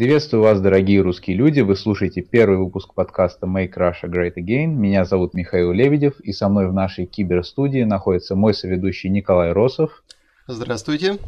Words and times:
Приветствую 0.00 0.42
вас, 0.42 0.58
дорогие 0.62 1.02
русские 1.02 1.36
люди. 1.36 1.60
Вы 1.60 1.76
слушаете 1.76 2.22
первый 2.22 2.56
выпуск 2.56 2.94
подкаста 2.94 3.46
Make 3.46 3.74
Russia 3.76 4.08
Great 4.08 4.32
Again. 4.38 4.68
Меня 4.68 5.04
зовут 5.04 5.34
Михаил 5.34 5.72
Лебедев, 5.72 6.18
и 6.20 6.32
со 6.32 6.48
мной 6.48 6.68
в 6.68 6.72
нашей 6.72 7.04
киберстудии 7.04 7.82
находится 7.82 8.34
мой 8.34 8.54
соведущий 8.54 9.10
Николай 9.10 9.52
Росов. 9.52 10.02
Здравствуйте. 10.46 11.18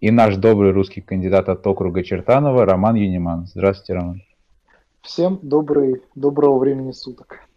И 0.00 0.10
наш 0.10 0.36
добрый 0.36 0.72
русский 0.72 1.00
кандидат 1.00 1.48
от 1.48 1.66
округа 1.66 2.04
Чертанова 2.04 2.66
Роман 2.66 2.96
Юниман. 2.96 3.46
Здравствуйте, 3.46 3.94
Роман. 3.94 4.22
Всем 5.00 5.38
добрый, 5.40 6.02
доброго 6.14 6.58
времени 6.58 6.92
суток. 6.92 7.48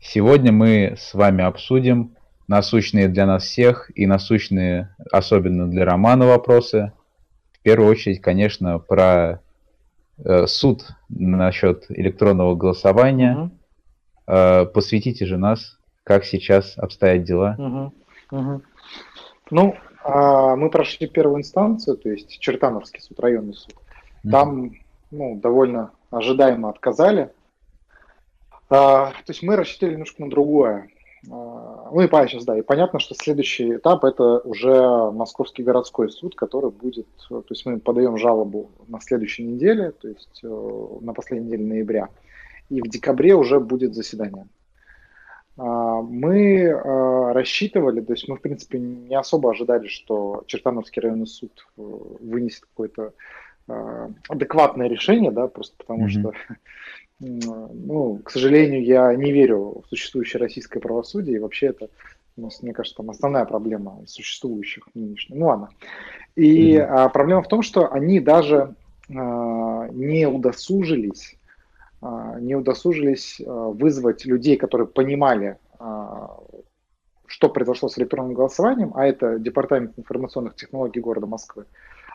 Сегодня 0.00 0.52
мы 0.52 0.94
с 0.96 1.12
вами 1.12 1.42
обсудим 1.42 2.14
насущные 2.46 3.08
для 3.08 3.26
нас 3.26 3.42
всех 3.42 3.90
и 3.96 4.06
насущные 4.06 4.94
особенно 5.10 5.68
для 5.68 5.84
Романа 5.84 6.26
вопросы– 6.26 6.92
в 7.60 7.62
первую 7.62 7.90
очередь, 7.90 8.22
конечно, 8.22 8.78
про 8.78 9.42
э, 10.24 10.46
суд 10.46 10.86
насчет 11.10 11.84
электронного 11.90 12.54
голосования. 12.54 13.36
Угу. 13.36 13.50
Э, 14.28 14.64
посвятите 14.64 15.26
же 15.26 15.36
нас, 15.36 15.78
как 16.04 16.24
сейчас 16.24 16.78
обстоят 16.78 17.24
дела. 17.24 17.56
Угу. 17.58 18.38
Угу. 18.38 18.62
Ну, 19.50 19.74
а 20.02 20.56
мы 20.56 20.70
прошли 20.70 21.06
первую 21.06 21.40
инстанцию, 21.40 21.98
то 21.98 22.08
есть 22.08 22.38
Чертановский 22.38 23.02
суд, 23.02 23.20
районный 23.20 23.54
суд. 23.54 23.74
Там 24.30 24.72
ну, 25.10 25.38
довольно 25.38 25.90
ожидаемо 26.10 26.70
отказали. 26.70 27.30
А, 28.70 29.10
то 29.10 29.32
есть 29.32 29.42
мы 29.42 29.56
рассчитывали 29.56 29.94
немножко 29.94 30.22
на 30.22 30.30
другое. 30.30 30.88
А, 31.28 31.90
ну 31.92 32.00
и 32.00 32.08
сейчас, 32.08 32.44
да, 32.44 32.58
и 32.58 32.62
понятно, 32.62 32.98
что 32.98 33.14
следующий 33.14 33.76
этап 33.76 34.04
это 34.04 34.38
уже 34.38 35.10
Московский 35.10 35.62
городской 35.62 36.10
суд, 36.10 36.34
который 36.34 36.70
будет, 36.70 37.06
то 37.28 37.44
есть 37.50 37.66
мы 37.66 37.78
подаем 37.78 38.16
жалобу 38.16 38.70
на 38.88 39.00
следующей 39.00 39.44
неделе, 39.44 39.90
то 39.92 40.08
есть 40.08 40.40
э, 40.42 40.86
на 41.00 41.12
последней 41.12 41.48
неделе 41.48 41.64
ноября, 41.64 42.08
и 42.70 42.80
в 42.80 42.88
декабре 42.88 43.34
уже 43.34 43.60
будет 43.60 43.94
заседание. 43.94 44.46
А, 45.58 46.00
мы 46.00 46.62
э, 46.62 47.32
рассчитывали, 47.32 48.00
то 48.00 48.14
есть 48.14 48.26
мы, 48.28 48.36
в 48.36 48.40
принципе, 48.40 48.78
не 48.78 49.14
особо 49.14 49.50
ожидали, 49.50 49.88
что 49.88 50.44
Чертановский 50.46 51.02
районный 51.02 51.26
суд 51.26 51.52
э, 51.76 51.82
вынесет 52.20 52.64
какое-то 52.64 53.12
адекватное 54.28 54.88
решение, 54.88 55.30
да, 55.30 55.46
просто 55.46 55.76
потому 55.76 56.06
mm-hmm. 56.06 56.08
что 56.08 56.32
ну, 57.20 58.18
к 58.24 58.30
сожалению, 58.30 58.82
я 58.82 59.14
не 59.14 59.30
верю 59.30 59.82
в 59.84 59.88
существующее 59.88 60.40
российское 60.40 60.80
правосудие, 60.80 61.36
и 61.36 61.38
вообще 61.38 61.66
это, 61.66 61.88
мне 62.36 62.72
кажется, 62.72 62.96
там 62.96 63.10
основная 63.10 63.44
проблема 63.44 64.02
существующих 64.06 64.88
нынешних. 64.94 65.36
Ну 65.38 65.46
ладно. 65.46 65.68
И 66.34 66.74
mm-hmm. 66.74 66.86
а, 66.88 67.08
проблема 67.10 67.42
в 67.42 67.48
том, 67.48 67.62
что 67.62 67.92
они 67.92 68.20
даже 68.20 68.74
а, 69.14 69.88
не 69.88 70.26
удосужились, 70.26 71.36
а, 72.00 72.40
не 72.40 72.54
удосужились 72.54 73.40
а, 73.44 73.68
вызвать 73.68 74.24
людей, 74.24 74.56
которые 74.56 74.86
понимали, 74.86 75.58
а, 75.78 76.38
что 77.26 77.48
произошло 77.50 77.88
с 77.88 77.98
электронным 77.98 78.34
голосованием, 78.34 78.92
а 78.94 79.06
это 79.06 79.38
Департамент 79.38 79.98
информационных 79.98 80.56
технологий 80.56 81.00
города 81.00 81.26
Москвы 81.26 81.66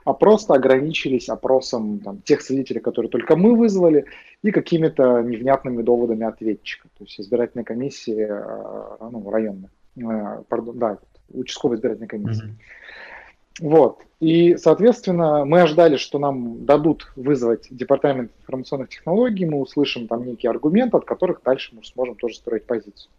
а 0.05 0.13
просто 0.13 0.53
ограничились 0.53 1.29
опросом 1.29 1.99
там, 1.99 2.21
тех 2.21 2.41
свидетелей, 2.41 2.79
которые 2.79 3.09
только 3.09 3.35
мы 3.35 3.55
вызвали, 3.55 4.05
и 4.43 4.51
какими-то 4.51 5.21
невнятными 5.21 5.81
доводами 5.81 6.25
ответчика. 6.25 6.87
То 6.97 7.03
есть 7.05 7.19
избирательная 7.19 7.65
комиссия, 7.65 8.45
э, 8.47 9.07
ну, 9.11 9.29
районная, 9.29 9.71
э, 9.97 10.43
пардон, 10.47 10.77
да, 10.77 10.99
участковая 11.33 11.77
избирательная 11.77 12.07
комиссия. 12.07 12.45
Mm-hmm. 12.45 13.67
Вот. 13.67 14.03
И, 14.19 14.57
соответственно, 14.57 15.43
мы 15.43 15.61
ожидали, 15.61 15.97
что 15.97 16.19
нам 16.19 16.65
дадут 16.65 17.11
вызвать 17.15 17.67
департамент 17.71 18.31
информационных 18.41 18.89
технологий, 18.89 19.45
мы 19.45 19.59
услышим 19.59 20.07
там 20.07 20.23
некий 20.23 20.47
аргумент, 20.47 20.93
от 20.93 21.05
которых 21.05 21.41
дальше 21.43 21.73
мы 21.75 21.83
сможем 21.83 22.15
тоже 22.15 22.35
строить 22.35 22.65
позицию. 22.65 23.09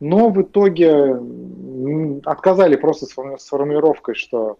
Но 0.00 0.30
в 0.30 0.42
итоге 0.42 1.20
отказали 2.24 2.76
просто 2.76 3.06
с 3.06 3.48
формулировкой, 3.48 4.14
что 4.14 4.50
а, 4.50 4.56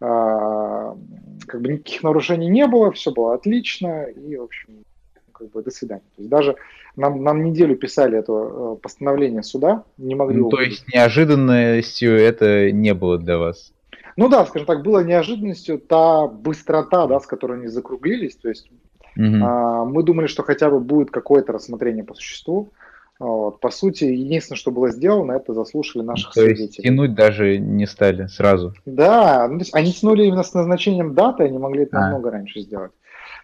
как 0.00 1.60
бы 1.60 1.68
никаких 1.68 2.02
нарушений 2.02 2.48
не 2.48 2.66
было, 2.66 2.90
все 2.92 3.10
было 3.10 3.34
отлично, 3.34 4.04
и, 4.04 4.36
в 4.36 4.44
общем, 4.44 4.84
как 5.32 5.50
бы 5.50 5.62
до 5.62 5.70
свидания. 5.70 6.02
То 6.16 6.22
есть 6.22 6.30
даже 6.30 6.56
нам, 6.96 7.22
нам 7.22 7.44
неделю 7.44 7.76
писали 7.76 8.18
это 8.18 8.32
э, 8.32 8.76
постановление 8.82 9.42
суда, 9.42 9.84
не 9.98 10.14
могли 10.14 10.38
ну, 10.38 10.48
То 10.48 10.60
есть 10.60 10.86
неожиданностью 10.92 12.16
это 12.16 12.72
не 12.72 12.94
было 12.94 13.18
для 13.18 13.38
вас? 13.38 13.72
Ну 14.16 14.28
да, 14.28 14.44
скажем 14.46 14.66
так, 14.66 14.82
было 14.82 15.04
неожиданностью 15.04 15.78
та 15.78 16.26
быстрота, 16.26 17.06
да, 17.06 17.20
с 17.20 17.26
которой 17.26 17.58
они 17.58 17.68
закруглились. 17.68 18.36
То 18.36 18.48
есть 18.48 18.70
угу. 19.16 19.36
а, 19.42 19.84
мы 19.84 20.02
думали, 20.02 20.26
что 20.26 20.42
хотя 20.42 20.70
бы 20.70 20.80
будет 20.80 21.10
какое-то 21.10 21.52
рассмотрение 21.52 22.04
по 22.04 22.14
существу, 22.14 22.72
вот. 23.20 23.60
По 23.60 23.70
сути, 23.70 24.04
единственное, 24.04 24.56
что 24.56 24.70
было 24.70 24.90
сделано, 24.90 25.32
это 25.32 25.52
заслушали 25.52 26.02
наших 26.02 26.32
то 26.32 26.40
свидетелей. 26.40 26.64
Есть 26.64 26.82
тянуть 26.82 27.14
даже 27.14 27.58
не 27.58 27.86
стали 27.86 28.26
сразу. 28.26 28.72
Да, 28.86 29.46
ну, 29.46 29.58
то 29.58 29.62
есть 29.62 29.74
они 29.74 29.92
тянули 29.92 30.24
именно 30.24 30.42
с 30.42 30.54
назначением 30.54 31.14
даты, 31.14 31.44
они 31.44 31.58
могли 31.58 31.82
это 31.82 31.98
а. 31.98 32.00
намного 32.00 32.30
раньше 32.30 32.60
сделать. 32.60 32.92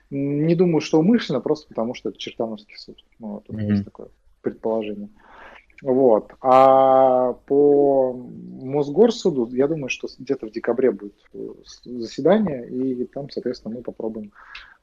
Не 0.09 0.55
думаю, 0.55 0.81
что 0.81 0.99
умышленно, 0.99 1.41
просто 1.41 1.69
потому 1.69 1.95
что 1.95 2.09
это 2.09 2.19
Чертановский 2.19 2.77
суд. 2.79 3.05
Ну, 3.19 3.29
вот, 3.29 3.49
mm-hmm. 3.49 3.71
есть 3.71 3.85
такое 3.85 4.09
предположение. 4.41 5.11
Вот. 5.83 6.33
А 6.41 7.35
по 7.47 8.13
Мосгорсуду, 8.13 9.49
я 9.55 9.69
думаю, 9.69 9.89
что 9.89 10.09
где-то 10.19 10.47
в 10.47 10.51
декабре 10.51 10.91
будет 10.91 11.15
э, 11.35 11.49
заседание, 11.85 12.69
и 12.69 13.05
там, 13.05 13.29
соответственно, 13.31 13.77
мы 13.77 13.83
попробуем 13.83 14.33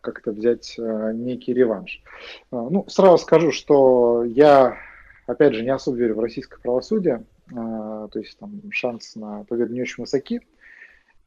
как-то 0.02 0.31
взять 0.31 0.76
э, 0.78 1.12
некий 1.16 1.54
реванш. 1.54 2.04
Э, 2.52 2.68
ну, 2.70 2.86
сразу 2.88 3.18
скажу, 3.18 3.52
что 3.52 4.24
я, 4.24 4.78
опять 5.26 5.56
же, 5.56 5.64
не 5.64 5.74
особо 5.74 5.98
верю 5.98 6.16
в 6.16 6.20
российское 6.20 6.59
правосудие, 6.62 7.24
э, 7.50 7.54
то 7.56 8.20
есть 8.20 8.38
там 8.38 8.62
шанс 8.72 9.16
на 9.16 9.46
победу 9.46 9.74
не 9.74 9.81
очень 9.81 10.04
высоки. 10.04 10.42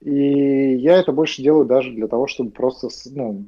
И 0.00 0.74
я 0.76 0.98
это 0.98 1.10
больше 1.10 1.42
делаю 1.42 1.64
даже 1.64 1.90
для 1.90 2.06
того, 2.06 2.26
чтобы 2.26 2.50
просто, 2.50 2.88
ну, 3.10 3.46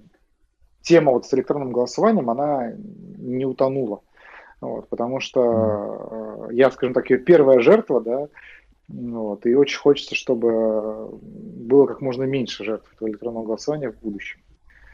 тема 0.82 1.12
вот 1.12 1.26
с 1.26 1.34
электронным 1.34 1.72
голосованием, 1.72 2.30
она 2.30 2.72
не 3.18 3.44
утонула. 3.44 4.00
Вот, 4.60 4.88
потому 4.88 5.20
что 5.20 6.48
я, 6.50 6.70
скажем 6.70 6.94
так, 6.94 7.10
ее 7.10 7.18
первая 7.18 7.60
жертва, 7.60 8.00
да, 8.00 8.28
вот, 8.88 9.46
и 9.46 9.54
очень 9.54 9.78
хочется, 9.78 10.14
чтобы 10.14 11.10
было 11.12 11.86
как 11.86 12.00
можно 12.00 12.24
меньше 12.24 12.64
жертв 12.64 12.90
электронного 13.00 13.44
голосования 13.44 13.92
в 13.92 13.98
будущем. 14.00 14.40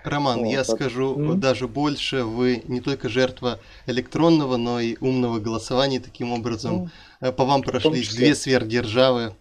Роман, 0.04 0.40
вот, 0.40 0.48
я 0.48 0.64
так. 0.64 0.76
скажу 0.76 1.14
mm-hmm. 1.14 1.34
даже 1.36 1.66
больше, 1.66 2.24
вы 2.24 2.62
не 2.68 2.80
только 2.80 3.08
жертва 3.08 3.58
электронного, 3.86 4.58
но 4.58 4.78
и 4.78 4.96
умного 5.00 5.38
голосования. 5.38 5.98
Таким 5.98 6.32
образом, 6.32 6.90
mm-hmm. 7.22 7.32
по 7.32 7.44
вам 7.44 7.62
прошли 7.62 8.02
две 8.02 8.34
сверхдержавы. 8.34 9.32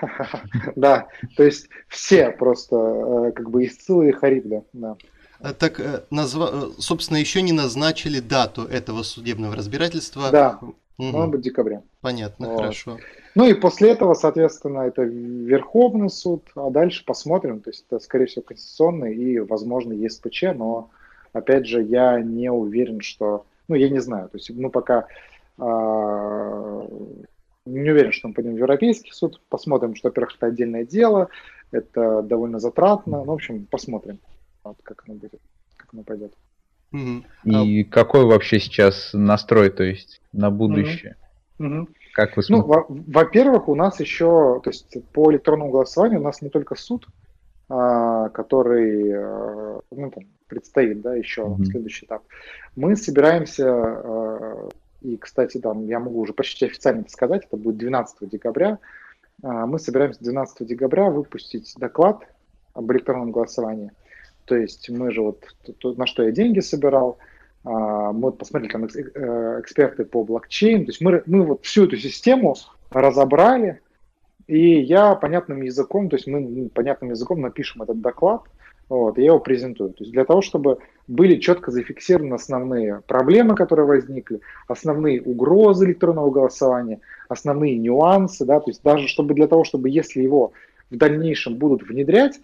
Да, 0.76 1.08
то 1.36 1.42
есть 1.42 1.68
все 1.88 2.30
просто 2.30 2.76
э, 2.76 3.32
как 3.32 3.50
бы 3.50 3.66
истцы 3.66 4.08
и 4.08 4.12
Харибда. 4.12 4.62
Да. 4.72 4.96
Э, 5.40 5.52
так, 5.52 5.80
назва... 6.10 6.70
собственно, 6.78 7.18
еще 7.18 7.42
не 7.42 7.52
назначили 7.52 8.20
дату 8.20 8.62
этого 8.62 9.02
судебного 9.02 9.56
разбирательства. 9.56 10.30
Да, 10.30 10.60
Угу. 10.98 11.06
Может 11.12 11.30
быть, 11.30 11.40
в 11.40 11.44
декабре. 11.44 11.82
Понятно, 12.00 12.48
вот. 12.48 12.58
хорошо. 12.58 12.98
Ну 13.36 13.46
и 13.46 13.54
после 13.54 13.90
этого, 13.90 14.14
соответственно, 14.14 14.80
это 14.80 15.02
Верховный 15.02 16.10
суд, 16.10 16.44
а 16.56 16.70
дальше 16.70 17.04
посмотрим. 17.04 17.60
То 17.60 17.70
есть 17.70 17.84
это, 17.88 18.00
скорее 18.00 18.26
всего, 18.26 18.42
Конституционный 18.42 19.14
и, 19.14 19.38
возможно, 19.38 19.92
ЕСПЧ, 19.92 20.42
но, 20.56 20.90
опять 21.32 21.66
же, 21.66 21.82
я 21.82 22.20
не 22.20 22.50
уверен, 22.50 23.00
что... 23.00 23.46
Ну, 23.68 23.76
я 23.76 23.88
не 23.90 24.00
знаю. 24.00 24.28
То 24.28 24.38
есть 24.38 24.50
мы 24.50 24.70
пока 24.70 25.06
э, 25.56 26.88
не 27.66 27.90
уверен, 27.90 28.10
что 28.10 28.28
мы 28.28 28.34
пойдем 28.34 28.54
в 28.54 28.58
Европейский 28.58 29.12
суд. 29.12 29.40
Посмотрим, 29.48 29.94
что, 29.94 30.08
во-первых, 30.08 30.34
это 30.36 30.46
отдельное 30.46 30.84
дело, 30.84 31.28
это 31.70 32.22
довольно 32.22 32.58
затратно. 32.58 33.18
Ну, 33.18 33.24
в 33.24 33.30
общем, 33.30 33.66
посмотрим, 33.70 34.18
вот, 34.68 34.78
как 34.82 35.04
оно 35.06 35.16
будет, 35.16 35.40
как 35.76 35.92
оно 35.92 36.02
пойдет. 36.02 36.32
И 37.44 37.82
а... 37.82 37.92
какой 37.92 38.24
вообще 38.24 38.60
сейчас 38.60 39.10
настрой, 39.12 39.70
то 39.70 39.82
есть 39.82 40.20
на 40.32 40.50
будущее? 40.50 41.16
Угу. 41.58 41.88
Как 42.14 42.36
вы 42.36 42.42
ну, 42.48 42.62
смотрите? 42.62 42.84
Ну, 42.88 43.04
во-первых, 43.12 43.68
у 43.68 43.74
нас 43.74 44.00
еще, 44.00 44.60
то 44.62 44.70
есть 44.70 44.96
по 45.12 45.30
электронному 45.30 45.70
голосованию 45.70 46.20
у 46.20 46.24
нас 46.24 46.42
не 46.42 46.48
только 46.48 46.74
суд, 46.74 47.06
а, 47.68 48.30
который 48.30 49.12
а, 49.14 49.80
ну, 49.90 50.10
там, 50.10 50.24
предстоит, 50.46 51.00
да, 51.02 51.14
еще 51.14 51.42
угу. 51.42 51.64
следующий 51.64 52.06
этап. 52.06 52.22
Мы 52.76 52.96
собираемся, 52.96 53.66
а, 53.68 54.68
и, 55.02 55.16
кстати, 55.16 55.58
там, 55.58 55.86
я 55.86 56.00
могу 56.00 56.20
уже 56.20 56.32
почти 56.32 56.66
официально 56.66 57.02
это 57.02 57.10
сказать, 57.10 57.44
это 57.44 57.56
будет 57.56 57.76
12 57.76 58.28
декабря, 58.28 58.78
мы 59.40 59.78
собираемся 59.78 60.18
12 60.20 60.66
декабря 60.66 61.10
выпустить 61.10 61.72
доклад 61.76 62.26
об 62.74 62.90
электронном 62.90 63.30
голосовании. 63.30 63.92
То 64.48 64.56
есть 64.56 64.88
мы 64.88 65.12
же 65.12 65.22
вот, 65.22 65.44
на 65.96 66.06
что 66.06 66.22
я 66.22 66.32
деньги 66.32 66.60
собирал, 66.60 67.18
а, 67.64 68.12
мы 68.12 68.32
посмотрели 68.32 68.72
там 68.72 68.84
э, 68.84 69.60
эксперты 69.60 70.04
по 70.04 70.24
блокчейн, 70.24 70.86
то 70.86 70.90
есть 70.90 71.00
мы, 71.02 71.22
мы 71.26 71.44
вот 71.44 71.64
всю 71.64 71.84
эту 71.84 71.96
систему 71.96 72.56
разобрали, 72.90 73.80
и 74.46 74.80
я 74.80 75.14
понятным 75.14 75.60
языком, 75.60 76.08
то 76.08 76.16
есть 76.16 76.26
мы 76.26 76.70
понятным 76.70 77.10
языком 77.10 77.42
напишем 77.42 77.82
этот 77.82 78.00
доклад, 78.00 78.42
Вот, 78.88 79.18
я 79.18 79.26
его 79.26 79.38
презентую. 79.38 79.90
То 79.90 80.04
есть 80.04 80.12
для 80.12 80.24
того, 80.24 80.40
чтобы 80.40 80.78
были 81.06 81.36
четко 81.36 81.70
зафиксированы 81.70 82.32
основные 82.32 83.02
проблемы, 83.06 83.54
которые 83.54 83.86
возникли, 83.86 84.40
основные 84.66 85.20
угрозы 85.20 85.84
электронного 85.84 86.30
голосования, 86.30 87.00
основные 87.28 87.76
нюансы, 87.76 88.46
да, 88.46 88.60
то 88.60 88.70
есть 88.70 88.82
даже 88.82 89.08
чтобы 89.08 89.34
для 89.34 89.46
того, 89.46 89.64
чтобы 89.64 89.90
если 89.90 90.22
его 90.22 90.52
в 90.90 90.96
дальнейшем 90.96 91.56
будут 91.56 91.82
внедрять, 91.82 92.40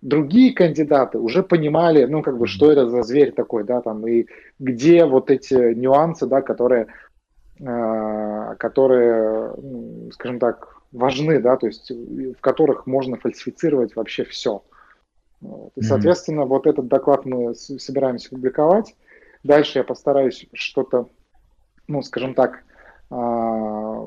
другие 0.00 0.52
кандидаты 0.52 1.18
уже 1.18 1.42
понимали, 1.42 2.04
ну, 2.04 2.22
как 2.22 2.38
бы, 2.38 2.46
что 2.46 2.70
это 2.70 2.88
за 2.88 3.02
зверь 3.02 3.32
такой, 3.32 3.64
да, 3.64 3.80
там, 3.80 4.06
и 4.06 4.26
где 4.58 5.04
вот 5.04 5.30
эти 5.30 5.74
нюансы, 5.74 6.26
да, 6.26 6.42
которые, 6.42 6.86
э, 7.60 8.54
которые, 8.58 9.54
скажем 10.12 10.38
так, 10.38 10.76
важны, 10.92 11.40
да, 11.40 11.56
то 11.56 11.66
есть 11.66 11.90
в 11.90 12.40
которых 12.40 12.86
можно 12.86 13.16
фальсифицировать 13.16 13.96
вообще 13.96 14.24
все. 14.24 14.62
Вот. 15.40 15.72
И, 15.76 15.82
соответственно, 15.82 16.42
mm-hmm. 16.42 16.46
вот 16.46 16.66
этот 16.66 16.88
доклад 16.88 17.24
мы 17.24 17.54
собираемся 17.54 18.30
публиковать. 18.30 18.94
Дальше 19.44 19.78
я 19.78 19.84
постараюсь 19.84 20.46
что-то, 20.52 21.08
ну, 21.86 22.02
скажем 22.02 22.34
так, 22.34 22.64
а, 23.10 24.04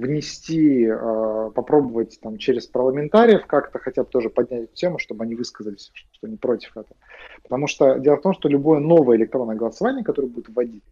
внести, 0.00 0.86
а, 0.86 1.50
попробовать 1.50 2.18
там 2.20 2.38
через 2.38 2.66
парламентариев 2.66 3.46
как-то 3.46 3.78
хотя 3.78 4.02
бы 4.02 4.10
тоже 4.10 4.30
поднять 4.30 4.64
эту 4.64 4.74
тему, 4.74 4.98
чтобы 4.98 5.24
они 5.24 5.34
высказались, 5.34 5.90
что 5.94 6.26
они 6.26 6.36
против 6.36 6.76
этого. 6.76 6.96
Потому 7.42 7.66
что 7.66 7.98
дело 7.98 8.16
в 8.16 8.22
том, 8.22 8.34
что 8.34 8.48
любое 8.48 8.80
новое 8.80 9.16
электронное 9.16 9.56
голосование, 9.56 10.04
которое 10.04 10.28
будет 10.28 10.48
вводить, 10.48 10.82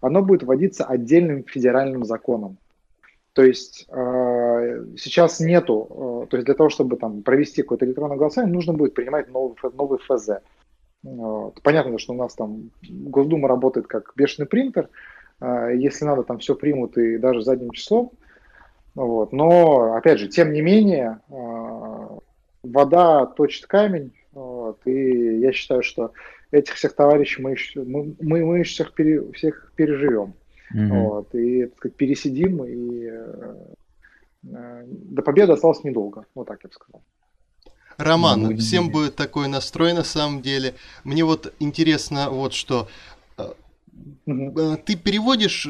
оно 0.00 0.22
будет 0.22 0.42
вводиться 0.42 0.84
отдельным 0.84 1.44
федеральным 1.44 2.04
законом. 2.04 2.58
То 3.32 3.42
есть 3.42 3.86
э, 3.88 4.84
сейчас 4.96 5.40
нету, 5.40 6.24
э, 6.24 6.26
то 6.30 6.36
есть 6.38 6.46
для 6.46 6.54
того, 6.54 6.70
чтобы 6.70 6.96
там 6.96 7.22
провести 7.22 7.62
какое-то 7.62 7.84
электронное 7.84 8.16
голосование, 8.16 8.54
нужно 8.54 8.72
будет 8.72 8.94
принимать 8.94 9.28
новый, 9.28 9.56
новый 9.74 9.98
ФЗ. 9.98 10.40
Понятно, 11.62 11.98
что 11.98 12.14
у 12.14 12.16
нас 12.16 12.34
там 12.34 12.70
Госдума 12.82 13.46
работает 13.46 13.86
как 13.86 14.12
бешеный 14.16 14.48
принтер, 14.48 14.88
если 15.40 16.04
надо, 16.04 16.24
там 16.24 16.38
все 16.38 16.56
примут 16.56 16.96
и 16.96 17.18
даже 17.18 17.42
задним 17.42 17.70
числом. 17.70 18.10
Вот. 18.96 19.32
Но, 19.32 19.94
опять 19.94 20.18
же, 20.18 20.26
тем 20.26 20.52
не 20.52 20.62
менее, 20.62 21.20
э, 21.28 22.18
вода 22.62 23.26
точит 23.26 23.66
камень, 23.66 24.12
вот, 24.32 24.80
и 24.86 25.38
я 25.38 25.52
считаю, 25.52 25.82
что 25.82 26.12
этих 26.50 26.74
всех 26.74 26.94
товарищей 26.94 27.42
мы, 27.42 27.52
еще, 27.52 27.82
мы, 27.82 28.14
мы, 28.20 28.44
мы 28.44 28.62
всех, 28.64 28.94
пере, 28.94 29.30
всех 29.32 29.72
переживем. 29.76 30.34
Угу. 30.74 30.94
Вот, 30.94 31.34
и 31.34 31.66
так 31.66 31.76
сказать, 31.76 31.96
пересидим, 31.96 32.64
и 32.64 33.10
э, 34.42 34.84
до 34.86 35.22
победы 35.22 35.52
осталось 35.52 35.84
недолго. 35.84 36.24
Вот 36.34 36.48
так 36.48 36.60
я 36.64 36.68
бы 36.68 36.74
сказал. 36.74 37.02
Роман, 37.98 38.42
ну, 38.42 38.56
всем 38.56 38.90
будет 38.90 39.16
такой 39.16 39.48
настрой 39.48 39.92
на 39.92 40.04
самом 40.04 40.42
деле. 40.42 40.74
Мне 41.04 41.24
вот 41.24 41.54
интересно 41.60 42.28
вот 42.30 42.52
что. 42.52 42.88
Угу. 44.26 44.78
Ты 44.84 44.96
переводишь, 44.96 45.66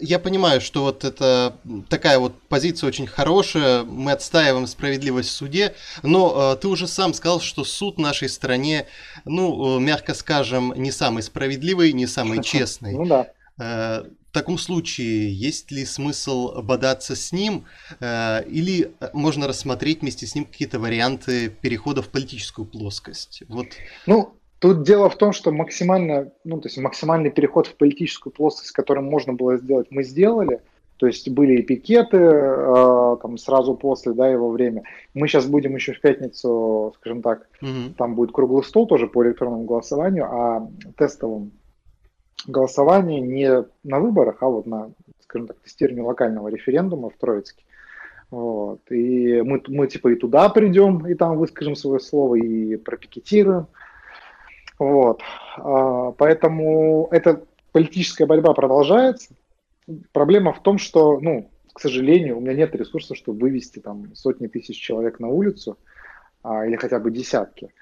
я 0.00 0.18
понимаю, 0.18 0.60
что 0.60 0.82
вот 0.82 1.04
это 1.04 1.56
такая 1.88 2.18
вот 2.18 2.34
позиция 2.48 2.88
очень 2.88 3.06
хорошая, 3.06 3.82
мы 3.84 4.12
отстаиваем 4.12 4.66
справедливость 4.66 5.30
в 5.30 5.32
суде, 5.32 5.74
но 6.02 6.54
ты 6.56 6.68
уже 6.68 6.86
сам 6.86 7.14
сказал, 7.14 7.40
что 7.40 7.64
суд 7.64 7.96
в 7.96 8.00
нашей 8.00 8.28
стране, 8.28 8.86
ну, 9.24 9.78
мягко 9.78 10.14
скажем, 10.14 10.72
не 10.76 10.90
самый 10.90 11.22
справедливый, 11.22 11.92
не 11.92 12.06
самый 12.06 12.42
честный. 12.42 12.92
Ну 12.92 13.06
да. 13.06 14.04
В 14.28 14.32
таком 14.32 14.58
случае 14.58 15.32
есть 15.32 15.70
ли 15.70 15.86
смысл 15.86 16.60
бодаться 16.60 17.16
с 17.16 17.32
ним, 17.32 17.64
э, 17.98 18.44
или 18.46 18.92
можно 19.14 19.48
рассмотреть 19.48 20.02
вместе 20.02 20.26
с 20.26 20.34
ним 20.34 20.44
какие-то 20.44 20.78
варианты 20.78 21.48
перехода 21.48 22.02
в 22.02 22.08
политическую 22.08 22.66
плоскость? 22.66 23.42
Вот. 23.48 23.68
Ну, 24.06 24.38
тут 24.58 24.82
дело 24.82 25.08
в 25.08 25.16
том, 25.16 25.32
что 25.32 25.50
максимально, 25.50 26.32
ну, 26.44 26.60
то 26.60 26.68
есть 26.68 26.78
максимальный 26.78 27.30
переход 27.30 27.66
в 27.66 27.76
политическую 27.76 28.32
плоскость, 28.32 28.72
который 28.72 29.02
можно 29.02 29.32
было 29.32 29.56
сделать, 29.56 29.88
мы 29.90 30.02
сделали. 30.02 30.60
То 30.98 31.06
есть 31.06 31.28
были 31.28 31.60
и 31.60 31.62
пикеты 31.62 32.16
э, 32.16 33.16
там 33.22 33.38
сразу 33.38 33.74
после, 33.74 34.12
да, 34.14 34.28
его 34.28 34.50
время. 34.50 34.82
Мы 35.14 35.28
сейчас 35.28 35.46
будем 35.46 35.76
еще 35.76 35.92
в 35.92 36.00
пятницу, 36.00 36.92
скажем 36.96 37.22
так, 37.22 37.48
угу. 37.62 37.94
там 37.96 38.16
будет 38.16 38.32
круглый 38.32 38.64
стол 38.64 38.88
тоже 38.88 39.06
по 39.06 39.24
электронному 39.24 39.64
голосованию, 39.64 40.24
а 40.24 40.68
тестовым 40.96 41.52
голосование 42.48 43.20
не 43.20 43.64
на 43.84 44.00
выборах, 44.00 44.38
а 44.40 44.46
вот 44.46 44.66
на, 44.66 44.90
скажем 45.22 45.46
так, 45.46 45.58
тестировании 45.60 46.02
локального 46.02 46.48
референдума 46.48 47.10
в 47.10 47.16
Троицке. 47.16 47.62
Вот. 48.32 48.80
И 48.90 49.40
мы, 49.42 49.62
мы 49.68 49.86
типа 49.86 50.08
и 50.08 50.16
туда 50.16 50.48
придем, 50.48 51.06
и 51.06 51.14
там 51.14 51.38
выскажем 51.38 51.76
свое 51.76 52.00
слово, 52.00 52.34
и 52.34 52.76
пропикетируем. 52.76 53.68
Вот. 54.78 55.22
А, 55.56 56.12
поэтому 56.12 57.08
эта 57.10 57.42
политическая 57.72 58.26
борьба 58.26 58.54
продолжается. 58.54 59.34
Проблема 60.12 60.52
в 60.52 60.62
том, 60.62 60.78
что, 60.78 61.18
ну, 61.20 61.50
к 61.72 61.80
сожалению, 61.80 62.36
у 62.36 62.40
меня 62.40 62.54
нет 62.54 62.74
ресурсов, 62.74 63.16
чтобы 63.16 63.40
вывести 63.40 63.78
там 63.78 64.14
сотни 64.14 64.46
тысяч 64.46 64.78
человек 64.78 65.20
на 65.20 65.28
улицу, 65.28 65.78
а, 66.42 66.66
или 66.66 66.76
хотя 66.76 66.98
бы 66.98 67.10
десятки. 67.10 67.72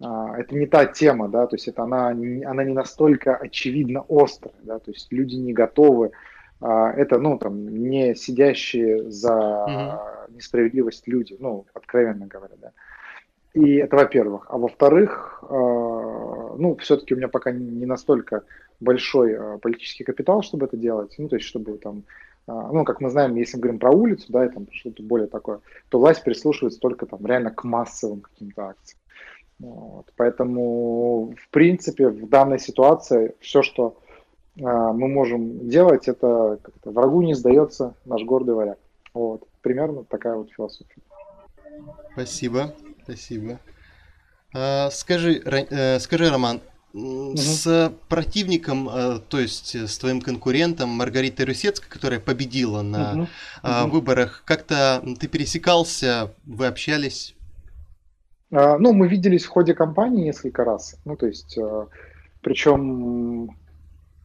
А, 0.00 0.38
это 0.38 0.54
не 0.54 0.66
та 0.66 0.86
тема, 0.86 1.28
да, 1.28 1.46
то 1.46 1.56
есть 1.56 1.68
это 1.68 1.82
она, 1.82 2.08
она 2.08 2.64
не 2.64 2.72
настолько 2.72 3.36
очевидно 3.36 4.04
острая, 4.08 4.54
да, 4.62 4.78
то 4.78 4.90
есть 4.90 5.12
люди 5.12 5.36
не 5.36 5.52
готовы, 5.52 6.10
это, 6.60 7.18
ну, 7.18 7.38
там, 7.38 7.66
не 7.66 8.14
сидящие 8.14 9.10
за 9.10 10.00
несправедливость 10.28 11.08
люди, 11.08 11.36
ну, 11.40 11.66
откровенно 11.74 12.28
говоря, 12.28 12.54
да. 12.60 12.70
И 13.54 13.74
это 13.76 13.96
во-первых. 13.96 14.46
А 14.48 14.56
во-вторых, 14.56 15.42
а, 15.42 16.54
ну, 16.56 16.76
все-таки 16.76 17.14
у 17.14 17.16
меня 17.16 17.28
пока 17.28 17.50
не 17.50 17.86
настолько 17.86 18.44
большой 18.80 19.58
политический 19.60 20.04
капитал, 20.04 20.42
чтобы 20.42 20.66
это 20.66 20.76
делать, 20.76 21.14
ну, 21.18 21.28
то 21.28 21.36
есть 21.36 21.46
чтобы 21.46 21.78
там 21.78 22.04
ну, 22.48 22.84
как 22.84 23.00
мы 23.00 23.08
знаем, 23.08 23.36
если 23.36 23.56
мы 23.56 23.62
говорим 23.62 23.78
про 23.78 23.92
улицу, 23.92 24.26
да, 24.30 24.44
и 24.44 24.48
там 24.48 24.66
что-то 24.72 25.00
более 25.04 25.28
такое, 25.28 25.60
то 25.88 26.00
власть 26.00 26.24
прислушивается 26.24 26.80
только 26.80 27.06
там 27.06 27.24
реально 27.24 27.50
к 27.52 27.62
массовым 27.62 28.20
каким-то 28.22 28.70
акциям. 28.70 28.98
Вот. 29.62 30.06
Поэтому, 30.16 31.34
в 31.40 31.48
принципе, 31.50 32.08
в 32.08 32.28
данной 32.28 32.58
ситуации 32.58 33.36
все, 33.38 33.62
что 33.62 33.96
э, 34.56 34.60
мы 34.60 35.06
можем 35.06 35.68
делать, 35.68 36.08
это 36.08 36.58
врагу 36.84 37.22
не 37.22 37.34
сдается 37.34 37.94
наш 38.04 38.24
гордый 38.24 38.56
варяг. 38.56 38.78
Вот. 39.14 39.46
Примерно 39.60 40.02
такая 40.04 40.34
вот 40.34 40.50
философия. 40.50 41.00
Спасибо, 42.12 42.74
спасибо. 43.04 43.60
А, 44.54 44.90
скажи, 44.90 45.42
э, 45.44 45.98
скажи, 45.98 46.28
Роман, 46.28 46.60
угу. 46.92 47.36
с 47.36 47.92
противником, 48.08 48.88
э, 48.88 49.18
то 49.28 49.40
есть 49.40 49.74
с 49.74 49.98
твоим 49.98 50.20
конкурентом 50.20 50.90
Маргаритой 50.90 51.46
Русецкой, 51.46 51.88
которая 51.88 52.20
победила 52.20 52.82
на 52.82 53.12
угу. 53.62 53.90
Выборах, 53.90 54.42
как-то 54.44 55.02
ты 55.18 55.28
пересекался, 55.28 56.34
вы 56.44 56.66
общались? 56.66 57.34
А, 58.52 58.78
ну, 58.78 58.92
мы 58.92 59.08
виделись 59.08 59.44
в 59.44 59.48
ходе 59.48 59.74
кампании 59.74 60.24
несколько 60.24 60.64
раз. 60.64 60.96
Ну, 61.04 61.16
то 61.16 61.26
есть, 61.26 61.56
э, 61.56 61.86
причем, 62.42 63.56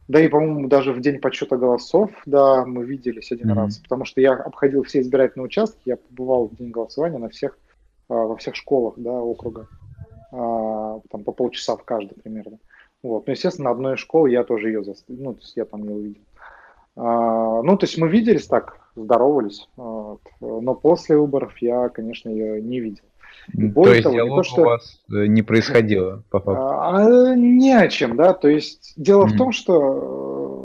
да 0.06 0.20
и, 0.20 0.28
по-моему, 0.28 0.68
даже 0.68 0.92
в 0.92 1.00
день 1.00 1.18
подсчета 1.18 1.56
голосов, 1.56 2.10
да, 2.26 2.66
мы 2.66 2.84
виделись 2.84 3.32
один 3.32 3.50
mm-hmm. 3.50 3.54
раз, 3.54 3.78
потому 3.78 4.04
что 4.04 4.20
я 4.20 4.34
обходил 4.34 4.82
все 4.82 5.00
избирательные 5.00 5.46
участки, 5.46 5.80
я 5.86 5.96
побывал 5.96 6.48
в 6.48 6.56
день 6.56 6.70
голосования 6.70 7.18
на 7.18 7.30
всех, 7.30 7.52
э, 7.52 7.67
во 8.14 8.36
всех 8.36 8.54
школах, 8.56 8.94
да, 8.96 9.12
округа, 9.12 9.68
а, 10.32 11.00
там 11.10 11.24
по 11.24 11.32
полчаса 11.32 11.76
в 11.76 11.84
каждой 11.84 12.14
примерно. 12.14 12.58
Вот, 13.02 13.26
ну, 13.26 13.32
естественно, 13.32 13.70
одной 13.70 13.94
из 13.94 14.00
школ 14.00 14.26
я 14.26 14.44
тоже 14.44 14.68
ее 14.68 14.82
застал, 14.82 15.16
ну, 15.18 15.34
то 15.34 15.40
есть 15.40 15.56
я 15.56 15.64
там 15.64 15.82
не 15.82 15.94
увидел. 15.94 16.22
А, 16.96 17.62
ну, 17.62 17.76
то 17.76 17.86
есть 17.86 17.98
мы 17.98 18.08
виделись 18.08 18.46
так, 18.46 18.78
здоровались, 18.96 19.68
вот. 19.76 20.20
но 20.40 20.74
после 20.74 21.16
выборов 21.16 21.56
я, 21.58 21.88
конечно, 21.88 22.28
ее 22.28 22.60
не 22.60 22.80
видел. 22.80 23.04
Более 23.52 23.90
то 23.90 23.94
есть 23.94 24.02
того, 24.04 24.14
диалог 24.14 24.36
то, 24.38 24.42
что... 24.42 24.60
у 24.60 24.64
вас 24.64 25.00
э, 25.10 25.26
не 25.26 25.42
происходило, 25.42 26.22
по 26.30 26.40
факту? 26.40 26.62
А, 26.62 27.34
не 27.34 27.72
о 27.72 27.88
чем, 27.88 28.16
да. 28.16 28.34
То 28.34 28.48
есть 28.48 28.92
дело 28.96 29.24
mm-hmm. 29.24 29.28
в 29.28 29.36
том, 29.38 29.52
что 29.52 30.64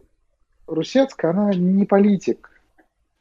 э, 0.67 0.73
Русецкая, 0.73 1.31
она 1.31 1.53
не 1.53 1.85
политик. 1.85 2.49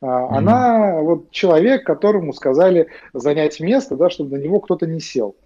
Mm-hmm. 0.03 0.29
Она 0.31 1.01
вот 1.01 1.31
человек, 1.31 1.85
которому 1.85 2.33
сказали 2.33 2.89
занять 3.15 3.61
место, 3.61 3.97
да, 3.97 4.11
чтобы 4.11 4.37
на 4.37 4.43
него 4.43 4.61
кто-то 4.61 4.87
не 4.87 5.01
сел. 5.01 5.37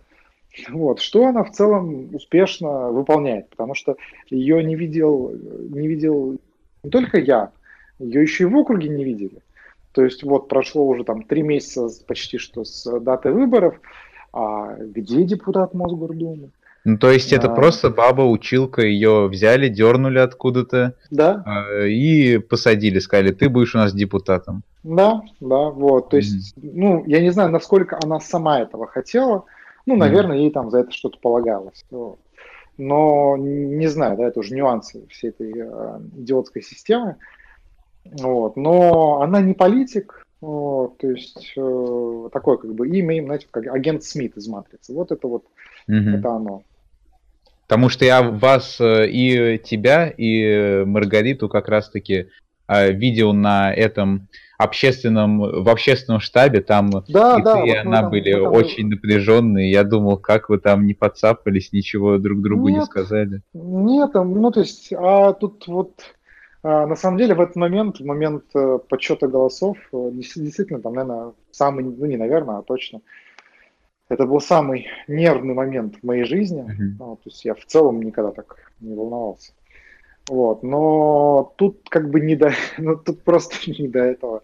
Вот, 0.71 1.01
что 1.01 1.27
она 1.27 1.45
в 1.45 1.51
целом 1.51 2.15
успешно 2.15 2.91
выполняет, 2.91 3.51
потому 3.51 3.75
что 3.75 3.97
ее 4.31 4.65
не 4.65 4.75
видел, 4.75 5.31
не 5.31 5.87
видел 5.87 6.39
не 6.83 6.91
только 6.91 7.19
я, 7.19 7.51
ее 7.99 8.23
еще 8.23 8.45
и 8.45 8.47
в 8.47 8.57
округе 8.57 8.89
не 8.89 9.05
видели. 9.05 9.43
То 9.93 10.03
есть 10.03 10.23
вот 10.23 10.49
прошло 10.49 10.87
уже 10.87 11.05
там 11.05 11.23
три 11.23 11.43
месяца 11.43 11.89
почти 12.07 12.39
что 12.39 12.65
с 12.65 13.01
даты 13.01 13.33
выборов, 13.33 13.79
а 14.33 14.75
где 14.79 15.25
депутат 15.25 15.75
Мосгордумы? 15.75 16.51
Ну, 16.87 16.99
то 16.99 17.11
есть 17.11 17.33
это 17.33 17.51
а... 17.51 17.55
просто 17.55 17.91
баба-училка, 17.91 18.81
ее 18.83 19.27
взяли, 19.27 19.69
дернули 19.69 20.21
откуда-то 20.21 20.95
да. 21.11 21.43
э, 21.45 21.89
и 21.89 22.39
посадили, 22.39 23.01
сказали, 23.01 23.33
ты 23.33 23.49
будешь 23.49 23.75
у 23.75 23.79
нас 23.79 23.93
депутатом. 23.93 24.63
Да, 24.85 25.21
да, 25.41 25.71
вот. 25.71 26.11
То 26.11 26.19
есть, 26.19 26.57
mm-hmm. 26.57 26.71
ну, 26.75 27.05
я 27.09 27.21
не 27.21 27.31
знаю, 27.31 27.51
насколько 27.51 27.99
она 28.01 28.21
сама 28.21 28.61
этого 28.61 28.87
хотела, 28.87 29.45
Ну, 29.85 29.97
наверное, 29.97 30.37
ей 30.37 30.53
там 30.53 30.71
за 30.71 30.79
это 30.81 30.93
что-то 30.93 31.19
полагалось. 31.21 31.85
Но 32.79 33.37
не 33.37 33.89
знаю, 33.89 34.17
да, 34.17 34.29
это 34.29 34.39
уже 34.39 34.55
нюансы 34.55 35.09
всей 35.09 35.31
этой 35.31 35.53
э, 35.57 36.01
идиотской 36.19 36.63
системы. 36.63 37.17
Вот. 38.05 38.57
Но 38.57 39.23
она 39.23 39.41
не 39.41 39.55
политик, 39.55 40.25
вот, 40.41 40.99
то 40.99 41.11
есть 41.11 41.53
э, 41.57 42.29
такое 42.33 42.59
как 42.59 42.73
бы 42.75 42.87
имя, 42.89 43.25
знаете, 43.25 43.49
как 43.51 43.67
агент 43.67 44.05
Смит 44.05 44.37
из 44.37 44.47
Матрицы. 44.47 44.93
Вот 44.93 45.11
это 45.11 45.27
вот, 45.27 45.47
угу. 45.89 45.97
это 45.97 46.31
оно. 46.31 46.63
Потому 47.67 47.89
что 47.89 48.05
я 48.05 48.23
вас 48.23 48.81
э, 48.81 49.09
и 49.09 49.59
тебя, 49.59 50.09
и 50.09 50.85
Маргариту 50.85 51.49
как 51.49 51.69
раз-таки 51.69 52.29
э, 52.69 52.93
видел 52.93 53.33
на 53.33 53.75
этом 53.75 54.29
общественном, 54.59 55.39
в 55.39 55.69
общественном 55.69 56.21
штабе, 56.21 56.61
там 56.61 56.91
да, 57.09 57.39
и 57.39 57.43
да, 57.43 57.63
ты 57.63 57.69
и 57.69 57.75
она 57.75 58.03
там, 58.03 58.11
были 58.11 58.33
там... 58.33 58.53
очень 58.53 58.89
напряженные. 58.89 59.71
Я 59.71 59.85
думал, 59.85 60.17
как 60.17 60.49
вы 60.49 60.59
там 60.59 60.87
не 60.87 60.95
подцапались, 60.95 61.73
ничего 61.73 62.19
друг 62.19 62.41
другу 62.41 62.69
нет, 62.69 62.81
не 62.81 62.85
сказали. 62.85 63.43
Нет, 63.53 64.11
ну 64.15 64.51
то 64.51 64.61
есть, 64.61 64.93
а 64.93 65.33
тут 65.35 65.67
вот 65.67 66.15
а, 66.63 66.87
на 66.87 66.97
самом 66.97 67.19
деле 67.19 67.35
в 67.35 67.41
этот 67.41 67.55
момент, 67.55 68.01
в 68.01 68.05
момент 68.05 68.45
э, 68.55 68.79
подсчета 68.89 69.29
голосов, 69.29 69.77
э, 69.93 70.11
действительно, 70.13 70.81
там, 70.81 70.95
наверное, 70.95 71.33
самый, 71.53 71.85
ну 71.85 72.07
не 72.07 72.17
наверное, 72.17 72.59
а 72.59 72.63
точно, 72.63 73.03
это 74.09 74.27
был 74.27 74.41
самый 74.41 74.87
нервный 75.09 75.55
момент 75.55 75.97
в 75.97 76.07
моей 76.07 76.25
жизни. 76.25 76.63
Mm-hmm. 76.63 76.97
Ну, 76.99 77.17
то 77.17 77.23
есть 77.25 77.45
я 77.45 77.55
в 77.55 77.65
целом 77.65 78.03
никогда 78.03 78.31
так 78.31 78.57
не 78.81 78.95
волновался. 78.95 79.53
Вот, 80.29 80.63
но 80.63 81.53
тут 81.57 81.89
как 81.89 82.11
бы 82.11 82.21
не 82.21 82.37
до, 82.37 82.53
ну 82.79 82.97
тут 82.97 83.23
просто 83.23 83.57
не 83.71 83.89
до 83.89 84.01
этого. 84.01 84.43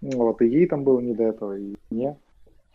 Вот, 0.00 0.42
и 0.42 0.48
ей 0.48 0.66
там 0.66 0.84
было 0.84 1.00
не 1.00 1.14
до 1.14 1.24
этого, 1.24 1.58
и 1.58 1.74
мне. 1.90 2.16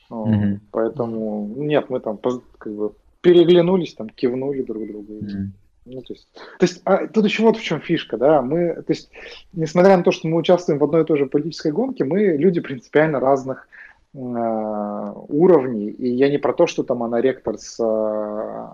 Mm-hmm. 0.10 0.60
Поэтому, 0.72 1.54
нет, 1.56 1.90
мы 1.90 2.00
там 2.00 2.20
как 2.58 2.74
бы 2.74 2.94
переглянулись, 3.22 3.94
там 3.94 4.10
кивнули 4.10 4.62
друг 4.62 4.86
другу. 4.88 5.14
Mm-hmm. 5.14 5.48
Ну, 5.86 6.02
то 6.02 6.14
есть, 6.14 6.28
то 6.34 6.66
есть 6.66 6.82
а, 6.86 7.08
тут 7.08 7.26
еще 7.26 7.44
вот 7.44 7.58
в 7.58 7.64
чем 7.64 7.82
фишка, 7.82 8.18
да, 8.18 8.42
мы, 8.42 8.74
то 8.74 8.94
есть, 8.94 9.10
несмотря 9.52 9.98
на 9.98 10.04
то, 10.04 10.12
что 10.12 10.28
мы 10.28 10.38
участвуем 10.38 10.80
в 10.80 10.84
одной 10.84 11.02
и 11.04 11.06
той 11.06 11.18
же 11.18 11.26
политической 11.26 11.74
гонке, 11.74 12.06
мы 12.06 12.38
люди 12.38 12.62
принципиально 12.62 13.20
разных 13.20 13.68
уровней, 14.14 15.90
и 15.90 16.08
я 16.10 16.30
не 16.30 16.38
про 16.38 16.54
то, 16.54 16.68
что 16.68 16.84
там 16.84 17.02
она 17.02 17.20
ректор 17.20 17.58
с 17.58 17.80
э, 17.80 18.68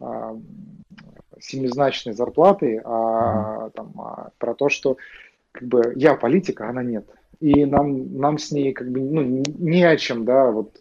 э, 0.00 0.36
семизначной 1.40 2.12
зарплатой, 2.12 2.80
а, 2.84 3.70
там, 3.70 3.92
а 3.98 4.30
про 4.38 4.54
то, 4.54 4.68
что 4.68 4.96
как 5.52 5.68
бы 5.68 5.92
я 5.96 6.14
политика, 6.14 6.66
а 6.66 6.70
она 6.70 6.82
нет. 6.82 7.06
И 7.40 7.64
нам, 7.64 8.18
нам 8.18 8.38
с 8.38 8.50
ней 8.50 8.72
как 8.72 8.90
бы 8.90 9.00
ну, 9.00 9.42
не 9.58 9.84
о 9.84 9.96
чем, 9.96 10.24
да, 10.24 10.50
вот 10.50 10.80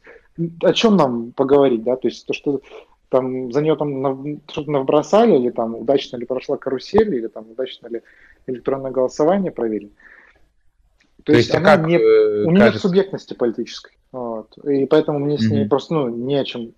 о 0.64 0.74
чем 0.74 0.98
нам 0.98 1.32
поговорить, 1.32 1.84
да, 1.84 1.96
то 1.96 2.08
есть 2.08 2.26
то, 2.26 2.34
что 2.34 2.62
там 3.10 3.52
за 3.52 3.62
нее 3.62 3.76
там 3.76 4.42
что-то 4.48 4.72
набросали, 4.72 5.36
или 5.36 5.50
там 5.50 5.76
удачно 5.76 6.18
ли 6.18 6.26
прошла 6.26 6.58
карусель, 6.58 7.16
или 7.16 7.28
там 7.28 7.52
удачно 7.52 7.88
ли 7.88 8.02
электронное 8.48 8.92
голосование 8.92 9.52
провели. 9.52 9.92
То, 11.24 11.34
То 11.34 11.38
есть, 11.38 11.50
есть 11.50 11.56
а 11.56 11.60
она 11.60 11.78
как, 11.78 11.88
не, 11.88 11.96
э, 11.96 12.44
у 12.46 12.52
нее 12.52 12.60
кажется... 12.60 12.74
нет 12.74 12.82
субъектности 12.82 13.34
политической. 13.34 13.92
Вот. 14.12 14.58
И 14.66 14.86
поэтому 14.86 15.20
мне 15.20 15.38
с 15.38 15.48
ней 15.50 15.66
mm-hmm. 15.66 15.70
просто 15.70 15.94
ну, 15.94 16.10
не 16.10 16.36
о 16.36 16.44
чем. 16.44 16.72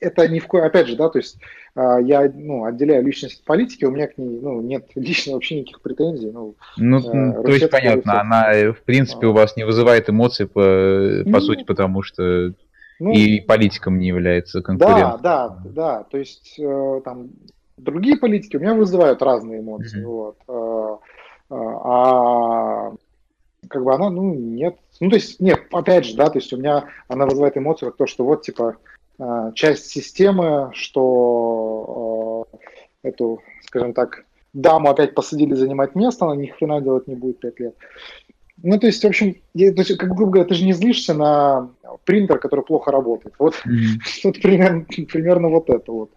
Это 0.00 0.26
ни 0.28 0.38
в 0.38 0.46
коем, 0.46 0.64
опять 0.64 0.86
же, 0.86 0.96
да, 0.96 1.10
то 1.10 1.18
есть 1.18 1.36
а, 1.74 1.98
я 1.98 2.32
ну, 2.34 2.64
отделяю 2.64 3.04
личность 3.04 3.40
от 3.40 3.44
политики, 3.44 3.84
у 3.84 3.90
меня 3.90 4.06
к 4.06 4.16
ней 4.16 4.40
ну, 4.40 4.62
нет 4.62 4.86
лично 4.94 5.34
вообще 5.34 5.60
никаких 5.60 5.82
претензий. 5.82 6.30
Ну, 6.30 6.54
ну 6.78 6.98
э, 6.98 7.42
то 7.42 7.52
есть 7.52 7.70
понятно, 7.70 8.20
она 8.20 8.54
э, 8.54 8.72
в 8.72 8.82
принципе 8.82 9.26
а. 9.26 9.30
у 9.30 9.32
вас 9.34 9.54
не 9.56 9.64
вызывает 9.64 10.08
эмоций 10.08 10.46
по, 10.46 10.62
по 10.62 11.30
ну, 11.30 11.40
сути, 11.40 11.64
потому 11.64 12.02
что 12.02 12.54
ну, 13.00 13.12
и 13.12 13.40
политиком 13.40 13.98
не 13.98 14.08
является 14.08 14.62
конкурентом. 14.62 15.20
Да, 15.22 15.48
да, 15.48 15.62
да. 15.64 16.02
То 16.04 16.16
есть 16.16 16.58
э, 16.58 17.00
там 17.04 17.28
другие 17.76 18.16
политики 18.16 18.56
у 18.56 18.60
меня 18.60 18.74
вызывают 18.74 19.22
разные 19.22 19.60
эмоции. 19.60 20.02
Mm-hmm. 20.02 20.06
Вот. 20.06 20.36
Э, 20.48 20.96
э, 21.50 21.54
а 21.54 22.92
как 23.68 23.84
бы 23.84 23.94
она, 23.94 24.10
ну, 24.10 24.34
нет. 24.34 24.76
Ну, 25.00 25.10
то 25.10 25.16
есть, 25.16 25.40
нет, 25.40 25.62
опять 25.72 26.06
же, 26.06 26.16
да, 26.16 26.30
то 26.30 26.38
есть 26.38 26.52
у 26.52 26.56
меня 26.56 26.84
она 27.08 27.26
вызывает 27.26 27.56
эмоцию, 27.56 27.90
как 27.90 27.98
то, 27.98 28.06
что 28.06 28.24
вот, 28.24 28.42
типа, 28.42 28.76
э, 29.18 29.52
часть 29.54 29.86
системы, 29.86 30.70
что 30.74 32.46
э, 33.02 33.08
эту, 33.08 33.40
скажем 33.62 33.92
так, 33.94 34.24
даму 34.52 34.90
опять 34.90 35.14
посадили 35.14 35.54
занимать 35.54 35.94
место, 35.94 36.26
она 36.26 36.36
ни 36.36 36.46
хрена 36.46 36.80
делать 36.80 37.08
не 37.08 37.14
будет 37.14 37.40
пять 37.40 37.60
лет. 37.60 37.74
Ну, 38.62 38.78
то 38.78 38.86
есть, 38.86 39.04
в 39.04 39.06
общем, 39.06 39.36
я, 39.54 39.72
то 39.72 39.82
есть, 39.82 39.96
как 39.96 40.14
грубо 40.16 40.32
говоря, 40.32 40.48
ты 40.48 40.54
же 40.54 40.64
не 40.64 40.72
злишься 40.72 41.14
на 41.14 41.70
принтер, 42.04 42.38
который 42.38 42.64
плохо 42.64 42.90
работает. 42.90 43.34
Вот, 43.38 43.54
mm-hmm. 43.54 44.00
вот 44.24 44.40
примерно, 44.40 44.84
примерно 44.84 45.48
вот 45.48 45.70
это 45.70 45.92
вот. 45.92 46.10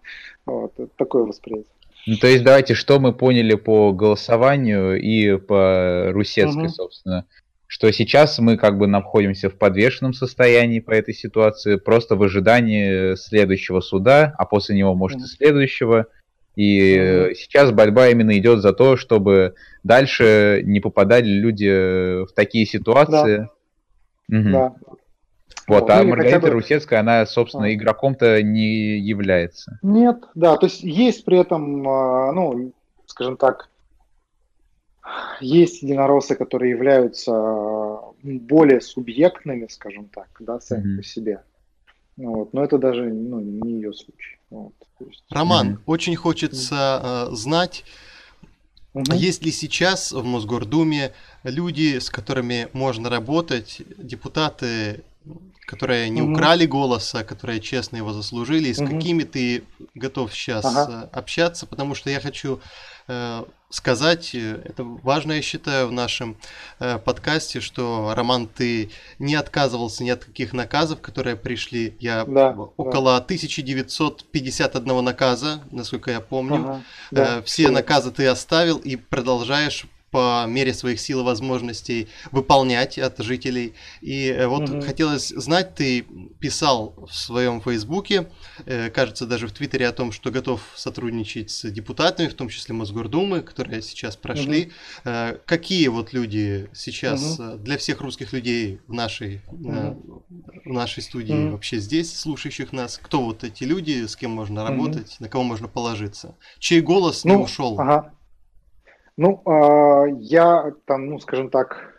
вот 0.46 0.72
такое 0.96 1.24
восприятие. 1.24 1.72
Ну, 2.06 2.16
то 2.16 2.26
есть, 2.26 2.42
давайте, 2.42 2.74
что 2.74 2.98
мы 2.98 3.12
поняли 3.12 3.54
по 3.54 3.92
голосованию 3.92 5.00
и 5.00 5.36
по 5.38 6.08
Русецкой, 6.10 6.64
mm-hmm. 6.64 6.68
собственно, 6.68 7.26
что 7.66 7.90
сейчас 7.92 8.38
мы 8.38 8.56
как 8.56 8.76
бы 8.76 8.86
находимся 8.86 9.48
в 9.48 9.56
подвешенном 9.56 10.12
состоянии 10.12 10.80
по 10.80 10.90
этой 10.90 11.14
ситуации, 11.14 11.76
просто 11.76 12.16
в 12.16 12.22
ожидании 12.22 13.14
следующего 13.14 13.80
суда, 13.80 14.34
а 14.36 14.44
после 14.44 14.76
него, 14.76 14.94
может, 14.94 15.20
mm-hmm. 15.20 15.24
и 15.24 15.36
следующего. 15.36 16.06
И 16.56 16.94
mm-hmm. 16.94 17.34
сейчас 17.34 17.70
борьба 17.70 18.08
именно 18.08 18.36
идет 18.36 18.60
за 18.60 18.72
то, 18.72 18.96
чтобы 18.96 19.54
дальше 19.84 20.62
не 20.64 20.80
попадали 20.80 21.28
люди 21.28 22.24
в 22.24 22.32
такие 22.34 22.66
ситуации. 22.66 23.48
Да. 24.28 24.38
Угу. 24.38 24.50
да. 24.50 24.74
Вот, 25.68 25.88
а 25.90 26.02
Маргарита 26.02 26.40
бы... 26.40 26.50
Русецкая, 26.50 27.00
она, 27.00 27.24
собственно, 27.26 27.66
а. 27.66 27.74
игроком-то 27.74 28.42
не 28.42 28.98
является. 28.98 29.78
Нет, 29.82 30.24
да, 30.34 30.56
то 30.56 30.66
есть 30.66 30.82
есть 30.82 31.24
при 31.24 31.38
этом, 31.38 31.88
а, 31.88 32.32
ну, 32.32 32.72
скажем 33.06 33.36
так, 33.36 33.68
есть 35.40 35.82
единороссы, 35.82 36.34
которые 36.36 36.70
являются 36.70 37.98
более 38.22 38.80
субъектными, 38.80 39.66
скажем 39.68 40.08
так, 40.08 40.28
да, 40.40 40.60
сами 40.60 40.94
mm-hmm. 40.94 40.96
по 40.96 41.02
себе. 41.02 41.42
Вот, 42.16 42.52
но 42.52 42.62
это 42.62 42.78
даже 42.78 43.04
ну, 43.04 43.40
не 43.40 43.72
ее 43.74 43.92
случай. 43.92 44.38
Вот, 44.50 44.74
есть... 45.00 45.24
Роман, 45.30 45.74
mm-hmm. 45.74 45.82
очень 45.86 46.16
хочется 46.16 47.28
э, 47.30 47.34
знать, 47.34 47.84
Угу. 48.94 49.14
Есть 49.14 49.42
ли 49.42 49.50
сейчас 49.50 50.12
в 50.12 50.22
Мосгордуме 50.22 51.12
люди, 51.44 51.98
с 51.98 52.10
которыми 52.10 52.68
можно 52.74 53.08
работать, 53.08 53.80
депутаты, 53.96 55.02
которые 55.66 56.10
не 56.10 56.22
угу. 56.22 56.32
украли 56.32 56.66
голоса, 56.66 57.24
которые 57.24 57.60
честно 57.60 57.96
его 57.96 58.12
заслужили, 58.12 58.68
и 58.68 58.74
с 58.74 58.78
угу. 58.78 58.90
какими 58.90 59.22
ты 59.22 59.64
готов 59.94 60.32
сейчас 60.34 60.64
ага. 60.64 61.08
Э, 61.12 61.16
общаться, 61.16 61.66
потому 61.66 61.94
что 61.94 62.10
я 62.10 62.20
хочу 62.20 62.60
э, 63.08 63.44
сказать, 63.72 64.34
э, 64.34 64.60
это 64.64 64.84
важно, 64.84 65.32
я 65.32 65.42
считаю, 65.42 65.88
в 65.88 65.92
нашем 65.92 66.36
э, 66.78 66.98
подкасте, 66.98 67.60
что, 67.60 68.12
Роман, 68.14 68.46
ты 68.46 68.90
не 69.18 69.34
отказывался 69.34 70.04
ни 70.04 70.10
от 70.10 70.24
каких 70.24 70.52
наказов, 70.52 71.00
которые 71.00 71.36
пришли. 71.36 71.96
Я 71.98 72.24
да, 72.24 72.50
около 72.76 73.12
да. 73.12 73.24
1951 73.24 75.04
наказа, 75.04 75.62
насколько 75.70 76.10
я 76.10 76.20
помню. 76.20 76.56
Ага, 76.56 76.82
да, 77.10 77.38
э, 77.38 77.42
все 77.42 77.70
наказы 77.70 78.10
ты 78.10 78.26
оставил 78.26 78.78
и 78.78 78.96
продолжаешь 78.96 79.86
по 80.12 80.44
мере 80.46 80.74
своих 80.74 81.00
сил 81.00 81.20
и 81.20 81.24
возможностей 81.24 82.08
выполнять 82.30 82.98
от 82.98 83.18
жителей. 83.18 83.72
И 84.02 84.28
э, 84.28 84.46
вот 84.46 84.68
угу. 84.68 84.82
хотелось 84.82 85.30
знать, 85.30 85.74
ты 85.74 86.04
писал 86.38 86.94
в 87.08 87.14
своем 87.14 87.62
фейсбуке, 87.62 88.28
э, 88.66 88.90
кажется, 88.90 89.26
даже 89.26 89.48
в 89.48 89.52
Твиттере 89.52 89.88
о 89.88 89.92
том, 89.92 90.12
что 90.12 90.30
готов 90.30 90.60
сотрудничать 90.76 91.50
с 91.50 91.68
депутатами, 91.70 92.28
в 92.28 92.34
том 92.34 92.50
числе 92.50 92.74
Мосгордумы, 92.74 93.40
которые 93.40 93.80
сейчас 93.80 94.14
прошли. 94.14 94.70
Угу. 95.04 95.38
Какие 95.46 95.88
вот 95.88 96.12
люди 96.12 96.68
сейчас 96.74 97.40
угу. 97.40 97.56
для 97.56 97.78
всех 97.78 98.02
русских 98.02 98.34
людей 98.34 98.80
в 98.86 98.92
нашей, 98.92 99.40
угу. 99.48 100.24
в 100.66 100.72
нашей 100.72 101.02
студии 101.02 101.32
угу. 101.32 101.52
вообще 101.52 101.78
здесь, 101.78 102.14
слушающих 102.14 102.72
нас, 102.72 102.98
кто 103.02 103.22
вот 103.22 103.44
эти 103.44 103.64
люди, 103.64 104.04
с 104.04 104.14
кем 104.14 104.32
можно 104.32 104.62
работать, 104.62 105.14
угу. 105.14 105.16
на 105.20 105.28
кого 105.30 105.44
можно 105.44 105.68
положиться? 105.68 106.36
Чей 106.58 106.82
голос 106.82 107.24
ну, 107.24 107.38
не 107.38 107.44
ушел? 107.44 107.80
Ага. 107.80 108.12
Ну, 109.22 109.40
а, 109.44 110.06
я 110.18 110.72
там, 110.84 111.06
ну, 111.06 111.20
скажем 111.20 111.48
так, 111.48 111.94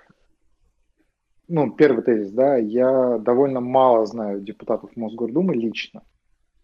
ну, 1.48 1.72
первый 1.72 2.04
тезис, 2.04 2.32
да, 2.32 2.58
я 2.58 3.18
довольно 3.18 3.62
мало 3.62 4.06
знаю 4.06 4.42
депутатов 4.42 4.90
Мосгордумы 4.98 5.56
лично. 5.56 6.04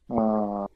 А, 0.09 0.67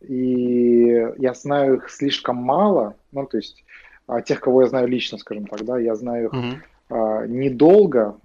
и 0.00 1.12
я 1.18 1.32
знаю 1.34 1.76
их 1.76 1.90
слишком 1.90 2.38
мало, 2.38 2.96
ну, 3.12 3.24
то 3.24 3.36
есть 3.36 3.64
а, 4.08 4.20
тех, 4.20 4.40
кого 4.40 4.62
я 4.62 4.68
знаю 4.68 4.88
лично, 4.88 5.16
скажем 5.16 5.46
так, 5.46 5.64
да, 5.64 5.78
я 5.78 5.94
знаю 5.94 6.26
их 6.26 6.34
mm-hmm. 6.34 7.28
недолго 7.28 8.16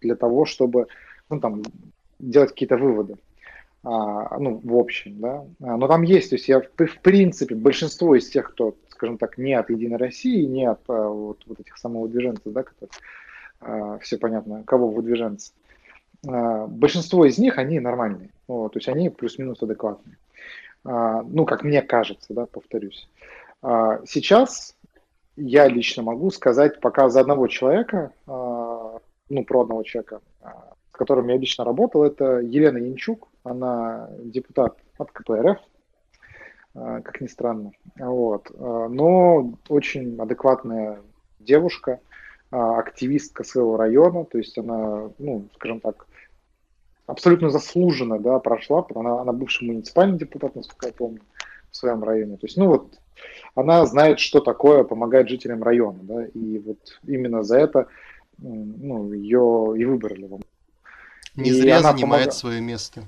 для 0.00 0.16
того, 0.16 0.46
чтобы, 0.46 0.86
ну, 1.28 1.40
там, 1.40 1.60
делать 2.18 2.52
какие-то 2.52 2.78
выводы 2.78 3.16
а, 3.82 4.38
ну, 4.38 4.60
в 4.64 4.76
общем, 4.76 5.20
да. 5.20 5.44
Но 5.58 5.86
там 5.88 6.02
есть, 6.02 6.30
то 6.30 6.36
есть 6.36 6.48
я, 6.48 6.60
в 6.60 7.00
принципе, 7.02 7.54
большинство 7.54 8.14
из 8.14 8.30
тех, 8.30 8.52
кто 8.52 8.76
скажем 9.00 9.16
так, 9.16 9.38
не 9.38 9.54
от 9.54 9.70
Единой 9.70 9.96
России, 9.96 10.44
не 10.44 10.66
от 10.66 10.80
а, 10.88 11.08
вот, 11.08 11.42
вот 11.46 11.58
этих 11.58 11.78
самовыдвиженцев, 11.78 12.52
да, 12.52 12.62
которые 12.62 12.90
а, 13.58 13.98
все 14.00 14.18
понятно, 14.18 14.62
кого 14.64 14.90
выдвиженцы. 14.90 15.54
А, 16.28 16.66
большинство 16.66 17.24
из 17.24 17.38
них, 17.38 17.56
они 17.56 17.80
нормальные. 17.80 18.28
Вот, 18.46 18.74
то 18.74 18.78
есть 18.78 18.90
они 18.90 19.08
плюс-минус 19.08 19.62
адекватные. 19.62 20.18
Ну, 20.82 21.44
как 21.44 21.62
мне 21.62 21.82
кажется, 21.82 22.32
да, 22.32 22.46
повторюсь. 22.46 23.06
Сейчас 23.60 24.74
я 25.36 25.68
лично 25.68 26.02
могу 26.02 26.30
сказать 26.30 26.80
пока 26.80 27.10
за 27.10 27.20
одного 27.20 27.48
человека, 27.48 28.12
ну, 28.26 29.44
про 29.46 29.60
одного 29.60 29.82
человека, 29.82 30.22
с 30.42 30.96
которым 30.96 31.28
я 31.28 31.36
лично 31.36 31.64
работал, 31.64 32.02
это 32.02 32.38
Елена 32.38 32.78
Янчук, 32.78 33.28
она 33.44 34.08
депутат 34.24 34.78
от 34.96 35.12
КПРФ, 35.12 35.58
как 36.74 37.20
ни 37.20 37.26
странно. 37.26 37.72
Вот. 37.98 38.50
А, 38.58 38.88
но 38.88 39.54
очень 39.68 40.18
адекватная 40.20 41.00
девушка, 41.38 42.00
а, 42.50 42.78
активистка 42.78 43.44
своего 43.44 43.76
района, 43.76 44.24
то 44.24 44.38
есть 44.38 44.56
она, 44.58 45.10
ну, 45.18 45.48
скажем 45.54 45.80
так, 45.80 46.06
абсолютно 47.06 47.50
заслуженно 47.50 48.18
да, 48.18 48.38
прошла, 48.38 48.86
она, 48.94 49.20
она 49.20 49.32
бывший 49.32 49.66
муниципальный 49.66 50.18
депутат, 50.18 50.54
насколько 50.54 50.86
я 50.86 50.92
помню, 50.92 51.20
в 51.70 51.76
своем 51.76 52.04
районе. 52.04 52.36
То 52.36 52.46
есть, 52.46 52.56
ну 52.56 52.68
вот, 52.68 52.98
она 53.54 53.84
знает, 53.86 54.20
что 54.20 54.40
такое 54.40 54.84
помогать 54.84 55.28
жителям 55.28 55.62
района, 55.62 55.98
да, 56.02 56.26
и 56.26 56.58
вот 56.58 56.78
именно 57.04 57.42
за 57.42 57.58
это 57.58 57.88
ну, 58.38 59.12
ее 59.12 59.74
и 59.76 59.84
выбрали. 59.84 60.28
Не 61.36 61.50
и 61.50 61.52
зря 61.52 61.80
занимает 61.80 62.26
помог... 62.26 62.34
свое 62.34 62.60
место. 62.60 63.02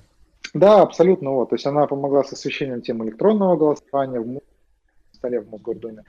Да, 0.54 0.82
абсолютно. 0.82 1.30
Вот. 1.30 1.50
То 1.50 1.54
есть 1.54 1.66
она 1.66 1.86
помогла 1.86 2.24
с 2.24 2.32
освещением 2.32 2.82
тем 2.82 3.02
электронного 3.04 3.56
голосования 3.56 4.20
в 4.20 4.40
столе 5.14 5.40
в 5.40 5.50
Мосгордуме. 5.50 6.04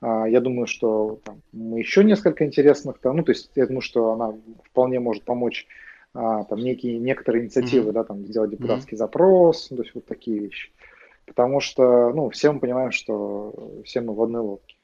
А, 0.00 0.26
я 0.26 0.40
думаю, 0.40 0.66
что 0.66 1.20
там, 1.24 1.40
мы 1.52 1.78
еще 1.78 2.04
несколько 2.04 2.44
интересных, 2.44 2.98
там, 2.98 3.16
ну, 3.16 3.22
то 3.22 3.32
есть 3.32 3.50
я 3.54 3.66
думаю, 3.66 3.82
что 3.82 4.12
она 4.12 4.34
вполне 4.64 5.00
может 5.00 5.22
помочь 5.24 5.66
а, 6.12 6.44
там 6.44 6.58
некие 6.58 6.98
некоторые 6.98 7.44
инициативы, 7.44 7.90
mm-hmm. 7.90 7.94
да, 7.94 8.04
там 8.04 8.24
сделать 8.26 8.50
депутатский 8.50 8.96
mm-hmm. 8.96 8.98
запрос, 8.98 9.68
ну, 9.70 9.76
то 9.78 9.82
есть 9.82 9.94
вот 9.94 10.06
такие 10.06 10.38
вещи. 10.38 10.70
Потому 11.26 11.60
что, 11.60 12.12
ну, 12.12 12.28
все 12.30 12.52
мы 12.52 12.60
понимаем, 12.60 12.90
что 12.90 13.80
все 13.84 14.00
мы 14.00 14.14
в 14.14 14.22
одной 14.22 14.42
лодке. 14.42 14.76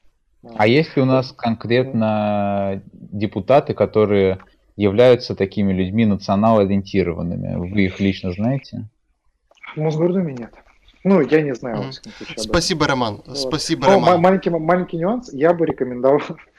А 0.55 0.65
есть 0.65 0.95
ли 0.95 1.03
у 1.03 1.05
нас 1.05 1.31
конкретно 1.31 2.81
депутаты, 2.93 3.75
которые 3.75 4.39
являются 4.75 5.35
такими 5.35 5.71
людьми 5.71 6.05
национал-ориентированными? 6.05 7.57
Вы 7.57 7.85
их 7.85 7.99
лично 7.99 8.31
знаете? 8.31 8.87
В 9.75 9.79
Мосгордуме 9.79 10.33
нет. 10.33 10.53
Ну, 11.03 11.21
я 11.21 11.41
не 11.41 11.55
знаю. 11.55 11.77
Mm. 11.77 11.91
Случае, 11.91 12.37
Спасибо, 12.37 12.87
Роман. 12.87 13.21
Вот. 13.25 13.37
Спасибо, 13.37 13.87
Но, 13.87 13.93
Роман. 13.93 14.21
Маленький, 14.21 14.49
маленький 14.49 14.97
нюанс. 14.97 15.33
Я 15.33 15.53
бы 15.53 15.65
рекомендовал 15.65 16.21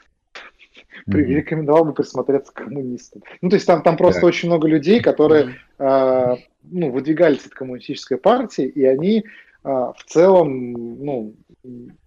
mm-hmm. 1.07 1.21
рекомендовал 1.21 1.85
бы 1.85 1.93
присмотреться 1.93 2.51
к 2.51 2.55
коммунистам. 2.55 3.23
Ну, 3.41 3.49
то 3.49 3.55
есть 3.55 3.65
там, 3.65 3.81
там 3.81 3.97
просто 3.97 4.21
yeah. 4.21 4.27
очень 4.27 4.49
много 4.49 4.67
людей, 4.67 5.01
которые 5.01 5.55
mm-hmm. 5.79 6.35
э, 6.35 6.37
ну, 6.63 6.91
выдвигались 6.91 7.45
от 7.45 7.53
коммунистической 7.53 8.17
партии, 8.17 8.65
и 8.65 8.83
они 8.83 9.19
э, 9.19 9.23
в 9.63 10.03
целом, 10.07 10.73
ну, 11.03 11.35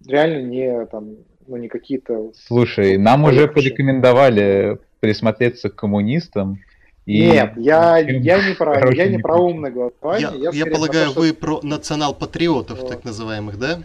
реально 0.07 0.43
не 0.43 0.87
там, 0.87 1.17
ну, 1.47 1.57
не 1.57 1.69
какие-то... 1.69 2.33
Слушай, 2.35 2.99
нам 2.99 3.25
уже 3.25 3.49
порекомендовали 3.49 4.79
присмотреться 5.01 5.71
к 5.71 5.77
коммунистам. 5.77 6.59
И 7.07 7.21
Нет, 7.21 7.53
я, 7.57 7.99
я 7.99 8.49
не 8.49 8.55
про, 8.55 8.93
я 8.93 9.07
не 9.07 9.19
про 9.19 9.39
умное 9.39 9.71
голосование. 9.71 10.29
Я, 10.35 10.51
я, 10.51 10.65
я 10.65 10.67
полагаю, 10.67 11.07
про 11.07 11.07
то, 11.07 11.11
что... 11.13 11.21
вы 11.21 11.33
про 11.33 11.61
национал-патриотов, 11.63 12.81
вот. 12.81 12.89
так 12.89 13.05
называемых, 13.05 13.59
да? 13.59 13.79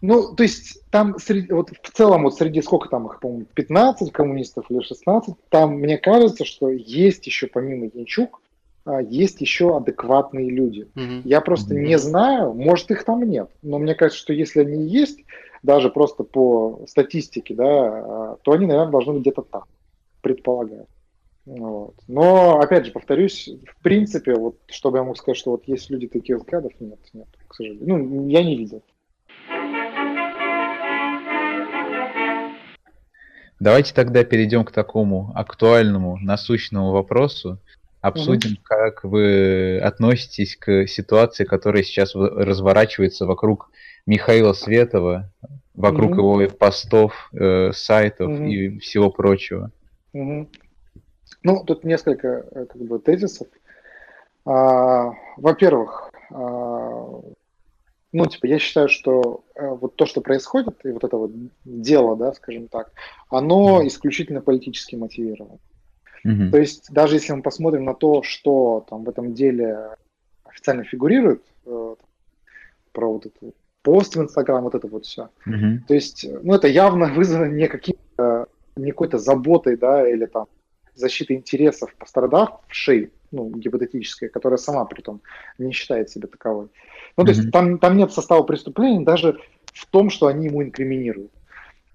Ну, 0.00 0.34
то 0.34 0.42
есть 0.42 0.82
там 0.90 1.18
среди, 1.18 1.52
вот 1.52 1.70
в 1.82 1.90
целом 1.92 2.24
вот 2.24 2.36
среди 2.36 2.62
сколько 2.62 2.88
там 2.88 3.06
их, 3.06 3.20
по-моему, 3.20 3.46
15 3.54 4.12
коммунистов 4.12 4.66
или 4.70 4.80
16, 4.80 5.34
там 5.50 5.74
мне 5.76 5.98
кажется, 5.98 6.44
что 6.44 6.70
есть 6.70 7.26
еще 7.26 7.46
помимо 7.46 7.90
Янчук, 7.92 8.40
а, 8.86 9.00
есть 9.00 9.40
еще 9.40 9.76
адекватные 9.76 10.50
люди. 10.50 10.88
Mm-hmm. 10.94 11.22
Я 11.24 11.40
просто 11.40 11.74
mm-hmm. 11.74 11.86
не 11.86 11.98
знаю, 11.98 12.54
может 12.54 12.90
их 12.90 13.04
там 13.04 13.22
нет, 13.22 13.48
но 13.62 13.78
мне 13.78 13.94
кажется, 13.94 14.20
что 14.20 14.32
если 14.32 14.60
они 14.60 14.86
есть, 14.86 15.20
даже 15.62 15.88
просто 15.88 16.22
по 16.22 16.80
статистике, 16.86 17.54
да, 17.54 17.64
а, 17.64 18.36
то 18.42 18.52
они, 18.52 18.66
наверное, 18.66 18.92
должны 18.92 19.14
быть 19.14 19.22
где-то 19.22 19.42
там, 19.42 19.64
предполагаю. 20.20 20.86
Вот. 21.46 21.94
Но, 22.08 22.58
опять 22.58 22.86
же, 22.86 22.92
повторюсь, 22.92 23.50
в 23.66 23.82
принципе, 23.82 24.34
вот, 24.34 24.56
чтобы 24.68 24.98
я 24.98 25.04
мог 25.04 25.16
сказать, 25.18 25.36
что 25.36 25.50
вот 25.50 25.68
есть 25.68 25.90
люди 25.90 26.06
таких 26.06 26.38
взглядов, 26.38 26.72
нет, 26.80 26.98
нет, 27.12 27.28
к 27.48 27.54
сожалению. 27.54 27.86
Ну, 27.86 28.28
я 28.28 28.42
не 28.42 28.56
видел. 28.56 28.82
Давайте 33.60 33.94
тогда 33.94 34.24
перейдем 34.24 34.64
к 34.64 34.72
такому 34.72 35.32
актуальному, 35.34 36.18
насущному 36.18 36.90
вопросу. 36.92 37.58
Обсудим, 38.00 38.52
угу. 38.52 38.60
как 38.62 39.04
вы 39.04 39.78
относитесь 39.78 40.56
к 40.56 40.86
ситуации, 40.86 41.44
которая 41.44 41.82
сейчас 41.82 42.14
разворачивается 42.14 43.24
вокруг 43.24 43.70
Михаила 44.04 44.52
Светова, 44.52 45.32
вокруг 45.72 46.12
угу. 46.12 46.40
его 46.40 46.50
постов, 46.50 47.30
э, 47.32 47.72
сайтов 47.72 48.28
угу. 48.28 48.44
и 48.44 48.78
всего 48.80 49.10
прочего. 49.10 49.70
Угу. 50.12 50.48
Ну, 51.42 51.62
тут 51.64 51.84
несколько 51.84 52.28
э, 52.28 52.66
как 52.66 52.82
бы 52.82 52.98
тезисов. 52.98 53.48
А, 54.46 55.12
во-первых, 55.36 56.10
а, 56.30 57.20
ну, 58.14 58.26
типа, 58.26 58.46
я 58.46 58.60
считаю, 58.60 58.88
что 58.88 59.44
э, 59.56 59.66
вот 59.68 59.96
то, 59.96 60.06
что 60.06 60.20
происходит, 60.20 60.86
и 60.86 60.90
вот 60.92 61.02
это 61.02 61.16
вот 61.16 61.32
дело, 61.64 62.16
да, 62.16 62.32
скажем 62.32 62.68
так, 62.68 62.92
оно 63.28 63.82
mm-hmm. 63.82 63.88
исключительно 63.88 64.40
политически 64.40 64.94
мотивировано. 64.94 65.58
Mm-hmm. 66.24 66.50
То 66.50 66.58
есть, 66.58 66.92
даже 66.92 67.16
если 67.16 67.32
мы 67.32 67.42
посмотрим 67.42 67.84
на 67.84 67.94
то, 67.94 68.22
что 68.22 68.86
там 68.88 69.02
в 69.02 69.08
этом 69.08 69.34
деле 69.34 69.96
официально 70.44 70.84
фигурирует, 70.84 71.42
э, 71.66 71.94
про 72.92 73.12
вот 73.12 73.26
это 73.26 73.52
пост 73.82 74.14
в 74.14 74.22
Инстаграм, 74.22 74.62
вот 74.62 74.76
это 74.76 74.86
вот 74.86 75.06
все. 75.06 75.30
Mm-hmm. 75.48 75.78
То 75.88 75.94
есть, 75.94 76.24
ну, 76.44 76.54
это 76.54 76.68
явно 76.68 77.12
вызвано 77.12 77.46
не 77.46 77.66
каким-то, 77.66 78.46
не 78.76 78.92
какой-то 78.92 79.18
заботой, 79.18 79.76
да, 79.76 80.08
или 80.08 80.26
там 80.26 80.46
защитой 80.94 81.34
интересов 81.36 81.94
пострадавшей, 81.96 83.10
ну, 83.30 83.50
гипотетической, 83.50 84.28
которая 84.28 84.58
сама 84.58 84.84
при 84.84 85.02
том 85.02 85.20
не 85.58 85.72
считает 85.72 86.10
себя 86.10 86.28
таковой. 86.28 86.68
Ну, 87.16 87.24
то 87.24 87.30
mm-hmm. 87.30 87.34
есть 87.34 87.50
там, 87.50 87.78
там 87.78 87.96
нет 87.96 88.12
состава 88.12 88.42
преступления 88.42 89.04
даже 89.04 89.38
в 89.72 89.86
том, 89.86 90.10
что 90.10 90.26
они 90.26 90.46
ему 90.46 90.62
инкриминируют. 90.62 91.32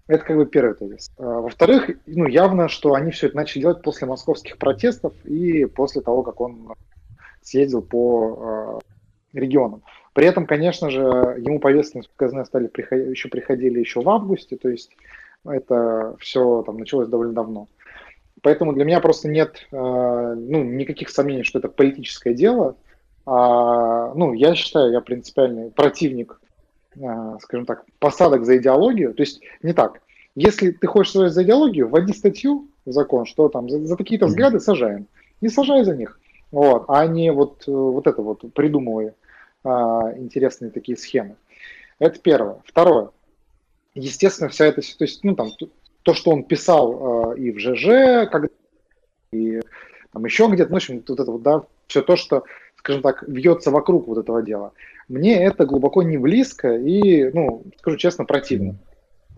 Это 0.08 0.26
как 0.26 0.38
бы 0.38 0.46
первый 0.46 0.76
тезис. 0.76 1.12
А, 1.18 1.42
во-вторых, 1.42 1.92
ну, 2.08 2.28
явно, 2.28 2.68
что 2.68 2.96
они 2.96 3.12
все 3.12 3.28
это 3.28 3.38
начали 3.38 3.62
делать 3.62 3.82
после 3.84 4.08
московских 4.08 4.58
протестов 4.58 5.14
и 5.24 5.66
после 5.66 6.02
того, 6.02 6.24
как 6.24 6.42
он 6.42 6.74
съездил 7.42 7.82
по 7.82 8.82
э, 9.34 9.40
регионам. 9.40 9.84
При 10.14 10.26
этом, 10.26 10.46
конечно 10.46 10.90
же, 10.90 11.00
ему 11.00 11.60
повестки, 11.60 11.98
насколько 11.98 12.26
я 12.26 12.30
знаю, 12.30 12.46
стали 12.46 12.68
приход... 12.68 13.00
еще 13.00 13.30
приходили 13.30 13.80
еще 13.80 14.02
в 14.02 14.10
августе, 14.10 14.58
то 14.58 14.68
есть 14.68 14.92
это 15.46 16.16
все 16.20 16.64
там 16.64 16.78
началось 16.78 17.08
довольно 17.08 17.34
давно. 17.34 17.68
Поэтому 18.42 18.74
для 18.74 18.86
меня 18.86 19.00
просто 19.00 19.28
нет 19.28 19.68
э, 19.72 19.76
ну, 19.76 20.64
никаких 20.64 21.10
сомнений, 21.10 21.44
что 21.44 21.60
это 21.60 21.68
политическое 21.68 22.34
дело. 22.34 22.76
А, 23.26 24.14
ну, 24.16 24.34
я 24.34 24.56
считаю, 24.56 24.92
я 24.92 25.02
принципиальный 25.02 25.72
противник, 25.72 26.40
а, 27.02 27.38
скажем 27.40 27.66
так, 27.66 27.86
посадок 28.00 28.46
за 28.46 28.58
идеологию. 28.58 29.14
То 29.14 29.22
есть 29.22 29.42
не 29.62 29.74
так. 29.74 30.02
Если 30.36 30.72
ты 30.72 30.88
хочешь 30.88 31.12
строить 31.12 31.34
за 31.34 31.44
идеологию, 31.44 31.88
вводи 31.88 32.14
статью 32.14 32.68
в 32.86 32.92
закон, 32.92 33.26
что 33.26 33.50
там 33.50 33.70
за, 33.70 33.86
за 33.86 33.96
такие-то 33.98 34.28
взгляды 34.28 34.60
сажаем. 34.60 35.08
И 35.42 35.50
сажай 35.50 35.84
за 35.84 35.96
них. 35.96 36.20
Вот, 36.52 36.86
а 36.88 37.06
не 37.06 37.32
вот, 37.32 37.66
вот 37.68 38.08
это 38.08 38.22
вот 38.22 38.54
придумывая 38.54 39.14
а, 39.64 40.14
интересные 40.18 40.72
такие 40.72 40.98
схемы. 40.98 41.36
Это 42.00 42.20
первое. 42.20 42.58
Второе. 42.66 43.10
Естественно, 43.94 44.50
вся 44.50 44.66
эта 44.66 44.82
то 44.82 45.04
есть, 45.04 45.24
ну, 45.24 45.36
там, 45.36 45.52
то, 46.10 46.16
что 46.16 46.32
он 46.32 46.44
писал 46.44 47.34
э, 47.36 47.40
и 47.40 47.52
в 47.52 47.60
ЖЖ, 47.60 48.28
как, 48.32 48.50
и 49.32 49.62
там 50.12 50.26
еще 50.26 50.48
где-то, 50.48 50.72
ну, 50.72 50.76
в 50.76 50.78
общем, 50.78 51.04
вот 51.08 51.20
это 51.20 51.32
вот, 51.32 51.44
да, 51.44 51.62
все 51.86 52.02
то, 52.02 52.16
что 52.16 52.46
скажем 52.78 53.04
так, 53.04 53.24
вьется 53.28 53.70
вокруг 53.70 54.08
вот 54.08 54.18
этого 54.18 54.42
дела. 54.42 54.72
Мне 55.08 55.44
это 55.44 55.68
глубоко 55.68 56.02
не 56.02 56.18
близко 56.18 56.76
и, 56.76 57.30
ну, 57.32 57.64
скажу 57.78 57.98
честно, 57.98 58.26
противно. 58.26 58.76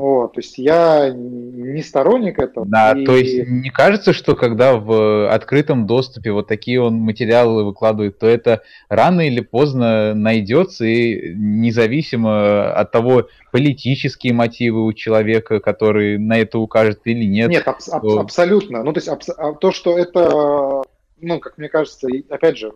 Вот, 0.01 0.33
то 0.33 0.39
есть 0.39 0.57
я 0.57 1.11
не 1.13 1.83
сторонник 1.83 2.39
этого. 2.39 2.65
Да, 2.65 2.93
и... 2.97 3.05
то 3.05 3.15
есть 3.15 3.47
не 3.47 3.69
кажется, 3.69 4.13
что 4.13 4.35
когда 4.35 4.75
в 4.75 5.31
открытом 5.31 5.85
доступе 5.85 6.31
вот 6.31 6.47
такие 6.47 6.81
он 6.81 6.95
материалы 6.95 7.63
выкладывает, 7.63 8.17
то 8.17 8.25
это 8.25 8.63
рано 8.89 9.21
или 9.21 9.41
поздно 9.41 10.15
найдется 10.15 10.85
и 10.85 11.35
независимо 11.35 12.73
от 12.73 12.91
того, 12.91 13.27
политические 13.51 14.33
мотивы 14.33 14.83
у 14.83 14.91
человека, 14.91 15.59
который 15.59 16.17
на 16.17 16.39
это 16.39 16.57
укажет 16.57 17.01
или 17.03 17.25
нет. 17.25 17.51
Нет, 17.51 17.67
аб- 17.67 18.01
то... 18.01 18.21
абсолютно. 18.21 18.83
Ну, 18.83 18.93
то 18.93 18.97
есть 18.97 19.07
аб- 19.07 19.21
а 19.37 19.53
то, 19.53 19.71
что 19.71 19.95
это, 19.95 20.81
ну, 21.19 21.39
как 21.39 21.59
мне 21.59 21.69
кажется, 21.69 22.07
опять 22.27 22.57
же, 22.57 22.73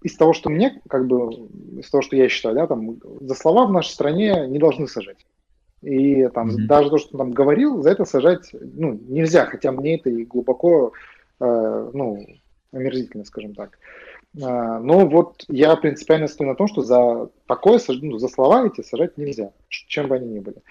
из 0.00 0.16
того, 0.16 0.32
что 0.32 0.48
мне, 0.48 0.80
как 0.88 1.08
бы, 1.08 1.48
из 1.80 1.90
того, 1.90 2.02
что 2.02 2.14
я 2.14 2.28
считаю, 2.28 2.54
да, 2.54 2.68
там, 2.68 2.98
за 3.20 3.34
слова 3.34 3.66
в 3.66 3.72
нашей 3.72 3.90
стране 3.90 4.46
не 4.46 4.60
должны 4.60 4.86
сажать. 4.86 5.26
И 5.82 6.28
там 6.28 6.48
mm-hmm. 6.48 6.66
даже 6.66 6.90
то, 6.90 6.98
что 6.98 7.10
он 7.12 7.18
там 7.18 7.30
говорил, 7.32 7.82
за 7.82 7.90
это 7.90 8.04
сажать, 8.04 8.50
ну, 8.52 8.98
нельзя, 9.08 9.46
хотя 9.46 9.72
мне 9.72 9.96
это 9.96 10.10
и 10.10 10.24
глубоко, 10.24 10.92
э, 11.40 11.90
ну, 11.92 12.24
омерзительно, 12.72 13.24
скажем 13.24 13.54
так. 13.54 13.78
А, 14.40 14.78
но 14.78 15.06
вот 15.06 15.44
я 15.48 15.76
принципиально 15.76 16.26
стою 16.28 16.50
на 16.50 16.56
том, 16.56 16.68
что 16.68 16.82
за 16.82 17.28
такое, 17.46 17.80
ну, 17.88 18.18
за 18.18 18.28
слова 18.28 18.66
эти 18.66 18.82
сажать 18.82 19.18
нельзя, 19.18 19.52
чем 19.68 20.08
бы 20.08 20.16
они 20.16 20.28
ни 20.28 20.38
были. 20.38 20.62